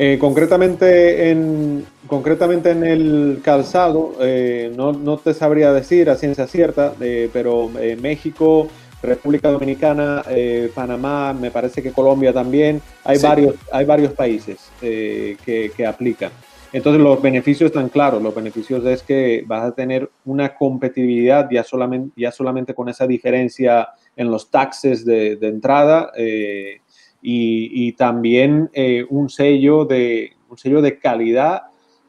Eh, 0.00 0.16
concretamente, 0.18 1.30
en, 1.30 1.84
concretamente 2.06 2.70
en 2.70 2.84
el 2.84 3.40
calzado, 3.42 4.14
eh, 4.20 4.72
no, 4.76 4.92
no, 4.92 5.18
te 5.18 5.34
sabría 5.34 5.72
decir 5.72 6.08
a 6.08 6.14
ciencia 6.14 6.46
cierta, 6.46 6.94
pero 7.32 7.68
México, 8.00 8.68
República 9.02 9.50
Dominicana, 9.50 10.22
eh, 10.28 10.70
Panamá, 10.74 11.32
me 11.32 11.50
parece 11.50 11.82
que 11.82 11.92
Colombia 11.92 12.32
también, 12.32 12.82
hay, 13.04 13.18
varios, 13.18 13.54
hay 13.70 13.84
varios 13.84 14.12
países 14.12 14.70
eh, 14.82 15.36
que, 15.44 15.86
aplican. 15.86 16.30
Entonces 16.72 17.00
los 17.00 17.22
beneficios 17.22 17.68
están 17.68 17.88
claros, 17.88 18.22
los 18.22 18.34
beneficios 18.34 18.84
es 18.84 19.02
que 19.02 19.42
vas 19.46 19.64
a 19.64 19.72
tener 19.72 20.10
una 20.26 20.54
competitividad 20.54 21.48
ya 21.50 21.64
solamente, 21.64 22.20
ya 22.20 22.30
solamente 22.30 22.74
con 22.74 22.88
esa 22.88 23.06
diferencia 23.06 23.88
en 24.16 24.30
los 24.30 24.50
taxes 24.50 25.04
de, 25.04 25.38
entrada 25.40 26.12
eh, 26.16 26.80
y, 27.20 27.92
también 27.92 28.70
un, 29.10 29.28
sello 29.28 29.84
de, 29.84 30.36
un 30.48 30.58
sello 30.58 30.80
de 30.80 30.98
calidad 30.98 31.62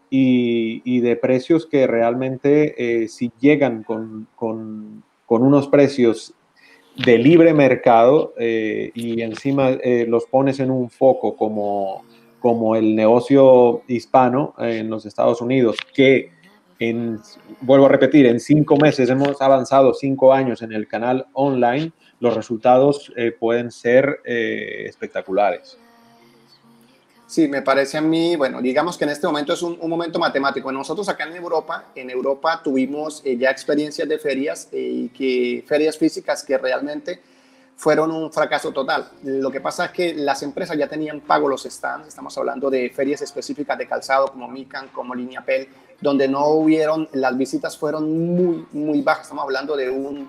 y, 0.10 1.00
de 1.00 1.16
precios 1.16 1.66
que 1.66 1.88
realmente 1.88 3.08
si 3.08 3.32
llegan 3.40 3.84
con, 3.84 4.28
con, 4.36 5.04
con 5.26 5.44
unos 5.44 5.68
precios 5.68 6.34
de 7.06 7.18
libre 7.18 7.54
mercado 7.54 8.34
eh, 8.38 8.92
y 8.94 9.22
encima 9.22 9.70
eh, 9.70 10.06
los 10.08 10.26
pones 10.26 10.60
en 10.60 10.70
un 10.70 10.90
foco 10.90 11.36
como, 11.36 12.04
como 12.40 12.76
el 12.76 12.96
negocio 12.96 13.84
hispano 13.88 14.54
en 14.58 14.90
los 14.90 15.06
Estados 15.06 15.42
Unidos, 15.42 15.78
que 15.94 16.32
en, 16.80 17.20
vuelvo 17.62 17.86
a 17.86 17.90
repetir, 17.90 18.26
en 18.26 18.40
cinco 18.40 18.76
meses 18.78 19.10
hemos 19.10 19.42
avanzado 19.42 19.94
cinco 19.94 20.34
años 20.34 20.62
en 20.62 20.74
el 20.74 20.88
canal 20.88 21.28
online, 21.34 21.92
los 22.20 22.36
resultados 22.36 23.12
eh, 23.16 23.32
pueden 23.32 23.72
ser 23.72 24.22
espectaculares. 24.26 25.78
Sí, 27.30 27.48
me 27.48 27.62
parece 27.62 27.96
a 27.96 28.02
mí, 28.02 28.36
bueno, 28.36 28.60
digamos 28.60 28.98
que 28.98 29.04
en 29.04 29.12
este 29.12 29.28
momento 29.28 29.54
es 29.54 29.62
un, 29.62 29.78
momento 29.88 30.18
matemático. 30.18 30.72
Nosotros 30.72 31.08
acá 31.10 31.26
en 31.26 31.36
Europa, 31.36 31.86
en 31.94 32.10
Europa 32.10 32.60
tuvimos 32.64 33.22
eh, 33.24 33.38
ya 33.38 33.52
experiencias 33.52 34.10
de 34.10 34.18
ferias, 34.18 34.68
eh, 34.72 35.10
que, 35.16 35.64
ferias 35.68 35.96
físicas 35.96 36.44
que 36.44 36.58
realmente 36.58 37.22
fueron 37.76 38.10
un 38.10 38.34
fracaso 38.34 38.72
total. 38.72 39.12
Lo 39.22 39.52
que 39.52 39.62
pasa 39.62 39.86
es 39.86 39.92
que 39.92 40.16
las 40.16 40.42
empresas 40.42 40.76
ya 40.76 40.88
tenían 40.88 41.22
pago 41.22 41.48
los 41.48 41.66
stands, 41.66 42.08
estamos 42.08 42.36
hablando 42.36 42.68
de 42.72 42.90
ferias 42.90 43.22
específicas 43.22 43.78
de 43.78 43.88
calzado 43.88 44.30
como 44.30 44.48
Mican, 44.48 44.88
como 44.88 45.14
Pel, 45.46 45.68
donde 46.02 46.28
no 46.28 46.48
hubieron, 46.48 47.08
las 47.14 47.38
visitas 47.38 47.78
fueron 47.78 48.12
muy, 48.12 48.66
muy 48.72 49.04
bajas, 49.04 49.26
estamos 49.26 49.44
hablando 49.44 49.78
de 49.78 49.92
un, 49.92 50.28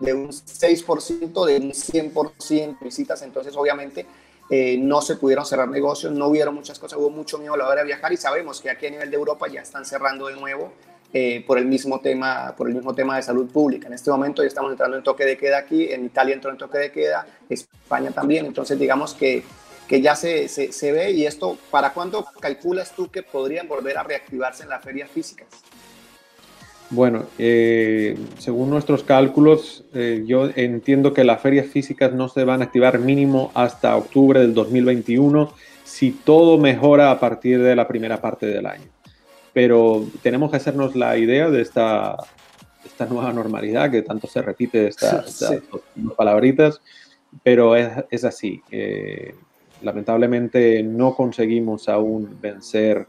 de 0.00 0.14
un 0.14 0.28
6%, 0.28 1.46
de 1.46 1.56
un 1.56 1.72
100% 1.72 2.78
visitas, 2.80 3.22
entonces 3.22 3.56
obviamente 3.56 4.06
eh, 4.50 4.78
no 4.78 5.02
se 5.02 5.16
pudieron 5.16 5.44
cerrar 5.44 5.68
negocios, 5.68 6.12
no 6.12 6.28
hubieron 6.28 6.54
muchas 6.54 6.78
cosas, 6.78 6.98
hubo 6.98 7.10
mucho 7.10 7.38
miedo 7.38 7.54
a 7.54 7.56
la 7.58 7.66
hora 7.66 7.82
de 7.82 7.86
viajar 7.86 8.12
y 8.12 8.16
sabemos 8.16 8.60
que 8.60 8.70
aquí 8.70 8.86
a 8.86 8.90
nivel 8.90 9.10
de 9.10 9.16
Europa 9.16 9.46
ya 9.48 9.60
están 9.60 9.84
cerrando 9.84 10.28
de 10.28 10.36
nuevo 10.36 10.72
eh, 11.12 11.44
por, 11.46 11.58
el 11.58 11.66
mismo 11.66 12.00
tema, 12.00 12.54
por 12.56 12.68
el 12.68 12.74
mismo 12.74 12.94
tema 12.94 13.16
de 13.16 13.22
salud 13.22 13.50
pública. 13.50 13.88
En 13.88 13.94
este 13.94 14.10
momento 14.10 14.42
ya 14.42 14.48
estamos 14.48 14.70
entrando 14.70 14.96
en 14.96 15.02
toque 15.02 15.24
de 15.24 15.36
queda 15.36 15.58
aquí, 15.58 15.92
en 15.92 16.04
Italia 16.04 16.34
entró 16.34 16.50
en 16.50 16.56
toque 16.56 16.78
de 16.78 16.92
queda, 16.92 17.26
España 17.48 18.10
también, 18.10 18.46
entonces 18.46 18.78
digamos 18.78 19.12
que, 19.12 19.42
que 19.86 20.00
ya 20.00 20.14
se, 20.14 20.48
se, 20.48 20.72
se 20.72 20.92
ve 20.92 21.10
y 21.10 21.26
esto, 21.26 21.58
¿para 21.70 21.92
cuándo 21.92 22.26
calculas 22.40 22.92
tú 22.92 23.10
que 23.10 23.22
podrían 23.22 23.68
volver 23.68 23.98
a 23.98 24.02
reactivarse 24.02 24.62
en 24.62 24.70
las 24.70 24.82
ferias 24.82 25.10
físicas? 25.10 25.48
Bueno, 26.90 27.26
eh, 27.38 28.18
según 28.38 28.70
nuestros 28.70 29.02
cálculos, 29.02 29.84
eh, 29.92 30.24
yo 30.26 30.48
entiendo 30.56 31.12
que 31.12 31.22
las 31.22 31.40
ferias 31.42 31.66
físicas 31.66 32.14
no 32.14 32.28
se 32.30 32.44
van 32.44 32.62
a 32.62 32.64
activar 32.64 32.98
mínimo 32.98 33.50
hasta 33.54 33.94
octubre 33.94 34.40
del 34.40 34.54
2021 34.54 35.52
si 35.84 36.12
todo 36.12 36.56
mejora 36.56 37.10
a 37.10 37.20
partir 37.20 37.62
de 37.62 37.76
la 37.76 37.86
primera 37.86 38.20
parte 38.22 38.46
del 38.46 38.66
año. 38.66 38.86
Pero 39.52 40.06
tenemos 40.22 40.50
que 40.50 40.56
hacernos 40.56 40.96
la 40.96 41.18
idea 41.18 41.50
de 41.50 41.60
esta, 41.60 42.16
esta 42.84 43.04
nueva 43.04 43.34
normalidad 43.34 43.90
que 43.90 44.02
tanto 44.02 44.26
se 44.26 44.40
repite 44.40 44.88
estas, 44.88 45.44
palabritas, 46.16 46.80
pero 47.42 47.76
es, 47.76 47.90
es 48.10 48.24
así. 48.24 48.62
Eh, 48.70 49.34
lamentablemente 49.82 50.82
no 50.82 51.14
conseguimos 51.14 51.88
aún 51.88 52.38
vencer 52.40 53.06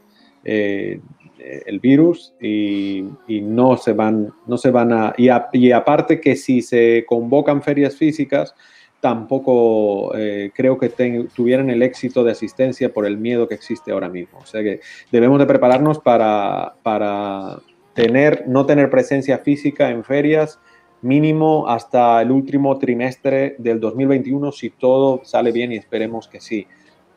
el 1.40 1.80
virus 1.80 2.34
y, 2.42 3.06
no 3.28 3.78
se 3.78 3.94
van, 3.94 4.34
no 4.48 4.58
se 4.58 4.72
van 4.72 4.94
a, 4.94 5.14
y, 5.18 5.72
aparte 5.72 6.20
que 6.20 6.36
si 6.36 6.62
se 6.62 7.06
convocan 7.08 7.62
ferias 7.62 7.96
físicas, 7.96 8.56
tampoco 9.00 10.16
eh, 10.18 10.52
creo 10.54 10.78
que 10.78 10.90
tuvieran 11.34 11.70
el 11.70 11.82
éxito 11.82 12.24
de 12.24 12.32
asistencia 12.32 12.92
por 12.94 13.06
el 13.06 13.18
miedo 13.18 13.48
que 13.48 13.56
existe 13.56 13.92
ahora 13.92 14.10
mismo. 14.10 14.40
O 14.40 14.46
sea 14.46 14.62
que 14.62 14.82
debemos 15.12 15.40
de 15.40 15.46
prepararnos 15.46 16.00
para, 16.00 16.76
para 16.84 17.60
tener, 17.94 18.44
no 18.48 18.66
tener 18.66 18.90
presencia 18.90 19.38
física 19.38 19.90
en 19.90 20.04
ferias 20.04 20.60
mínimo 21.02 21.68
hasta 21.68 22.22
el 22.22 22.32
último 22.32 22.78
trimestre 22.78 23.56
del 23.58 23.80
2021 23.80 24.52
si 24.52 24.70
todo 24.70 25.22
sale 25.24 25.52
bien 25.52 25.72
y 25.72 25.78
esperemos 25.78 26.28
que 26.28 26.42
sí. 26.42 26.68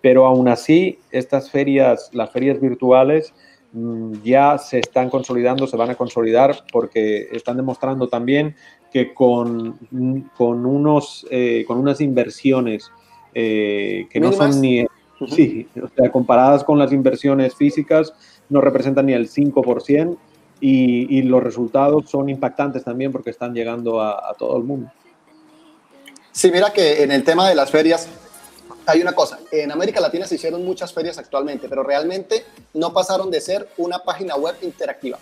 Pero 0.00 0.26
aún 0.26 0.48
así, 0.48 0.98
estas 1.10 1.50
ferias, 1.50 2.10
las 2.12 2.30
ferias 2.30 2.60
virtuales, 2.60 3.34
ya 4.22 4.58
se 4.58 4.78
están 4.78 5.08
consolidando, 5.08 5.66
se 5.66 5.76
van 5.76 5.90
a 5.90 5.94
consolidar 5.94 6.64
porque 6.70 7.28
están 7.32 7.56
demostrando 7.56 8.08
también 8.08 8.54
que 8.92 9.14
con, 9.14 9.78
con, 10.36 10.66
unos, 10.66 11.26
eh, 11.30 11.64
con 11.66 11.78
unas 11.78 12.00
inversiones 12.00 12.90
eh, 13.34 14.06
que 14.10 14.20
no 14.20 14.32
son 14.32 14.60
ni, 14.60 14.84
sí, 15.28 15.66
o 15.82 15.88
sea, 15.96 16.12
comparadas 16.12 16.64
con 16.64 16.78
las 16.78 16.92
inversiones 16.92 17.54
físicas, 17.54 18.12
no 18.50 18.60
representan 18.60 19.06
ni 19.06 19.14
el 19.14 19.30
5% 19.30 20.18
y, 20.60 21.18
y 21.18 21.22
los 21.22 21.42
resultados 21.42 22.10
son 22.10 22.28
impactantes 22.28 22.84
también 22.84 23.10
porque 23.10 23.30
están 23.30 23.54
llegando 23.54 24.02
a, 24.02 24.30
a 24.30 24.34
todo 24.34 24.58
el 24.58 24.64
mundo. 24.64 24.90
Sí, 26.30 26.50
mira 26.52 26.72
que 26.72 27.02
en 27.02 27.10
el 27.10 27.24
tema 27.24 27.48
de 27.48 27.54
las 27.54 27.70
ferias, 27.70 28.08
hay 28.86 29.00
una 29.00 29.12
cosa, 29.12 29.38
en 29.50 29.70
América 29.70 30.00
Latina 30.00 30.26
se 30.26 30.34
hicieron 30.34 30.64
muchas 30.64 30.92
ferias 30.92 31.18
actualmente, 31.18 31.68
pero 31.68 31.82
realmente 31.82 32.44
no 32.74 32.92
pasaron 32.92 33.30
de 33.30 33.40
ser 33.40 33.68
una 33.76 34.00
página 34.00 34.36
web 34.36 34.56
interactiva. 34.62 35.18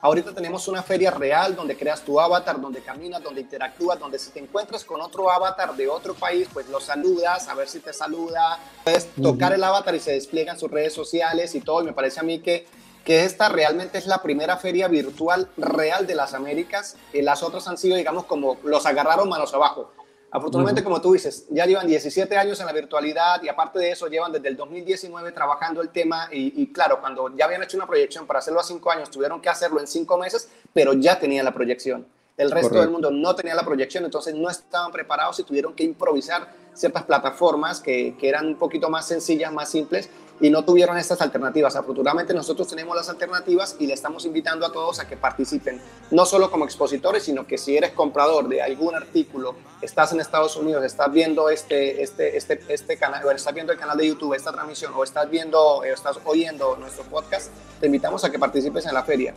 Ahorita 0.00 0.32
tenemos 0.32 0.68
una 0.68 0.80
feria 0.80 1.10
real 1.10 1.56
donde 1.56 1.76
creas 1.76 2.02
tu 2.02 2.20
avatar, 2.20 2.60
donde 2.60 2.80
caminas, 2.82 3.20
donde 3.20 3.40
interactúas, 3.40 3.98
donde 3.98 4.18
si 4.20 4.30
te 4.30 4.38
encuentras 4.38 4.84
con 4.84 5.00
otro 5.00 5.28
avatar 5.28 5.74
de 5.74 5.88
otro 5.88 6.14
país, 6.14 6.46
pues 6.52 6.68
lo 6.68 6.80
saludas, 6.80 7.48
a 7.48 7.54
ver 7.54 7.68
si 7.68 7.80
te 7.80 7.92
saluda, 7.92 8.60
puedes 8.84 9.08
tocar 9.20 9.52
el 9.52 9.64
avatar 9.64 9.96
y 9.96 10.00
se 10.00 10.12
despliegan 10.12 10.56
sus 10.56 10.70
redes 10.70 10.92
sociales 10.92 11.56
y 11.56 11.60
todo. 11.60 11.82
Y 11.82 11.86
me 11.86 11.94
parece 11.94 12.20
a 12.20 12.22
mí 12.22 12.38
que, 12.38 12.68
que 13.04 13.24
esta 13.24 13.48
realmente 13.48 13.98
es 13.98 14.06
la 14.06 14.22
primera 14.22 14.56
feria 14.56 14.86
virtual 14.86 15.48
real 15.56 16.06
de 16.06 16.14
las 16.14 16.32
Américas. 16.32 16.96
Y 17.12 17.22
las 17.22 17.42
otras 17.42 17.66
han 17.66 17.76
sido, 17.76 17.96
digamos, 17.96 18.26
como 18.26 18.56
los 18.62 18.86
agarraron 18.86 19.28
manos 19.28 19.52
abajo. 19.52 19.90
Afortunadamente, 20.30 20.84
como 20.84 21.00
tú 21.00 21.14
dices, 21.14 21.46
ya 21.48 21.64
llevan 21.64 21.86
17 21.86 22.36
años 22.36 22.60
en 22.60 22.66
la 22.66 22.72
virtualidad 22.72 23.42
y 23.42 23.48
aparte 23.48 23.78
de 23.78 23.92
eso 23.92 24.08
llevan 24.08 24.30
desde 24.30 24.48
el 24.48 24.56
2019 24.56 25.32
trabajando 25.32 25.80
el 25.80 25.88
tema 25.88 26.28
y, 26.30 26.70
claro, 26.70 27.00
cuando 27.00 27.34
ya 27.34 27.46
habían 27.46 27.62
hecho 27.62 27.78
una 27.78 27.86
proyección 27.86 28.26
para 28.26 28.40
hacerlo 28.40 28.60
a 28.60 28.62
5 28.62 28.90
años, 28.90 29.10
tuvieron 29.10 29.40
que 29.40 29.48
hacerlo 29.48 29.80
en 29.80 29.86
5 29.86 30.18
meses, 30.18 30.50
pero 30.74 30.92
ya 30.92 31.18
tenían 31.18 31.46
la 31.46 31.54
proyección. 31.54 32.06
El 32.36 32.50
resto 32.50 32.78
del 32.78 32.90
mundo 32.90 33.10
no 33.10 33.34
tenía 33.34 33.54
la 33.54 33.64
proyección, 33.64 34.04
entonces 34.04 34.34
no 34.34 34.48
estaban 34.48 34.92
preparados 34.92 35.40
y 35.40 35.44
tuvieron 35.44 35.74
que 35.74 35.82
improvisar 35.82 36.52
ciertas 36.72 37.02
plataformas 37.02 37.80
que, 37.80 38.14
que, 38.16 38.28
eran 38.28 38.46
un 38.46 38.56
poquito 38.56 38.88
más 38.90 39.08
sencillas, 39.08 39.52
más 39.52 39.70
simples, 39.70 40.08
y 40.40 40.50
no 40.50 40.64
tuvieron 40.64 40.96
estas 40.98 41.20
alternativas. 41.20 41.76
Afortunadamente 41.76 42.34
nosotros 42.34 42.68
tenemos 42.68 42.96
las 42.96 43.08
alternativas 43.08 43.76
y 43.78 43.86
le 43.86 43.94
estamos 43.94 44.24
invitando 44.24 44.66
a 44.66 44.72
todos 44.72 45.00
a 45.00 45.08
que 45.08 45.16
participen, 45.16 45.80
no 46.10 46.26
solo 46.26 46.50
como 46.50 46.64
expositores, 46.64 47.24
sino 47.24 47.46
que 47.46 47.58
si 47.58 47.76
eres 47.76 47.92
comprador 47.92 48.48
de 48.48 48.62
algún 48.62 48.94
artículo, 48.94 49.54
estás 49.82 50.12
en 50.12 50.20
Estados 50.20 50.56
Unidos, 50.56 50.84
estás 50.84 51.10
viendo 51.12 51.48
este, 51.50 52.02
este, 52.02 52.36
este, 52.36 52.60
este 52.68 52.96
canal, 52.96 53.24
o 53.24 53.30
estás 53.30 53.54
viendo 53.54 53.72
el 53.72 53.78
canal 53.78 53.96
de 53.96 54.08
YouTube, 54.08 54.34
esta 54.34 54.52
transmisión, 54.52 54.92
o 54.94 55.04
estás 55.04 55.28
viendo, 55.30 55.84
eh, 55.84 55.92
estás 55.92 56.18
oyendo 56.24 56.76
nuestro 56.76 57.04
podcast, 57.04 57.50
te 57.80 57.86
invitamos 57.86 58.24
a 58.24 58.30
que 58.30 58.38
participes 58.38 58.86
en 58.86 58.94
la 58.94 59.02
feria. 59.02 59.34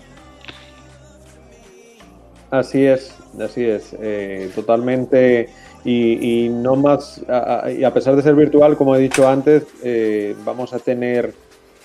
Así 2.51 2.85
es, 2.85 3.13
así 3.39 3.63
es, 3.63 3.95
eh, 4.01 4.51
totalmente. 4.53 5.49
Y, 5.83 6.49
no 6.51 6.75
más, 6.75 7.21
a, 7.27 7.71
y 7.71 7.83
a 7.83 7.91
pesar 7.91 8.15
de 8.15 8.21
ser 8.21 8.35
virtual, 8.35 8.77
como 8.77 8.95
he 8.95 8.99
dicho 8.99 9.27
antes, 9.27 9.63
eh, 9.83 10.35
vamos 10.45 10.73
a 10.73 10.79
tener 10.79 11.33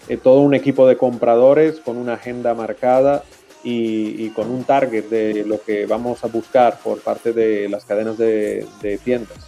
eh, 0.09 0.19
todo 0.19 0.41
un 0.41 0.55
equipo 0.55 0.87
de 0.87 0.99
compradores 0.99 1.81
con 1.81 1.97
una 1.97 2.15
agenda 2.15 2.53
marcada 2.53 3.23
y, 3.65 4.29
con 4.31 4.51
un 4.51 4.65
target 4.65 5.05
de 5.05 5.45
lo 5.45 5.63
que 5.63 5.87
vamos 5.87 6.23
a 6.25 6.27
buscar 6.27 6.79
por 6.81 7.01
parte 7.01 7.33
de 7.33 7.69
las 7.69 7.85
cadenas 7.85 8.19
de, 8.19 8.67
tiendas. 9.03 9.39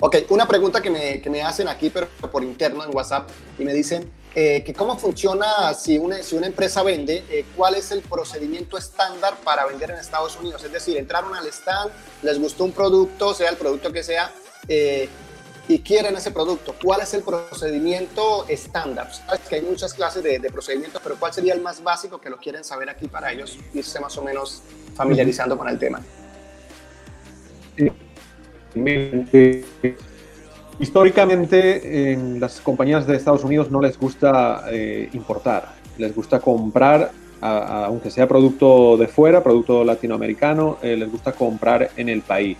Ok, 0.00 0.16
una 0.28 0.46
pregunta 0.46 0.82
que 0.82 0.90
me, 0.90 1.20
que 1.22 1.30
me 1.30 1.42
hacen 1.42 1.68
aquí, 1.68 1.90
pero 1.90 2.08
por 2.30 2.44
interno 2.44 2.84
en 2.84 2.94
WhatsApp, 2.94 3.30
y 3.58 3.64
me 3.64 3.72
dicen, 3.72 4.10
eh, 4.34 4.62
que 4.64 4.72
cómo 4.72 4.98
funciona 4.98 5.74
si 5.74 5.98
una, 5.98 6.22
si 6.22 6.36
una 6.36 6.46
empresa 6.46 6.82
vende, 6.82 7.22
eh, 7.28 7.44
cuál 7.54 7.74
es 7.74 7.90
el 7.90 8.00
procedimiento 8.00 8.78
estándar 8.78 9.36
para 9.44 9.66
vender 9.66 9.90
en 9.90 9.98
Estados 9.98 10.38
Unidos. 10.38 10.64
Es 10.64 10.72
decir, 10.72 10.96
entraron 10.96 11.34
al 11.34 11.46
stand, 11.48 11.92
les 12.22 12.38
gustó 12.38 12.64
un 12.64 12.72
producto, 12.72 13.34
sea 13.34 13.50
el 13.50 13.56
producto 13.56 13.92
que 13.92 14.02
sea, 14.02 14.32
eh, 14.68 15.08
y 15.68 15.80
quieren 15.80 16.16
ese 16.16 16.30
producto. 16.30 16.74
¿Cuál 16.82 17.02
es 17.02 17.12
el 17.12 17.22
procedimiento 17.22 18.46
estándar? 18.48 19.12
Sabes 19.14 19.40
que 19.48 19.56
hay 19.56 19.62
muchas 19.62 19.92
clases 19.92 20.22
de, 20.22 20.38
de, 20.38 20.50
procedimientos, 20.50 21.02
pero 21.02 21.16
¿cuál 21.16 21.34
sería 21.34 21.52
el 21.52 21.60
más 21.60 21.82
básico 21.82 22.18
que 22.18 22.30
lo 22.30 22.38
quieren 22.38 22.64
saber 22.64 22.88
aquí 22.88 23.08
para 23.08 23.30
ellos 23.32 23.58
irse 23.74 24.00
más 24.00 24.16
o 24.16 24.22
menos 24.22 24.62
familiarizando 24.94 25.58
con 25.58 25.68
el 25.68 25.78
tema? 25.78 26.02
Históricamente, 30.78 32.12
en 32.12 32.40
las 32.40 32.60
compañías 32.60 33.06
de 33.06 33.16
Estados 33.16 33.44
Unidos 33.44 33.70
no 33.70 33.80
les 33.80 33.98
gusta 33.98 34.64
eh, 34.70 35.08
importar, 35.12 35.74
les 35.98 36.14
gusta 36.14 36.40
comprar, 36.40 37.10
aunque 37.40 38.10
sea 38.10 38.28
producto 38.28 38.96
de 38.96 39.08
fuera, 39.08 39.42
producto 39.42 39.84
latinoamericano, 39.84 40.78
eh, 40.80 40.96
les 40.96 41.10
gusta 41.10 41.32
comprar 41.32 41.90
en 41.96 42.08
el 42.08 42.22
país. 42.22 42.56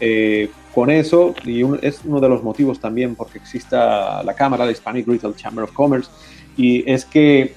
Eh, 0.00 0.50
con 0.74 0.90
eso, 0.90 1.34
y 1.44 1.62
es 1.82 2.00
uno 2.04 2.20
de 2.20 2.28
los 2.28 2.42
motivos 2.42 2.80
también 2.80 3.14
porque 3.14 3.38
exista 3.38 4.22
la 4.24 4.34
Cámara 4.34 4.66
de 4.66 4.72
Hispanic 4.72 5.06
Retail 5.06 5.36
Chamber 5.36 5.64
of 5.64 5.72
Commerce, 5.72 6.10
y 6.56 6.90
es 6.90 7.04
que 7.04 7.54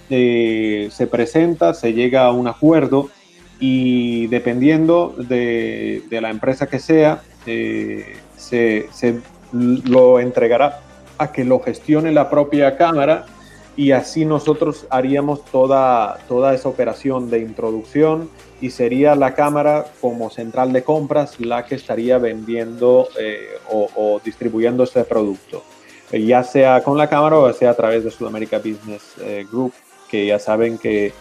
se 0.91 1.07
presenta, 1.07 1.73
se 1.73 1.93
llega 1.93 2.25
a 2.25 2.31
un 2.31 2.47
acuerdo 2.47 3.09
y 3.59 4.27
dependiendo 4.27 5.15
de, 5.17 6.03
la 6.11 6.29
empresa 6.29 6.67
que 6.67 6.79
sea, 6.79 7.23
se, 7.43 8.89
se 8.91 9.19
lo 9.85 10.19
entregará 10.19 10.81
a 11.17 11.31
que 11.31 11.43
lo 11.43 11.59
gestione 11.59 12.11
la 12.11 12.29
propia 12.29 12.77
cámara 12.77 13.25
y 13.77 13.91
así 13.91 14.25
nosotros 14.25 14.87
haríamos 14.89 15.45
toda, 15.45 16.17
toda 16.27 16.53
esa 16.55 16.67
operación 16.67 17.29
de 17.29 17.39
introducción 17.39 18.29
y 18.59 18.71
sería 18.71 19.15
la 19.15 19.35
cámara 19.35 19.85
como 20.01 20.31
central 20.31 20.73
de 20.73 20.83
compras 20.83 21.39
la 21.39 21.65
que 21.65 21.75
estaría 21.75 22.17
vendiendo 22.17 23.07
eh, 23.19 23.59
o, 23.69 24.19
distribuyendo 24.25 24.83
ese 24.83 25.03
producto, 25.03 25.63
eh, 26.11 26.23
ya 26.25 26.43
sea 26.43 26.81
con 26.81 26.97
la 26.97 27.07
cámara 27.07 27.37
o 27.37 27.53
sea 27.53 27.69
a 27.69 27.75
través 27.75 28.03
de 28.03 28.09
Sudamerica 28.09 28.57
Business 28.57 29.13
eh, 29.21 29.45
Group, 29.49 29.73
que 30.09 30.25
ya 30.25 30.39
saben 30.39 30.79
que 30.79 31.13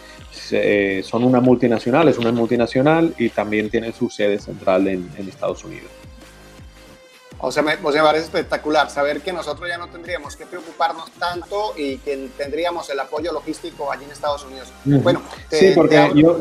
son 1.03 1.23
una 1.23 1.41
multinacional, 1.41 2.07
es 2.07 2.17
una 2.17 2.31
multinacional 2.31 3.13
y 3.17 3.29
también 3.29 3.69
tiene 3.69 3.91
su 3.91 4.09
sede 4.09 4.39
central 4.39 4.87
en 4.87 5.09
Estados 5.17 5.63
Unidos. 5.63 6.06
O 7.39 7.51
sea, 7.51 7.61
me, 7.61 7.77
parece 7.77 8.25
espectacular 8.25 8.89
saber 8.89 9.21
que 9.21 9.31
nosotros 9.31 9.69
ya 9.69 9.77
no 9.77 9.87
tendríamos 9.87 10.35
que 10.35 10.45
preocuparnos 10.45 11.11
tanto 11.11 11.73
y 11.77 11.97
que 11.99 12.29
tendríamos 12.35 12.89
el 12.89 12.99
apoyo 12.99 13.31
logístico 13.31 13.91
allí 13.91 14.05
en 14.05 14.11
Estados 14.11 14.43
Unidos. 14.45 14.71
Bueno, 14.85 15.21
sí, 15.51 15.71
porque 15.75 16.11
yo, 16.15 16.39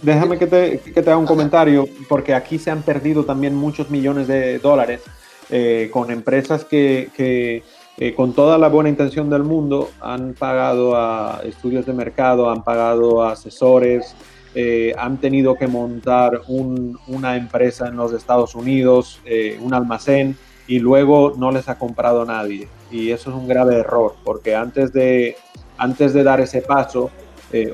déjame 0.00 0.38
que 0.38 0.46
te, 0.46 0.80
que 0.80 1.02
te 1.02 1.10
haga 1.10 1.18
un 1.18 1.26
comentario, 1.26 1.86
porque 2.08 2.34
aquí 2.34 2.58
se 2.58 2.70
han 2.70 2.82
perdido 2.82 3.24
también 3.24 3.54
muchos 3.54 3.90
millones 3.90 4.26
de 4.26 4.58
dólares 4.58 5.02
eh, 5.50 5.90
con 5.92 6.10
empresas 6.10 6.64
que, 6.64 7.10
que 7.14 7.62
eh, 7.98 8.14
con 8.14 8.32
toda 8.32 8.58
la 8.58 8.68
buena 8.68 8.88
intención 8.88 9.28
del 9.28 9.42
mundo 9.42 9.90
han 10.00 10.32
pagado 10.34 10.96
a 10.96 11.40
estudios 11.44 11.84
de 11.84 11.92
mercado, 11.92 12.48
han 12.48 12.62
pagado 12.62 13.22
a 13.22 13.32
asesores, 13.32 14.14
eh, 14.54 14.94
han 14.98 15.18
tenido 15.18 15.56
que 15.56 15.66
montar 15.66 16.40
una 16.48 17.36
empresa 17.36 17.88
en 17.88 17.96
los 17.96 18.12
Estados 18.12 18.54
Unidos, 18.54 19.20
eh, 19.24 19.58
un 19.60 19.74
almacén, 19.74 20.36
y 20.66 20.78
luego 20.78 21.34
no 21.36 21.50
les 21.50 21.68
ha 21.68 21.78
comprado 21.78 22.24
nadie. 22.24 22.68
Y 22.90 23.10
eso 23.10 23.30
es 23.30 23.36
un 23.36 23.48
grave 23.48 23.76
error, 23.76 24.14
porque 24.24 24.54
antes 24.54 24.92
de, 24.92 25.36
antes 25.76 26.12
de 26.12 26.22
dar 26.22 26.40
ese 26.40 26.62
paso, 26.62 27.10
eh, 27.52 27.72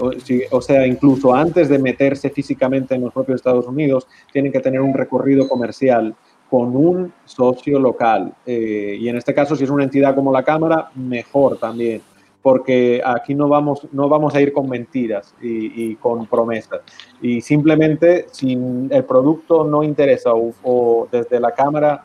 o, 0.51 0.61
sea, 0.61 0.87
incluso 0.87 1.35
antes 1.35 1.69
de 1.69 1.79
meterse 1.79 2.31
físicamente 2.31 2.95
en 2.95 3.03
los 3.03 3.13
propios 3.13 3.37
Estados 3.37 3.67
Unidos, 3.67 4.07
tienen 4.33 4.53
que 4.53 4.61
tener 4.61 4.81
un 4.81 4.95
recorrido 4.95 5.49
comercial 5.49 6.15
con 6.49 6.77
un 6.77 7.13
socio 7.25 7.81
local. 7.81 8.33
y 8.47 9.09
en 9.09 9.17
este 9.17 9.35
caso, 9.35 9.57
si 9.57 9.65
es 9.65 9.71
una 9.71 9.85
entidad 9.85 10.15
como 10.15 10.31
la 10.31 10.45
Cámara, 10.45 10.91
mejor 10.95 11.59
también 11.59 12.01
porque 12.45 13.01
aquí 13.03 13.35
no 13.35 13.49
vamos, 13.49 13.89
no 13.91 14.07
vamos 14.07 14.35
a 14.35 14.41
ir 14.43 14.53
con 14.53 14.69
mentiras 14.69 15.35
y, 15.41 15.95
con 15.97 16.27
promesas. 16.27 16.83
Y 17.23 17.41
simplemente 17.41 18.27
si 18.33 18.53
el 18.91 19.05
producto 19.05 19.65
no 19.65 19.83
interesa 19.83 20.33
o, 20.35 21.09
desde 21.11 21.41
la 21.41 21.53
cámara 21.53 22.05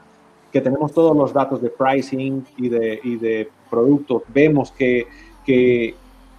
que 0.50 0.62
tenemos 0.62 0.94
todos 0.94 1.14
los 1.14 1.34
datos 1.34 1.62
de 1.62 1.70
pricing 1.70 2.46
y 2.56 2.70
de, 2.70 3.02
y 3.04 3.18
de 3.18 3.50
productos, 3.70 4.24
vemos 4.30 4.72
que, 4.72 5.08
que 5.46 5.96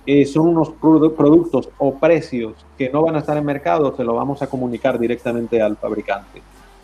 eh, 0.06 0.24
son 0.24 0.48
unos 0.48 0.70
productos 0.70 1.68
o 1.76 1.92
precios 1.92 2.54
que 2.78 2.88
no 2.88 3.02
van 3.02 3.16
a 3.16 3.18
estar 3.18 3.36
en 3.36 3.44
mercado, 3.44 3.94
se 3.94 4.02
lo 4.02 4.14
vamos 4.14 4.40
a 4.40 4.46
comunicar 4.46 4.98
directamente 4.98 5.60
al 5.60 5.76
fabricante. 5.76 6.40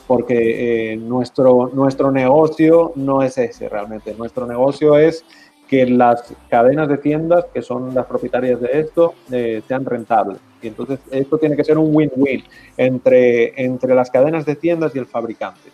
Porque 0.07 0.93
eh, 0.93 0.97
nuestro, 0.97 1.71
nuestro 1.73 2.13
negocio 2.13 2.93
no 2.95 3.23
es 3.23 3.39
ese 3.39 3.71
realmente. 3.71 4.15
Nuestro 4.15 4.47
negocio 4.47 4.99
es 4.99 5.25
que 5.69 5.87
las 5.87 6.33
cadenas 6.49 6.89
de 6.89 6.99
tiendas, 6.99 7.47
que 7.53 7.63
son 7.63 7.95
las 7.95 8.07
propietarias 8.07 8.61
de 8.61 8.81
esto, 8.81 9.15
eh, 9.31 9.63
sean 9.67 9.85
rentables. 9.85 10.39
Y 10.63 10.69
entonces 10.69 11.01
esto 11.11 11.39
tiene 11.39 11.57
que 11.57 11.65
ser 11.65 11.79
un 11.79 11.95
win-win 11.95 12.45
entre, 12.77 13.61
entre 13.63 13.95
las 13.95 14.11
cadenas 14.11 14.47
de 14.47 14.57
tiendas 14.57 14.95
y 14.95 14.99
el 14.99 15.07
fabricante. 15.07 15.71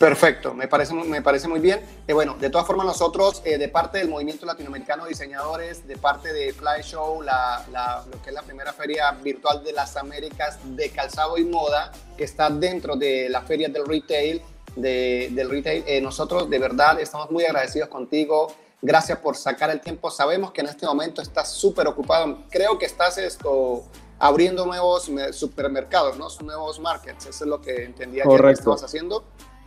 Perfecto, 0.00 0.54
me 0.54 0.66
parece, 0.66 0.94
me 0.94 1.20
parece 1.20 1.46
muy 1.46 1.60
bien. 1.60 1.78
Eh, 2.08 2.14
bueno, 2.14 2.34
de 2.40 2.48
todas 2.48 2.66
formas 2.66 2.86
nosotros, 2.86 3.42
eh, 3.44 3.58
de 3.58 3.68
parte 3.68 3.98
del 3.98 4.08
Movimiento 4.08 4.46
Latinoamericano 4.46 5.04
de 5.04 5.10
Diseñadores, 5.10 5.86
de 5.86 5.98
parte 5.98 6.32
de 6.32 6.54
Fly 6.54 6.82
Show, 6.82 7.20
la, 7.20 7.66
lo 8.10 8.22
que 8.22 8.30
es 8.30 8.34
la 8.34 8.40
primera 8.40 8.72
feria 8.72 9.10
virtual 9.22 9.62
de 9.62 9.74
las 9.74 9.98
Américas 9.98 10.58
de 10.64 10.88
calzado 10.88 11.36
y 11.36 11.44
moda, 11.44 11.92
que 12.16 12.24
está 12.24 12.48
dentro 12.48 12.96
de 12.96 13.28
la 13.28 13.42
feria 13.42 13.68
del 13.68 13.84
retail, 13.84 14.40
del 14.76 15.50
retail. 15.50 15.84
Eh, 15.86 16.00
nosotros 16.00 16.48
de 16.48 16.58
verdad 16.58 17.00
estamos 17.00 17.30
muy 17.30 17.44
agradecidos 17.44 17.88
contigo. 17.88 18.52
Gracias 18.82 19.18
por 19.18 19.36
sacar 19.36 19.70
el 19.70 19.80
tiempo. 19.80 20.10
Sabemos 20.10 20.52
que 20.52 20.62
en 20.62 20.68
este 20.68 20.86
momento 20.86 21.20
estás 21.20 21.52
súper 21.52 21.86
ocupado. 21.86 22.38
Creo 22.50 22.78
que 22.78 22.86
estás 22.86 23.18
esto, 23.18 23.82
abriendo 24.18 24.64
nuevos 24.64 25.10
supermercados, 25.32 26.16
¿no? 26.18 26.28
Nuevos 26.44 26.80
markets. 26.80 27.26
Eso 27.26 27.44
es 27.44 27.50
lo 27.50 27.60
que 27.60 27.84
entendía 27.84 28.24
que 28.24 28.50
estabas 28.50 28.82
haciendo. 28.82 29.24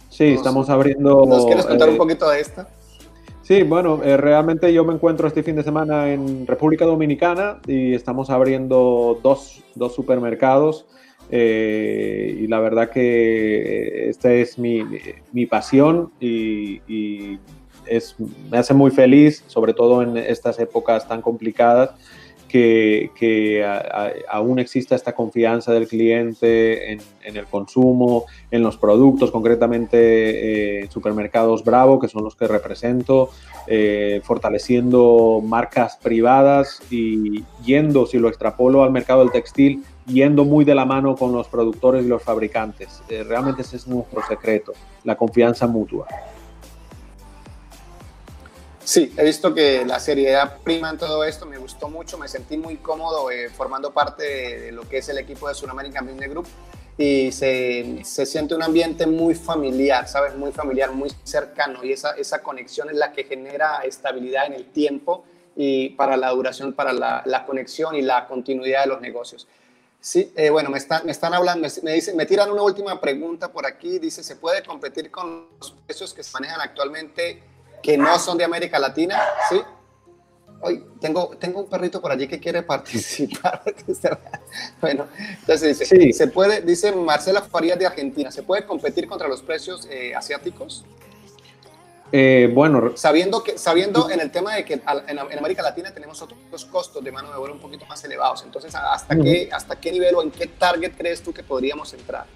Sí, 0.09 0.33
estamos 0.33 0.69
abriendo... 0.69 1.25
¿Nos 1.25 1.45
quieres 1.45 1.65
contar 1.65 1.89
un 1.89 1.95
eh, 1.95 1.97
poquito 1.97 2.29
de 2.29 2.39
esto? 2.39 2.65
Sí, 3.43 3.63
bueno, 3.63 4.01
eh, 4.03 4.15
realmente 4.15 4.71
yo 4.71 4.85
me 4.85 4.93
encuentro 4.93 5.27
este 5.27 5.43
fin 5.43 5.55
de 5.55 5.63
semana 5.63 6.11
en 6.11 6.47
República 6.47 6.85
Dominicana 6.85 7.59
y 7.67 7.93
estamos 7.93 8.29
abriendo 8.29 9.19
dos, 9.21 9.61
dos 9.75 9.93
supermercados. 9.93 10.85
Eh, 11.29 12.37
y 12.41 12.47
la 12.47 12.59
verdad 12.59 12.89
que 12.89 14.09
esta 14.09 14.31
es 14.31 14.57
mi, 14.59 14.83
mi 15.31 15.45
pasión 15.45 16.11
y, 16.19 17.39
es, 17.85 18.15
me 18.49 18.57
hace 18.57 18.73
muy 18.73 18.91
feliz, 18.91 19.43
sobre 19.47 19.73
todo 19.73 20.01
en 20.03 20.15
estas 20.15 20.59
épocas 20.59 21.07
tan 21.07 21.21
complicadas, 21.21 21.91
que, 22.53 23.09
que 23.15 23.65
aún 24.29 24.59
exista 24.59 24.93
esta 24.93 25.15
confianza 25.15 25.73
del 25.73 25.87
cliente 25.87 26.91
en, 26.91 26.99
en 27.23 27.35
el 27.35 27.47
consumo, 27.47 28.25
en 28.51 28.61
los 28.61 28.77
productos, 28.77 29.31
concretamente 29.31 30.83
eh, 30.83 30.87
supermercados 30.91 31.63
Bravo, 31.63 31.99
que 31.99 32.07
son 32.07 32.23
los 32.23 32.35
que 32.35 32.47
represento, 32.47 33.31
eh, 33.65 34.21
fortaleciendo 34.23 35.41
marcas 35.43 35.97
privadas 35.97 36.79
y 36.91 37.43
yendo, 37.65 38.05
si 38.05 38.19
lo 38.19 38.29
extrapolo 38.29 38.83
al 38.83 38.91
mercado 38.91 39.21
del 39.21 39.31
textil, 39.31 39.83
yendo 40.05 40.45
muy 40.45 40.63
de 40.63 40.75
la 40.75 40.85
mano 40.85 41.15
con 41.15 41.31
los 41.31 41.47
productores 41.47 42.05
y 42.05 42.07
los 42.07 42.21
fabricantes. 42.21 43.01
Eh, 43.09 43.23
realmente 43.27 43.63
ese 43.63 43.77
es 43.77 43.87
nuestro 43.87 44.21
secreto, 44.27 44.73
la 45.03 45.15
confianza 45.15 45.65
mutua. 45.65 46.05
Sí, 48.85 49.13
he 49.17 49.23
visto 49.23 49.53
que 49.53 49.85
la 49.85 49.99
seriedad 49.99 50.57
prima 50.61 50.89
en 50.89 50.97
todo 50.97 51.23
esto, 51.23 51.45
me 51.45 51.57
gustó 51.57 51.87
mucho, 51.87 52.17
me 52.17 52.27
sentí 52.27 52.57
muy 52.57 52.75
cómodo 52.77 53.31
eh, 53.31 53.49
formando 53.49 53.93
parte 53.93 54.23
de, 54.23 54.71
lo 54.73 54.87
que 54.87 54.97
es 54.97 55.07
el 55.07 55.17
equipo 55.17 55.47
de 55.47 55.55
Sudamerican 55.55 56.05
Business 56.05 56.29
Group 56.29 56.47
y 56.97 57.31
se, 57.31 58.01
se, 58.03 58.25
siente 58.25 58.53
un 58.55 58.61
ambiente 58.61 59.07
muy 59.07 59.35
familiar, 59.35 60.07
¿sabes? 60.07 60.35
Muy 60.35 60.51
familiar, 60.51 60.91
muy 60.91 61.09
cercano 61.23 61.83
y 61.83 61.93
esa, 61.93 62.11
esa 62.11 62.43
conexión 62.43 62.89
es 62.89 62.97
la 62.97 63.13
que 63.13 63.23
genera 63.23 63.77
estabilidad 63.85 64.47
en 64.47 64.53
el 64.53 64.65
tiempo 64.65 65.23
y 65.55 65.91
para 65.91 66.17
la 66.17 66.29
duración, 66.31 66.73
para 66.73 66.91
la, 66.91 67.23
la 67.25 67.45
conexión 67.45 67.95
y 67.95 68.01
la 68.01 68.27
continuidad 68.27 68.81
de 68.81 68.87
los 68.87 69.01
negocios. 69.01 69.47
Sí, 70.01 70.33
eh, 70.35 70.49
bueno, 70.49 70.69
me, 70.69 70.77
están, 70.77 71.05
me 71.05 71.13
están 71.13 71.33
hablando, 71.33 71.65
me, 71.83 71.93
dicen, 71.93 72.17
me 72.17 72.25
tiran 72.25 72.51
una 72.51 72.61
última 72.61 72.99
pregunta 72.99 73.49
por 73.49 73.65
aquí, 73.65 73.99
dice, 73.99 74.21
¿se 74.21 74.35
puede 74.35 74.61
competir 74.61 75.09
con 75.09 75.47
los 75.57 75.71
precios 75.85 76.13
que 76.13 76.21
se 76.21 76.33
manejan 76.33 76.59
actualmente 76.59 77.41
que 77.83 77.97
no 77.97 78.17
son 78.17 78.37
de 78.37 78.45
América 78.45 78.79
Latina, 78.79 79.21
¿sí? 79.49 79.61
Hoy 80.61 80.85
tengo, 81.01 81.35
tengo 81.37 81.59
un 81.59 81.69
perrito 81.69 82.01
por 82.01 82.09
allí 82.09 82.25
que 82.25 82.39
quiere 82.39 82.63
participar. 82.63 83.61
bueno, 84.81 85.07
entonces 85.41 85.77
dice, 85.77 86.13
¿se 86.13 86.27
puede, 86.27 86.61
dice 86.61 86.93
Marcela 86.93 87.41
Farías 87.41 87.77
de 87.77 87.85
Argentina, 87.85 88.31
¿se 88.31 88.43
puede 88.43 88.65
competir 88.65 89.05
contra 89.05 89.27
los 89.27 89.41
precios 89.41 89.85
eh, 89.91 90.15
asiáticos? 90.15 90.85
Eh, 92.15 92.49
bueno, 92.53 92.95
sabiendo 92.95 93.43
que 93.43 93.57
sabiendo 93.57 94.09
en 94.09 94.21
el 94.21 94.31
tema 94.31 94.55
de 94.55 94.63
que 94.63 94.75
en, 95.07 95.19
América 95.19 95.63
Latina 95.63 95.91
tenemos 95.91 96.21
otros 96.21 96.65
costos 96.65 97.03
de 97.03 97.11
mano 97.11 97.29
de 97.29 97.35
obra 97.35 97.51
un 97.51 97.59
poquito 97.59 97.85
más 97.87 98.03
elevados, 98.03 98.43
entonces 98.43 98.73
hasta 98.75 99.15
qué 99.17 99.49
hasta 99.51 99.75
qué 99.75 99.91
nivel 99.91 100.15
o 100.15 100.21
en 100.21 100.29
qué 100.29 100.45
target 100.45 100.93
crees 100.95 101.21
tú 101.21 101.33
que 101.33 101.43
podríamos 101.43 101.91
entrar? 101.93 102.27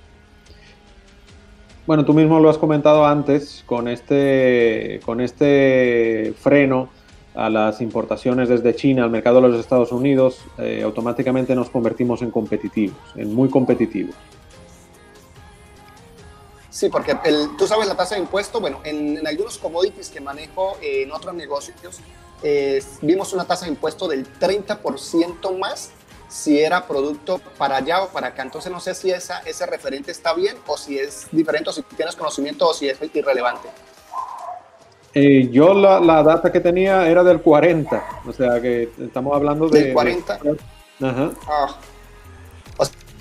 Bueno, 1.87 2.03
tú 2.03 2.13
mismo 2.13 2.41
lo 2.41 2.49
has 2.49 2.57
comentado 2.57 3.05
antes, 3.05 3.63
con 3.65 3.87
este, 3.87 4.99
con 5.05 5.21
este 5.21 6.33
freno 6.37 6.89
a 7.33 7.49
las 7.49 7.79
importaciones 7.79 8.49
desde 8.49 8.75
China 8.75 9.05
al 9.05 9.09
mercado 9.09 9.39
de 9.39 9.47
los 9.47 9.59
Estados 9.61 9.93
Unidos, 9.93 10.41
eh, 10.57 10.81
automáticamente 10.83 11.55
nos 11.55 11.69
convertimos 11.69 12.21
en 12.21 12.29
competitivos, 12.29 12.97
en 13.15 13.33
muy 13.33 13.49
competitivos. 13.49 14.13
Sí, 16.69 16.89
porque 16.89 17.15
tú 17.57 17.65
sabes 17.65 17.87
la 17.87 17.95
tasa 17.95 18.15
de 18.15 18.21
impuesto, 18.21 18.59
bueno, 18.59 18.81
en, 18.83 19.25
algunos 19.25 19.57
commodities 19.57 20.09
que 20.09 20.19
manejo 20.19 20.75
en 20.81 21.09
otros 21.13 21.35
negocios, 21.35 22.01
eh, 22.43 22.83
vimos 23.01 23.31
una 23.31 23.45
tasa 23.45 23.63
de 23.63 23.71
impuesto 23.71 24.09
del 24.09 24.27
30% 24.27 25.57
más 25.57 25.91
si 26.27 26.59
era 26.59 26.85
producto 26.87 27.39
para 27.57 27.77
allá 27.77 28.03
o 28.03 28.09
para 28.09 28.27
acá. 28.27 28.43
Entonces 28.43 28.71
no 28.71 28.79
sé 28.79 28.93
si 28.93 29.11
esa, 29.11 29.39
ese 29.39 29.65
referente 29.65 30.11
está 30.11 30.33
bien 30.33 30.57
o 30.67 30.77
si 30.77 30.97
es 30.97 31.27
diferente 31.31 31.69
o 31.69 31.73
si 31.73 31.81
tienes 31.83 32.15
conocimiento 32.15 32.67
o 32.67 32.73
si 32.73 32.89
es 32.89 32.97
irrelevante. 33.13 33.69
Eh, 35.13 35.49
yo 35.51 35.73
la, 35.73 35.99
la, 35.99 36.21
data 36.21 36.51
que 36.51 36.59
tenía 36.59 37.07
era 37.07 37.23
del 37.23 37.41
40, 37.41 38.21
o 38.27 38.33
sea 38.33 38.61
que 38.61 38.89
estamos 38.99 39.35
hablando 39.35 39.67
de... 39.67 39.85
¿Del 39.85 39.93
40? 39.93 40.39
Ajá. 41.01 41.31
Ah, 41.47 41.75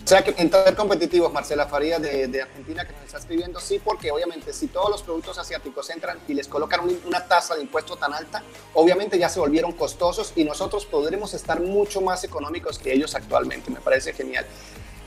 o 0.07 0.09
sea 0.09 0.23
que 0.23 0.41
entrar 0.41 0.73
competitivos, 0.77 1.33
Marcela 1.33 1.67
Faría 1.67 1.99
de, 1.99 2.41
Argentina, 2.41 2.87
que 2.87 2.93
nos 2.93 3.07
está 3.07 3.19
escribiendo, 3.19 3.59
sí, 3.59 3.81
porque 3.83 4.13
obviamente 4.13 4.53
si 4.53 4.69
todos 4.69 4.89
los 4.89 5.03
productos 5.03 5.37
asiáticos 5.37 5.91
entran 5.91 6.21
y 6.29 6.35
les 6.35 6.47
colocan 6.47 6.79
una 7.05 7.27
tasa 7.27 7.57
de 7.57 7.63
impuesto 7.63 7.97
tan 7.97 8.15
alta, 8.15 8.45
obviamente 8.75 9.19
ya 9.19 9.29
se 9.29 9.41
volvieron 9.41 9.73
costosos 9.73 10.33
y 10.37 10.45
nosotros 10.45 10.87
podremos 10.87 11.35
estar 11.35 11.61
mucho 11.61 12.01
más 12.03 12.23
económicos 12.23 12.79
que 12.79 12.93
ellos 12.93 13.17
actualmente. 13.17 13.69
Me 13.69 13.81
parece 13.81 14.13
genial. 14.13 14.47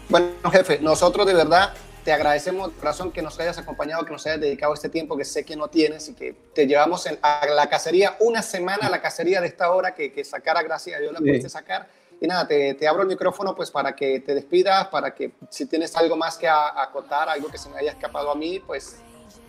Bueno, 0.10 0.52
jefe, 0.52 0.80
nosotros 0.80 1.26
de 1.26 1.34
verdad 1.34 1.74
te 2.04 2.12
agradecemos, 2.12 2.72
razón, 2.82 3.14
que 3.14 3.22
nos 3.22 3.40
hayas 3.40 3.58
acompañado, 3.58 4.04
que 4.04 4.12
nos 4.12 4.28
hayas 4.28 4.42
dedicado 4.42 4.74
este 4.74 4.90
tiempo 4.90 5.16
que 5.16 5.24
sé 5.24 5.46
que 5.46 5.56
no 5.56 5.70
tienes 5.70 6.10
y 6.10 6.14
que 6.14 6.36
te 6.54 6.68
llevamos 6.68 7.08
a 7.22 7.46
la 7.46 7.70
cacería 7.70 8.18
una 8.20 8.42
semana, 8.42 8.88
a 8.88 8.90
la 8.90 9.02
cacería 9.02 9.40
de 9.40 9.48
esta 9.48 9.72
hora 9.72 9.96
que, 9.96 10.12
que 10.12 10.26
sacara, 10.26 10.62
gracias 10.62 10.98
a 10.98 11.00
Dios 11.00 11.14
la 11.14 11.20
pudiste 11.20 11.48
sacar 11.48 11.88
y 12.22 12.28
nada, 12.28 12.48
te, 12.48 12.74
te, 12.74 12.88
abro 12.88 13.04
el 13.04 13.08
micrófono 13.08 13.56
pues 13.56 13.72
para 13.72 13.96
que 13.96 14.20
te 14.20 14.34
despidas, 14.34 14.88
para 14.88 15.14
que 15.14 15.32
si 15.50 15.66
tienes 15.66 15.96
algo 15.96 16.16
más 16.16 16.38
que 16.38 16.48
acotar, 16.48 17.30
algo 17.30 17.48
que 17.50 17.58
se 17.58 17.70
me 17.70 17.78
haya 17.78 17.92
escapado 17.92 18.32
a 18.32 18.36
mí, 18.36 18.60
pues 18.60 19.02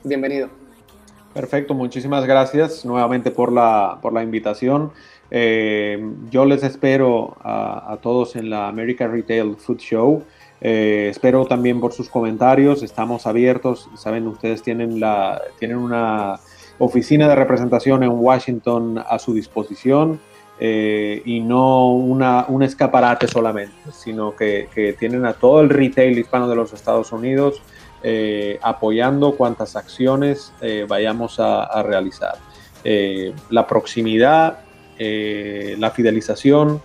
bienvenido. 0.05 0.49
Perfecto, 1.35 1.75
muchísimas 1.75 2.27
gracias 2.27 2.85
nuevamente 2.85 3.31
por 3.31 3.53
la, 3.53 3.99
por 4.03 4.12
la 4.12 4.23
invitación. 4.23 4.93
Eh, 5.31 6.01
yo 6.29 6.45
les 6.45 6.64
espero 6.64 7.37
a, 7.43 7.93
a, 7.93 7.97
todos 7.99 8.35
en 8.35 8.51
la 8.51 8.68
American 8.68 9.12
Retail 9.12 9.57
Food 9.57 9.79
Show. 9.79 10.25
Eh, 10.61 11.09
espero 11.11 11.47
también 11.47 11.81
por 11.81 11.93
sus 11.93 12.09
comentarios. 12.09 12.83
Estamos 12.83 13.27
abiertos. 13.27 13.89
Saben, 13.97 14.27
ustedes 14.27 14.62
tienen, 14.62 15.01
la, 15.01 15.41
tienen 15.59 15.79
una 15.79 16.41
oficina 16.79 17.29
de 17.29 17.35
representación 17.35 18.03
en 18.03 18.11
Washington 18.11 19.03
a 19.07 19.18
su 19.18 19.33
disposición. 19.33 20.21
Eh, 20.63 21.23
y 21.25 21.41
no 21.41 21.95
una, 21.95 22.45
un 22.47 22.63
escaparate 22.63 23.27
solamente, 23.27 23.93
sino 23.93 24.37
que, 24.37 24.69
que, 24.75 24.93
tienen 24.93 25.25
a 25.25 25.33
todo 25.33 25.63
el 25.63 25.71
retail 25.71 26.19
hispano 26.19 26.51
de 26.51 26.55
los 26.55 26.75
Estados 26.75 27.13
Unidos 27.13 27.63
eh, 28.03 28.59
apoyando 28.61 29.37
cuantas 29.37 29.75
acciones 29.75 30.53
eh, 30.61 30.85
vayamos 30.87 31.41
a, 31.41 31.65
a 31.65 31.83
realizar. 31.83 32.37
la 32.85 33.67
proximidad, 33.67 34.59
la 34.99 35.91
fidelización, 35.93 36.83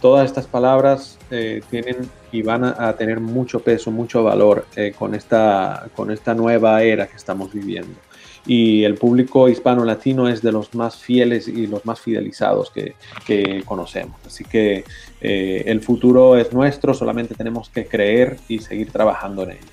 todas 0.00 0.26
estas 0.26 0.46
palabras 0.46 1.18
tienen 1.28 2.08
y 2.30 2.42
van 2.42 2.64
a, 2.64 2.88
a, 2.88 2.96
tener 2.96 3.18
mucho 3.18 3.58
peso, 3.58 3.90
mucho 3.90 4.22
valor 4.22 4.66
con, 4.98 5.16
esta, 5.16 5.88
con 5.96 6.12
esta 6.12 6.32
nueva 6.34 6.82
era 6.82 7.08
que 7.08 7.16
estamos 7.16 7.52
viviendo 7.52 8.05
y 8.46 8.84
el 8.84 8.94
público 8.94 9.48
hispano-latino 9.48 10.28
es 10.28 10.40
de 10.40 10.52
los 10.52 10.74
más 10.74 10.96
fieles 10.96 11.48
y 11.48 11.66
los 11.66 11.84
más 11.84 12.00
fidelizados 12.00 12.70
que, 12.70 12.94
que 13.26 13.62
conocemos. 13.64 14.20
Así 14.24 14.44
que 14.44 14.84
eh, 15.20 15.64
el 15.66 15.80
futuro 15.82 16.36
es 16.36 16.52
nuestro, 16.52 16.94
solamente 16.94 17.34
tenemos 17.34 17.68
que 17.68 17.86
creer 17.86 18.38
y 18.48 18.60
seguir 18.60 18.92
trabajando 18.92 19.42
en 19.42 19.52
ello. 19.52 19.66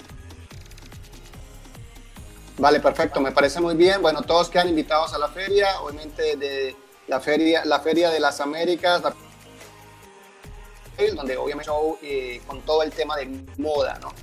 Vale, 2.57 2.79
perfecto, 2.79 3.19
me 3.19 3.31
parece 3.31 3.59
muy 3.61 3.75
bien. 3.75 4.01
Bueno, 4.01 4.21
todos 4.21 4.49
quedan 4.49 4.69
invitados 4.69 5.13
a 5.13 5.17
la 5.17 5.27
feria, 5.27 5.81
obviamente 5.81 6.35
de 6.37 6.75
la 7.07 7.19
feria, 7.19 7.65
la 7.65 7.79
feria 7.79 8.09
de 8.09 8.19
las 8.19 8.39
Américas, 8.39 9.01
donde 11.15 11.37
obviamente 11.37 11.69
show 11.69 11.97
eh, 12.01 12.41
con 12.47 12.61
todo 12.61 12.83
el 12.83 12.91
tema 12.91 13.17
de 13.17 13.27
moda, 13.57 13.99
¿no? 14.01 14.13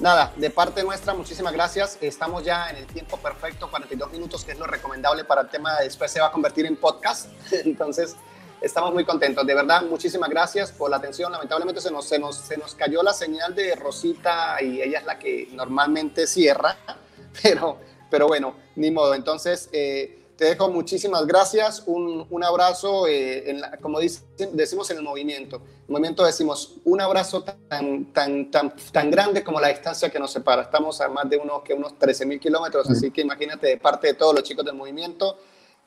Nada, 0.00 0.32
de 0.36 0.50
parte 0.50 0.82
nuestra, 0.82 1.14
muchísimas 1.14 1.52
gracias. 1.52 1.98
Estamos 2.00 2.44
ya 2.44 2.68
en 2.68 2.76
el 2.76 2.86
tiempo 2.86 3.16
perfecto, 3.16 3.70
42 3.70 4.10
minutos, 4.10 4.44
que 4.44 4.52
es 4.52 4.58
lo 4.58 4.66
recomendable 4.66 5.24
para 5.24 5.42
el 5.42 5.48
tema. 5.48 5.78
Después 5.80 6.10
se 6.10 6.20
va 6.20 6.26
a 6.26 6.32
convertir 6.32 6.66
en 6.66 6.76
podcast. 6.76 7.28
Entonces, 7.52 8.16
estamos 8.60 8.92
muy 8.92 9.04
contentos. 9.04 9.46
De 9.46 9.54
verdad, 9.54 9.82
muchísimas 9.82 10.28
gracias 10.28 10.72
por 10.72 10.90
la 10.90 10.96
atención. 10.96 11.30
Lamentablemente 11.30 11.80
se 11.80 11.92
nos, 11.92 12.08
se 12.08 12.18
nos, 12.18 12.36
se 12.36 12.56
nos 12.56 12.74
cayó 12.74 13.04
la 13.04 13.12
señal 13.12 13.54
de 13.54 13.76
Rosita 13.76 14.60
y 14.60 14.82
ella 14.82 14.98
es 14.98 15.04
la 15.04 15.16
que 15.16 15.48
normalmente 15.52 16.26
cierra. 16.26 16.76
Pero, 17.42 17.78
pero 18.10 18.28
bueno, 18.28 18.54
ni 18.76 18.92
modo. 18.92 19.12
Entonces, 19.12 19.68
eh, 19.72 20.23
te 20.36 20.46
dejo 20.46 20.68
muchísimas 20.68 21.26
gracias, 21.26 21.84
un, 21.86 22.26
un 22.28 22.44
abrazo, 22.44 23.06
eh, 23.06 23.60
como 23.80 24.00
decimos 24.00 24.90
en 24.90 24.96
el 24.96 25.02
movimiento. 25.02 25.56
En 25.56 25.62
el 25.62 25.90
movimiento 25.90 26.24
decimos 26.24 26.76
un 26.84 27.00
abrazo 27.00 27.44
tan, 27.44 28.12
tan, 28.12 28.50
tan, 28.50 28.74
tan 28.90 29.10
grande 29.10 29.44
como 29.44 29.60
la 29.60 29.68
distancia 29.68 30.10
que 30.10 30.18
nos 30.18 30.32
separa. 30.32 30.62
Estamos 30.62 31.00
a 31.00 31.08
más 31.08 31.28
de 31.30 31.36
unos, 31.36 31.62
unos 31.76 31.98
13 31.98 32.26
mil 32.26 32.40
kilómetros, 32.40 32.90
así 32.90 33.10
que 33.10 33.20
imagínate 33.20 33.68
de 33.68 33.76
parte 33.76 34.08
de 34.08 34.14
todos 34.14 34.34
los 34.34 34.42
chicos 34.42 34.64
del 34.64 34.74
movimiento 34.74 35.38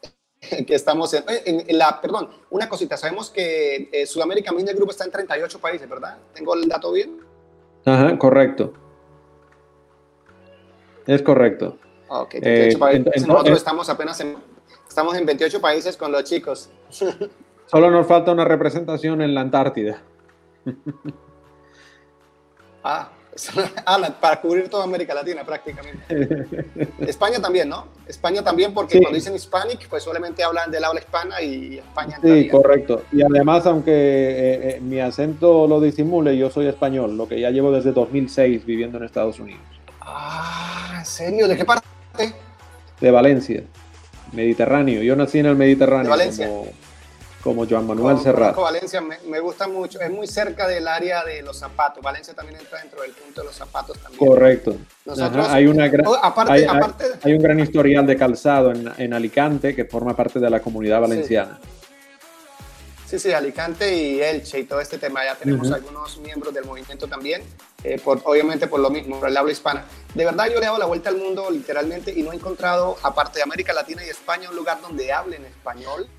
que 0.40 0.76
estamos 0.76 1.14
en, 1.14 1.24
en, 1.28 1.78
la, 1.78 2.00
perdón, 2.00 2.30
una 2.50 2.70
cosita, 2.70 2.96
sabemos 2.96 3.30
que 3.30 3.90
eh, 3.92 4.06
Sudamérica 4.06 4.54
Media 4.54 4.74
Group 4.74 4.92
está 4.92 5.04
en 5.04 5.12
38 5.12 5.60
países, 5.60 5.90
¿verdad? 5.90 6.18
¿Tengo 6.34 6.56
el 6.56 6.70
dato 6.70 6.92
bien? 6.94 7.20
Ajá, 7.86 8.18
correcto. 8.18 8.74
Es 11.06 11.22
correcto. 11.22 11.78
Ok, 12.10 12.36
28 12.42 12.78
eh, 12.78 12.80
países. 12.80 13.28
Nosotros 13.28 13.58
estamos 13.58 13.90
apenas 13.90 14.20
en, 14.22 14.38
estamos 14.88 15.16
en 15.16 15.26
28 15.26 15.62
países 15.62 15.98
con 15.98 16.12
los 16.12 16.24
chicos. 16.24 16.70
Solo 17.66 17.92
nos 17.92 18.08
falta 18.08 18.32
una 18.32 18.46
representación 18.46 19.22
en 19.22 19.36
la 19.36 19.42
Antártida. 19.42 20.02
ah, 22.84 23.10
ah 23.86 24.10
para 24.20 24.42
cubrir 24.42 24.70
toda 24.70 24.84
América 24.84 25.14
Latina 25.14 25.44
prácticamente. 25.44 26.66
España 27.00 27.40
también, 27.40 27.70
¿no? 27.70 27.88
España 28.08 28.44
también, 28.44 28.74
porque 28.74 29.00
cuando 29.00 29.16
dicen 29.16 29.36
Hispanic, 29.36 29.88
pues 29.90 30.04
solamente 30.04 30.44
hablan 30.44 30.72
del 30.72 30.84
habla 30.84 31.00
hispana 31.00 31.42
y 31.42 31.78
España. 31.80 32.20
Sí, 32.22 32.48
correcto. 32.48 33.04
Y 33.12 33.22
además, 33.22 33.66
aunque 33.66 33.92
eh, 33.92 34.70
eh, 34.70 34.80
mi 34.82 35.00
acento 35.00 35.68
lo 35.68 35.80
disimule, 35.80 36.38
yo 36.38 36.50
soy 36.50 36.68
español, 36.68 37.18
lo 37.18 37.28
que 37.28 37.40
ya 37.40 37.50
llevo 37.50 37.72
desde 37.72 37.92
2006 37.92 38.66
viviendo 38.66 38.98
en 38.98 39.04
Estados 39.04 39.40
Unidos. 39.40 39.62
Ah, 40.02 40.96
¿en 41.00 41.06
serio? 41.06 41.48
¿De 41.48 41.58
qué 41.58 41.66
parte? 41.66 41.86
De 43.00 43.12
Valencia, 43.12 43.64
Mediterráneo. 44.34 45.02
Yo 45.04 45.16
nací 45.16 45.40
en 45.40 45.48
el 45.48 45.56
Mediterráneo. 45.56 46.04
De 46.04 46.10
Valencia. 46.10 46.50
como 47.44 47.66
Joan 47.68 47.88
Manuel 47.88 48.20
Serrat. 48.20 48.56
Valencia 48.56 49.02
me, 49.02 49.40
gusta 49.40 49.68
mucho, 49.68 50.00
es 50.02 50.10
muy 50.10 50.28
cerca 50.28 50.68
del 50.68 50.88
área 50.88 51.24
de 51.24 51.42
los 51.42 51.58
zapatos. 51.58 52.04
Valencia 52.04 52.34
también 52.34 52.60
entra 52.60 52.80
dentro 52.80 53.02
del 53.02 53.12
punto 53.12 53.42
de 53.42 53.48
los 53.48 53.56
zapatos 53.56 53.98
también. 54.00 54.20
Correcto. 54.20 54.76
hay, 55.50 55.68
una 55.68 55.90
oh, 56.06 56.16
aparte, 56.22 56.68
hay, 57.24 57.34
un 57.34 57.42
gran 57.42 57.60
historial 57.60 58.06
de 58.06 58.18
calzado 58.18 58.72
en, 58.72 59.14
Alicante 59.14 59.76
que 59.76 59.86
forma 59.86 60.16
parte 60.16 60.40
de 60.40 60.50
la 60.50 60.60
comunidad 60.60 61.02
valenciana. 61.02 61.60
Sí. 61.62 61.78
Sí, 63.08 63.32
Alicante 63.32 63.96
y 63.96 64.22
Elche 64.22 64.60
y 64.60 64.64
todo 64.66 64.82
este 64.82 64.98
tema. 64.98 65.24
Ya 65.24 65.36
tenemos 65.36 65.72
algunos 65.72 66.18
miembros 66.18 66.54
del 66.54 66.66
movimiento 66.66 67.08
también, 67.08 67.42
eh, 67.94 68.00
por, 68.04 68.22
obviamente 68.26 68.68
por 68.68 68.80
lo 68.80 68.90
mismo, 68.90 69.20
por 69.20 69.30
el 69.30 69.38
habla 69.38 69.52
hispana. 69.52 69.86
De 70.14 70.26
verdad 70.26 70.46
yo 70.48 70.54
le 70.54 70.60
he 70.60 70.66
dado 70.66 70.78
la 70.78 70.86
vuelta 70.86 71.10
al 71.10 71.18
mundo 71.18 71.50
literalmente 71.50 72.14
y 72.16 72.24
no 72.24 72.32
he 72.32 72.36
encontrado, 72.36 72.98
aparte 73.04 73.40
de 73.40 73.44
América 73.44 73.74
Latina 73.74 74.04
y 74.06 74.10
España, 74.10 74.50
un 74.50 74.56
lugar 74.56 74.82
donde 74.82 75.12
hablen 75.12 75.46
español 75.46 76.10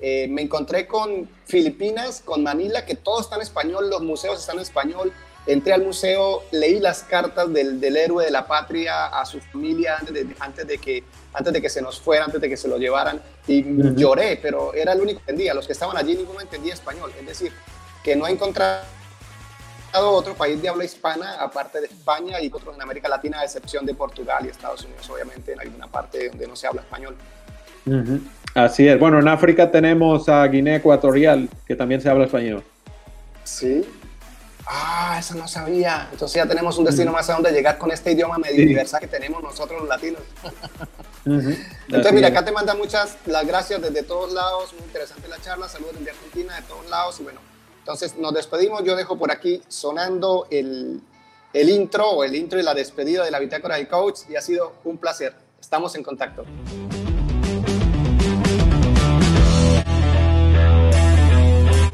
eh, 0.00 0.26
me 0.28 0.42
encontré 0.42 0.86
con 0.86 1.28
Filipinas, 1.46 2.20
con 2.24 2.42
Manila, 2.42 2.84
que 2.84 2.96
todo 2.96 3.20
está 3.20 3.36
en 3.36 3.42
español, 3.42 3.88
los 3.88 4.02
museos 4.02 4.40
están 4.40 4.56
en 4.56 4.62
español. 4.62 5.12
Entré 5.46 5.72
al 5.72 5.82
museo, 5.82 6.42
leí 6.52 6.80
las 6.80 7.02
cartas 7.02 7.52
del, 7.52 7.82
héroe 7.96 8.24
de 8.24 8.30
la 8.30 8.46
patria 8.46 9.06
a 9.06 9.24
su 9.26 9.40
familia 9.40 9.98
antes 9.98 10.14
de, 10.14 10.36
antes, 10.40 10.66
de 10.66 10.78
que, 10.78 11.04
antes 11.32 11.52
de 11.52 11.60
que 11.60 11.68
se 11.68 11.82
nos 11.82 12.00
fuera, 12.00 12.24
antes 12.24 12.40
de 12.40 12.48
que 12.48 12.56
se 12.56 12.66
lo 12.66 12.78
llevaran, 12.78 13.22
y 13.46 13.62
lloré, 13.94 14.38
pero 14.42 14.72
era 14.72 14.92
el 14.92 15.00
único 15.00 15.20
que 15.20 15.30
entendía. 15.32 15.54
Los 15.54 15.66
que 15.66 15.74
estaban 15.74 15.96
allí 15.96 16.16
ninguno 16.16 16.40
entendía 16.40 16.74
español. 16.74 17.12
Es 17.18 17.26
decir, 17.26 17.52
que 18.02 18.16
no 18.16 18.26
he 18.26 18.30
encontrado 18.30 18.84
otro 20.00 20.34
país 20.34 20.60
de 20.60 20.68
habla 20.68 20.84
hispana 20.84 21.34
aparte 21.40 21.80
de 21.80 21.86
España 21.86 22.40
y 22.40 22.50
otros 22.52 22.74
en 22.74 22.82
América 22.82 23.08
Latina, 23.08 23.40
a 23.40 23.44
excepción 23.44 23.86
de 23.86 23.94
Portugal 23.94 24.44
y 24.44 24.48
Estados 24.48 24.84
Unidos, 24.84 25.08
obviamente, 25.10 25.52
en 25.52 25.60
alguna 25.60 25.86
parte 25.86 26.28
donde 26.28 26.46
no 26.46 26.56
se 26.56 26.66
habla 26.66 26.82
español. 26.82 27.16
Así 28.54 28.88
es. 28.88 28.98
Bueno, 28.98 29.18
en 29.18 29.28
África 29.28 29.70
tenemos 29.70 30.28
a 30.28 30.46
Guinea 30.46 30.76
Ecuatorial, 30.76 31.48
que 31.66 31.76
también 31.76 32.00
se 32.00 32.08
habla 32.08 32.24
español. 32.24 32.62
Sí. 33.44 33.84
Ah, 34.66 35.16
eso 35.18 35.34
no 35.34 35.46
sabía. 35.46 36.08
Entonces 36.10 36.36
ya 36.36 36.46
tenemos 36.46 36.78
un 36.78 36.84
destino 36.86 37.12
más 37.12 37.28
a 37.28 37.34
donde 37.34 37.52
llegar 37.52 37.76
con 37.76 37.90
este 37.90 38.12
idioma 38.12 38.38
medio 38.38 38.62
universal 38.62 39.00
que 39.00 39.06
tenemos 39.06 39.42
nosotros 39.42 39.80
los 39.80 39.88
latinos. 39.88 40.22
Entonces, 41.26 42.12
mira, 42.12 42.28
acá 42.28 42.44
te 42.44 42.52
manda 42.52 42.74
muchas 42.74 43.16
las 43.26 43.46
gracias 43.46 43.80
desde 43.82 44.02
todos 44.02 44.32
lados. 44.32 44.72
Muy 44.74 44.84
interesante 44.84 45.28
la 45.28 45.40
charla. 45.40 45.68
Saludos 45.68 45.96
desde 45.98 46.10
Argentina, 46.10 46.56
de 46.56 46.62
todos 46.62 46.88
lados. 46.88 47.20
Y 47.20 47.24
bueno, 47.24 47.40
entonces 47.84 48.16
nos 48.16 48.32
despedimos. 48.32 48.82
Yo 48.82 48.96
dejo 48.96 49.18
por 49.18 49.30
aquí 49.30 49.60
sonando 49.68 50.46
el, 50.50 51.02
el 51.52 51.68
intro 51.68 52.08
o 52.12 52.24
el 52.24 52.34
intro 52.34 52.58
y 52.58 52.62
la 52.62 52.72
despedida 52.72 53.22
de 53.22 53.30
la 53.30 53.38
bitácora 53.38 53.76
del 53.76 53.86
coach. 53.88 54.20
Y 54.30 54.36
ha 54.36 54.40
sido 54.40 54.72
un 54.84 54.96
placer. 54.96 55.34
Estamos 55.60 55.94
en 55.94 56.02
contacto. 56.02 56.46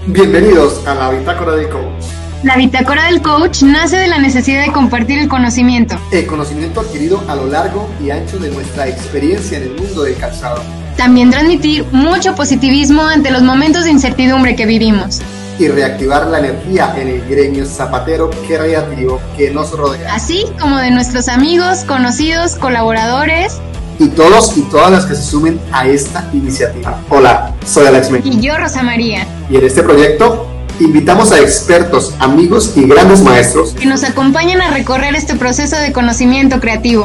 Bienvenidos 0.06 0.86
a 0.86 0.94
la 0.94 1.10
Bitácora 1.10 1.56
del 1.56 1.68
Coach. 1.68 2.04
La 2.44 2.56
Bitácora 2.56 3.06
del 3.06 3.20
Coach 3.20 3.62
nace 3.62 3.96
de 3.96 4.06
la 4.06 4.18
necesidad 4.18 4.64
de 4.64 4.72
compartir 4.72 5.18
el 5.18 5.28
conocimiento. 5.28 5.96
El 6.12 6.26
conocimiento 6.28 6.82
adquirido 6.82 7.20
a 7.26 7.34
lo 7.34 7.46
largo 7.46 7.88
y 8.00 8.10
ancho 8.10 8.38
de 8.38 8.50
nuestra 8.50 8.86
experiencia 8.86 9.58
en 9.58 9.64
el 9.64 9.74
mundo 9.74 10.04
del 10.04 10.16
calzado. 10.16 10.62
También 10.96 11.30
transmitir 11.30 11.84
mucho 11.90 12.36
positivismo 12.36 13.02
ante 13.02 13.32
los 13.32 13.42
momentos 13.42 13.84
de 13.84 13.90
incertidumbre 13.90 14.54
que 14.54 14.66
vivimos. 14.66 15.20
Y 15.60 15.68
reactivar 15.68 16.26
la 16.28 16.38
energía 16.38 16.94
en 16.96 17.08
el 17.08 17.28
gremio 17.28 17.66
zapatero 17.66 18.30
creativo 18.48 19.20
que 19.36 19.50
nos 19.50 19.72
rodea. 19.72 20.14
Así 20.14 20.46
como 20.58 20.78
de 20.78 20.90
nuestros 20.90 21.28
amigos, 21.28 21.84
conocidos, 21.86 22.54
colaboradores 22.54 23.60
y 23.98 24.08
todos 24.08 24.56
y 24.56 24.62
todas 24.62 24.90
las 24.90 25.04
que 25.04 25.14
se 25.14 25.22
sumen 25.22 25.60
a 25.70 25.86
esta 25.86 26.26
iniciativa. 26.32 26.98
Hola, 27.10 27.54
soy 27.66 27.86
Alex 27.88 28.10
Mejía. 28.10 28.32
Y 28.32 28.40
yo, 28.40 28.56
Rosa 28.56 28.82
María. 28.82 29.26
Y 29.50 29.56
en 29.58 29.66
este 29.66 29.82
proyecto 29.82 30.46
invitamos 30.80 31.30
a 31.30 31.40
expertos, 31.40 32.14
amigos 32.20 32.72
y 32.74 32.86
grandes 32.86 33.20
maestros 33.20 33.74
que 33.74 33.84
nos 33.84 34.02
acompañen 34.02 34.62
a 34.62 34.70
recorrer 34.70 35.14
este 35.14 35.34
proceso 35.34 35.76
de 35.76 35.92
conocimiento 35.92 36.58
creativo 36.58 37.04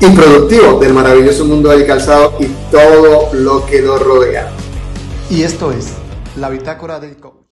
y 0.00 0.06
productivo 0.10 0.78
del 0.78 0.92
maravilloso 0.92 1.46
mundo 1.46 1.70
del 1.70 1.86
calzado 1.86 2.36
y 2.38 2.48
todo 2.70 3.30
lo 3.32 3.64
que 3.64 3.80
lo 3.80 3.98
rodea. 3.98 4.50
Y 5.30 5.42
esto 5.42 5.72
es 5.72 5.86
la 6.36 6.50
bitácora 6.50 7.00
del 7.00 7.16
coach. 7.16 7.43